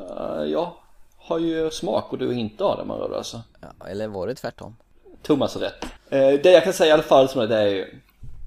Uh, 0.00 0.44
jag 0.50 0.72
har 1.30 1.38
ju 1.38 1.70
smak 1.70 2.12
och 2.12 2.18
du 2.18 2.34
inte 2.34 2.64
har 2.64 2.76
det 2.76 2.84
man 2.84 2.98
rör 2.98 3.16
alltså. 3.16 3.42
ja, 3.60 3.86
Eller 3.88 4.08
var 4.08 4.26
det 4.26 4.34
tvärtom? 4.34 4.76
Thomas 5.22 5.54
har 5.54 5.60
rätt. 5.60 5.84
Eh, 6.10 6.42
det 6.42 6.50
jag 6.52 6.64
kan 6.64 6.72
säga 6.72 6.88
i 6.88 6.92
alla 6.92 7.02
fall 7.02 7.28
som 7.28 7.48
det 7.48 7.56
är 7.58 7.66
ju 7.66 8.00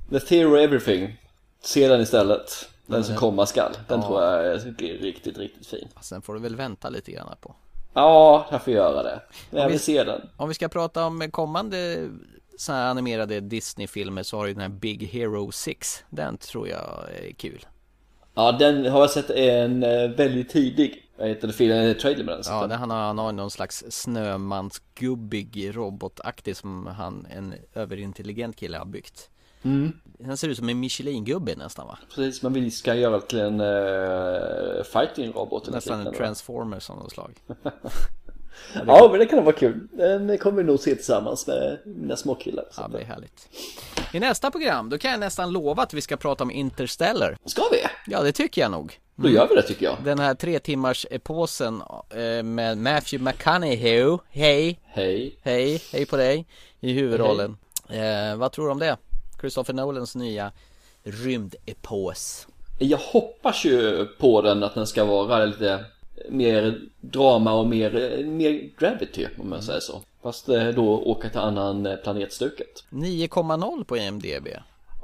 The 0.10 0.20
Theory 0.20 0.60
of 0.60 0.64
Everything. 0.72 1.18
Se 1.62 1.88
den 1.88 2.02
istället. 2.02 2.70
Den 2.86 2.98
Ja, 2.98 3.04
som 3.04 3.12
den- 3.14 3.20
komma 3.20 3.46
skall. 3.46 3.72
Den 3.88 4.02
Ja. 4.02 4.08
tror 4.08 4.24
jag 4.24 4.46
är 4.48 4.58
riktigt, 5.02 5.38
riktigt 5.38 5.68
fin. 5.68 5.88
Sen 6.02 6.22
får 6.22 6.34
du 6.34 6.40
väl 6.40 6.56
vänta 6.56 6.90
lite 6.90 7.12
grann 7.12 7.28
på 7.42 7.56
Ja, 7.94 8.46
jag 8.52 8.64
får 8.64 8.74
göra 8.74 9.04
det. 9.04 9.22
Men 9.50 9.58
jag 9.60 9.66
Om 9.66 9.68
vi- 9.68 9.74
vill 9.74 9.80
se 9.84 10.04
den. 10.04 10.30
Om 10.38 10.48
vi 10.50 10.56
ska 10.56 10.68
prata 10.70 11.06
om 11.06 11.32
kommande 11.32 12.08
så 12.58 12.74
här 12.74 12.86
animerade 12.90 13.40
Disney-filmer 13.40 14.24
så 14.24 14.38
har 14.38 14.46
du 14.48 14.54
den 14.54 14.62
här 14.62 14.70
Big 14.70 15.08
Hero 15.08 15.52
6 15.52 16.04
Den 16.10 16.38
tror 16.38 16.68
jag 16.68 16.82
är 17.24 17.34
kul 17.34 17.66
Ja, 18.34 18.52
den 18.52 18.86
har 18.86 19.00
jag 19.00 19.10
sett 19.10 19.30
en 19.30 19.84
eh, 19.84 20.10
väldigt 20.10 20.50
tidig, 20.50 21.10
vad 21.18 21.28
heter 21.28 21.48
det, 21.48 21.54
film, 21.54 21.72
en 21.72 21.98
trailer 21.98 22.24
med 22.24 22.36
den. 22.36 22.44
Ja, 22.46 22.68
det, 22.68 22.76
han, 22.76 22.90
har, 22.90 22.98
han 22.98 23.18
har 23.18 23.32
någon 23.32 23.52
slags 23.52 23.84
snömansgubbig 23.90 25.72
robotaktig 25.76 26.58
som 26.58 26.88
han, 26.88 27.28
en 27.30 27.54
överintelligent 27.74 28.56
kille 28.56 28.78
har 28.78 28.86
byggt 28.86 29.30
Den 30.18 30.38
ser 30.38 30.50
ut 30.50 30.58
som 30.58 30.70
en 30.70 30.80
Michelin-gubbe 30.80 31.56
nästan 31.56 31.88
va? 31.88 31.98
Precis, 32.16 32.44
man 32.44 32.54
vill 32.54 32.72
ska 32.72 32.96
göra 32.96 33.20
till 33.22 33.40
en 33.40 33.62
uh, 33.62 34.84
fighting-robot 34.84 35.70
Nästan 35.70 35.94
en 35.94 36.00
liknande. 36.00 36.18
Transformers 36.18 36.90
av 36.90 36.98
något 36.98 37.12
slag. 37.12 37.34
Ja, 38.88 39.08
men 39.12 39.20
det 39.20 39.26
kan 39.26 39.44
vara 39.44 39.56
kul. 39.56 39.88
Den 39.92 40.38
kommer 40.38 40.58
vi 40.58 40.64
nog 40.64 40.80
se 40.80 40.96
tillsammans 40.96 41.48
med 41.48 41.80
mina 41.86 42.16
småkillar. 42.16 42.66
Ja, 42.78 42.88
det 42.88 43.00
är 43.00 43.06
härligt. 43.06 43.50
I 44.14 44.20
nästa 44.20 44.52
program, 44.52 44.90
då 44.90 44.98
kan 44.98 45.12
jag 45.12 45.20
nästan 45.20 45.52
lova 45.52 45.84
att 45.84 45.94
vi 45.94 46.02
ska 46.02 46.18
prata 46.18 46.44
om 46.44 46.52
Interstellar. 46.52 47.38
Ska 47.46 47.62
vi? 47.72 47.78
Ja, 48.08 48.22
det 48.22 48.32
tycker 48.32 48.62
jag 48.62 48.72
nog. 48.72 49.00
Då 49.16 49.30
gör 49.30 49.48
vi 49.48 49.56
det 49.56 49.62
tycker 49.62 49.86
jag. 49.86 49.98
Den 50.04 50.20
här 50.20 50.34
tre 50.36 50.60
timmars 50.60 51.06
eposen 51.12 51.84
eh, 52.10 52.44
med 52.44 52.78
Matthew 52.78 53.32
McConaughey, 53.32 54.18
hej, 54.30 54.80
Hej. 54.84 55.40
hej, 55.42 55.82
hej 55.92 56.06
på 56.06 56.18
dig, 56.18 56.48
i 56.80 56.94
huvudrollen. 56.94 57.58
Eh, 57.90 58.36
vad 58.36 58.52
tror 58.52 58.66
du 58.66 58.72
om 58.72 58.80
det? 58.80 58.98
Christopher 59.40 59.74
Nolans 59.74 60.16
nya 60.16 60.52
rymdepos. 61.04 62.48
Jag 62.80 62.98
hoppas 62.98 63.66
ju 63.66 64.06
på 64.06 64.42
den 64.42 64.64
att 64.64 64.76
den 64.76 64.88
ska 64.88 65.06
vara 65.06 65.46
lite 65.46 65.86
mer 66.30 66.82
drama 67.02 67.54
och 67.54 67.68
mer, 67.68 68.24
mer 68.26 68.70
gravity 68.80 69.28
om 69.38 69.50
man 69.50 69.62
säger 69.62 69.80
så. 69.80 70.02
Fast 70.24 70.50
eh, 70.50 70.68
då 70.68 71.00
åka 71.00 71.30
till 71.30 71.40
annan 71.40 71.86
eh, 71.86 71.96
planetstuket. 71.96 72.84
9,0 72.90 73.84
på 73.84 73.98
IMDB. 73.98 74.48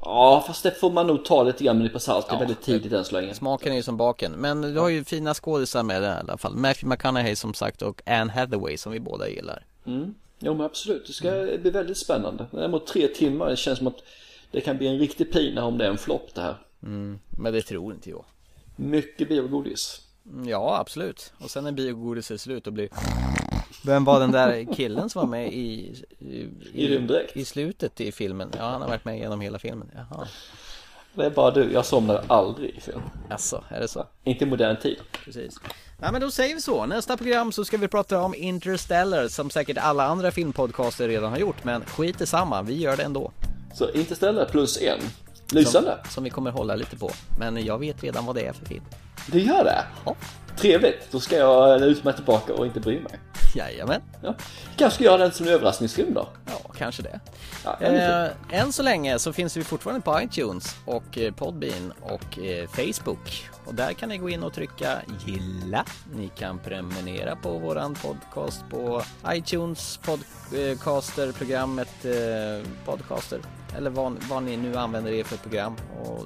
Ja, 0.01 0.43
fast 0.47 0.63
det 0.63 0.71
får 0.71 0.91
man 0.91 1.07
nog 1.07 1.25
ta 1.25 1.43
lite 1.43 1.63
grann 1.63 1.77
med 1.77 1.83
nypa 1.83 1.99
salt. 1.99 2.29
Det 2.29 2.35
är 2.35 2.39
väldigt 2.39 2.61
tidigt 2.61 2.93
än 2.93 3.05
så 3.05 3.15
länge. 3.15 3.33
Smaken 3.33 3.71
är 3.71 3.75
ju 3.75 3.83
som 3.83 3.97
baken, 3.97 4.31
men 4.31 4.61
du 4.61 4.79
har 4.79 4.89
ju 4.89 5.03
fina 5.03 5.33
skådisar 5.33 5.83
med 5.83 6.01
det 6.01 6.07
i 6.07 6.11
alla 6.11 6.37
fall. 6.37 6.55
Matthew 6.55 6.89
McConaughey 6.89 7.35
som 7.35 7.53
sagt 7.53 7.81
och 7.81 8.01
Anne 8.05 8.31
Hathaway 8.31 8.77
som 8.77 8.91
vi 8.91 8.99
båda 8.99 9.29
gillar. 9.29 9.65
Mm. 9.85 10.15
Jo 10.39 10.53
men 10.53 10.65
absolut, 10.65 11.07
det 11.07 11.13
ska 11.13 11.31
bli 11.61 11.71
väldigt 11.71 11.97
spännande. 11.97 12.45
Däremot 12.51 12.87
tre 12.87 13.07
timmar, 13.07 13.49
det 13.49 13.57
känns 13.57 13.77
som 13.77 13.87
att 13.87 14.03
det 14.51 14.61
kan 14.61 14.77
bli 14.77 14.87
en 14.87 14.97
riktig 14.97 15.31
pina 15.33 15.65
om 15.65 15.77
det 15.77 15.85
är 15.85 15.89
en 15.89 15.97
flopp 15.97 16.29
det 16.33 16.41
här. 16.41 16.57
Mm, 16.83 17.19
men 17.29 17.53
det 17.53 17.61
tror 17.61 17.93
inte 17.93 18.09
jag. 18.09 18.25
Mycket 18.75 19.29
biogodis. 19.29 20.01
Ja, 20.45 20.77
absolut. 20.79 21.33
Och 21.37 21.51
sen 21.51 21.63
när 21.63 21.71
biogodiset 21.71 22.31
är 22.35 22.37
slut 22.37 22.67
och 22.67 22.73
blir 22.73 22.89
Vem 23.85 24.03
var 24.05 24.19
den 24.19 24.31
där 24.31 24.73
killen 24.73 25.09
som 25.09 25.19
var 25.19 25.29
med 25.29 25.53
i 25.53 25.95
i, 26.19 26.47
I 26.73 26.87
rymddräkt? 26.87 27.37
I 27.37 27.45
slutet 27.45 28.01
i 28.01 28.11
filmen? 28.11 28.51
Ja, 28.57 28.63
han 28.63 28.81
har 28.81 28.89
varit 28.89 29.05
med 29.05 29.17
genom 29.17 29.41
hela 29.41 29.59
filmen. 29.59 29.91
Jaha. 29.95 30.27
Det 31.13 31.25
är 31.25 31.29
bara 31.29 31.51
du, 31.51 31.71
jag 31.71 31.85
somnar 31.85 32.23
aldrig 32.27 32.69
i 32.77 32.81
film. 32.81 33.01
Alltså, 33.29 33.63
är 33.69 33.79
det 33.79 33.87
så? 33.87 34.05
Inte 34.23 34.43
i 34.45 34.47
modern 34.47 34.77
tid. 34.77 34.97
Precis. 35.25 35.55
Ja 36.01 36.11
men 36.11 36.21
då 36.21 36.31
säger 36.31 36.55
vi 36.55 36.61
så. 36.61 36.85
Nästa 36.85 37.17
program 37.17 37.51
så 37.51 37.65
ska 37.65 37.77
vi 37.77 37.87
prata 37.87 38.21
om 38.21 38.35
Interstellar 38.35 39.27
som 39.27 39.49
säkert 39.49 39.77
alla 39.77 40.03
andra 40.03 40.31
filmpodcaster 40.31 41.07
redan 41.07 41.31
har 41.31 41.39
gjort. 41.39 41.63
Men 41.63 41.85
skit 41.85 42.21
i 42.21 42.25
samma, 42.25 42.61
vi 42.61 42.73
gör 42.73 42.97
det 42.97 43.03
ändå. 43.03 43.31
Så 43.73 43.91
Interstellar 43.91 44.45
plus 44.45 44.81
en. 44.81 44.99
Lysande. 45.51 45.97
Som, 46.03 46.11
som 46.11 46.23
vi 46.23 46.29
kommer 46.29 46.51
hålla 46.51 46.75
lite 46.75 46.95
på. 46.97 47.11
Men 47.39 47.65
jag 47.65 47.79
vet 47.79 48.03
redan 48.03 48.25
vad 48.25 48.35
det 48.35 48.45
är 48.45 48.53
för 48.53 48.65
film. 48.65 48.83
Det 49.27 49.39
gör 49.39 49.63
det? 49.63 49.83
Ja. 50.05 50.15
Trevligt, 50.57 51.11
då 51.11 51.19
ska 51.19 51.37
jag 51.37 51.81
luta 51.81 52.03
mig 52.03 52.13
tillbaka 52.13 52.53
och 52.53 52.65
inte 52.65 52.79
bry 52.79 52.99
mig. 52.99 53.19
Jajamän. 53.55 54.01
Ja. 54.21 54.35
Kanske 54.77 55.03
göra 55.03 55.17
den 55.17 55.31
som 55.31 55.47
en 55.47 55.53
överraskningsfilm 55.53 56.13
då? 56.13 56.27
Ja, 56.45 56.71
kanske 56.77 57.03
det. 57.03 57.19
Ja. 57.63 57.77
Eh, 57.81 58.59
än 58.59 58.73
så 58.73 58.83
länge 58.83 59.19
så 59.19 59.33
finns 59.33 59.57
vi 59.57 59.63
fortfarande 59.63 60.01
på 60.01 60.21
iTunes 60.21 60.75
och 60.85 61.17
eh, 61.17 61.33
Podbean 61.33 61.93
och 62.01 62.39
eh, 62.39 62.69
Facebook. 62.69 63.49
Och 63.65 63.75
där 63.75 63.93
kan 63.93 64.09
ni 64.09 64.17
gå 64.17 64.29
in 64.29 64.43
och 64.43 64.53
trycka 64.53 64.97
gilla. 65.25 65.85
Ni 66.15 66.27
kan 66.27 66.59
prenumerera 66.59 67.35
på 67.35 67.57
våran 67.57 67.95
podcast 67.95 68.63
på 68.69 69.01
iTunes 69.27 69.99
podcaster, 70.03 71.31
programmet 71.31 72.05
eh, 72.05 72.69
podcaster. 72.85 73.39
Eller 73.77 73.89
vad, 73.89 74.17
vad 74.29 74.43
ni 74.43 74.57
nu 74.57 74.75
använder 74.75 75.11
er 75.11 75.23
för 75.23 75.37
program. 75.37 75.75
Och 76.03 76.25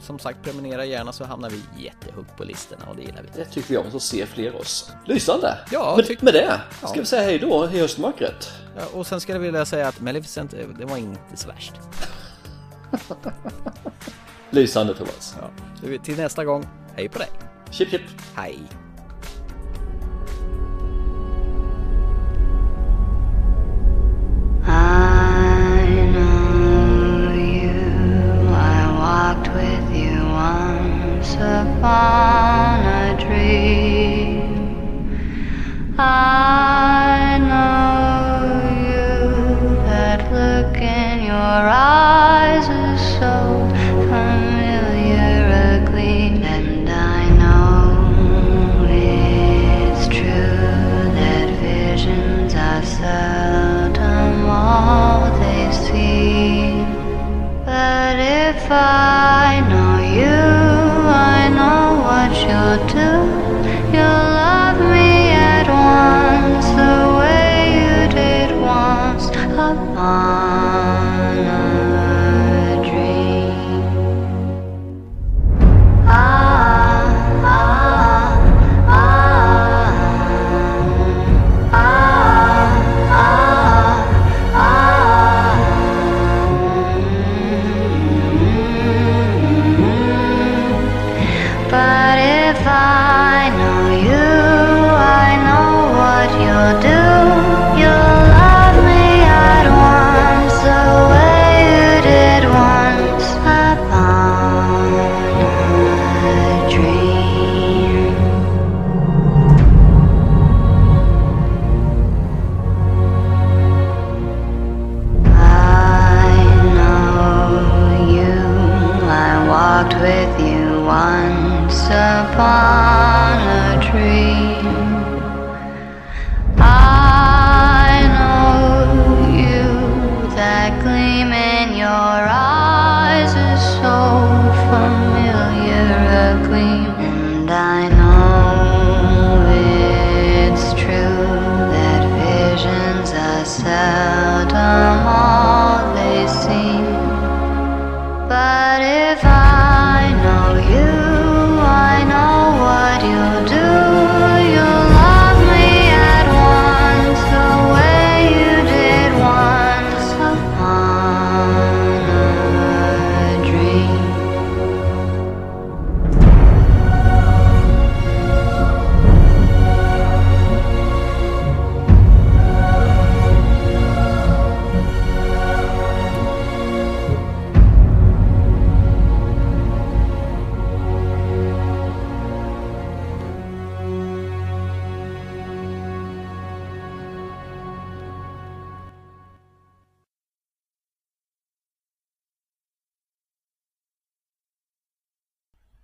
som 0.00 0.18
sagt, 0.18 0.42
prenumerera 0.42 0.84
gärna 0.84 1.12
så 1.12 1.24
hamnar 1.24 1.50
vi 1.50 1.62
jättehögt 1.84 2.36
på 2.36 2.44
listorna 2.44 2.84
och 2.90 2.96
det 2.96 3.02
gillar 3.02 3.22
vi. 3.22 3.28
Det 3.34 3.44
tycker 3.44 3.68
vi 3.68 3.76
om, 3.76 3.90
så 3.90 4.00
ser 4.00 4.26
fler 4.26 4.56
oss. 4.56 4.92
Lysande! 5.06 5.58
Ja, 5.72 5.94
med, 5.96 6.04
tyck- 6.06 6.24
med 6.24 6.34
det 6.34 6.60
ska 6.78 6.86
Ja. 6.88 6.92
vi 7.00 7.04
säga 7.06 7.22
hej 7.22 7.38
då, 7.38 7.66
hej 7.66 7.80
höstmörkret. 7.80 8.50
Ja, 8.76 8.82
och 8.98 9.06
sen 9.06 9.20
skulle 9.20 9.36
jag 9.38 9.42
vilja 9.42 9.64
säga 9.66 9.88
att 9.88 10.00
Maleficent, 10.00 10.54
eh, 10.54 10.66
det 10.78 10.84
var 10.84 10.96
inte 10.96 11.20
så 11.36 11.48
värst. 11.48 11.72
Lysande 14.50 14.94
Thomas. 14.94 15.36
Ja. 15.40 15.48
Du, 15.82 15.98
Till 15.98 16.16
nästa 16.16 16.44
gång, 16.44 16.66
hej 16.96 17.08
på 17.08 17.18
dig! 17.18 17.28
Chip 17.70 17.90
chip! 17.90 18.02
Hej! 18.34 18.58
I 24.66 24.99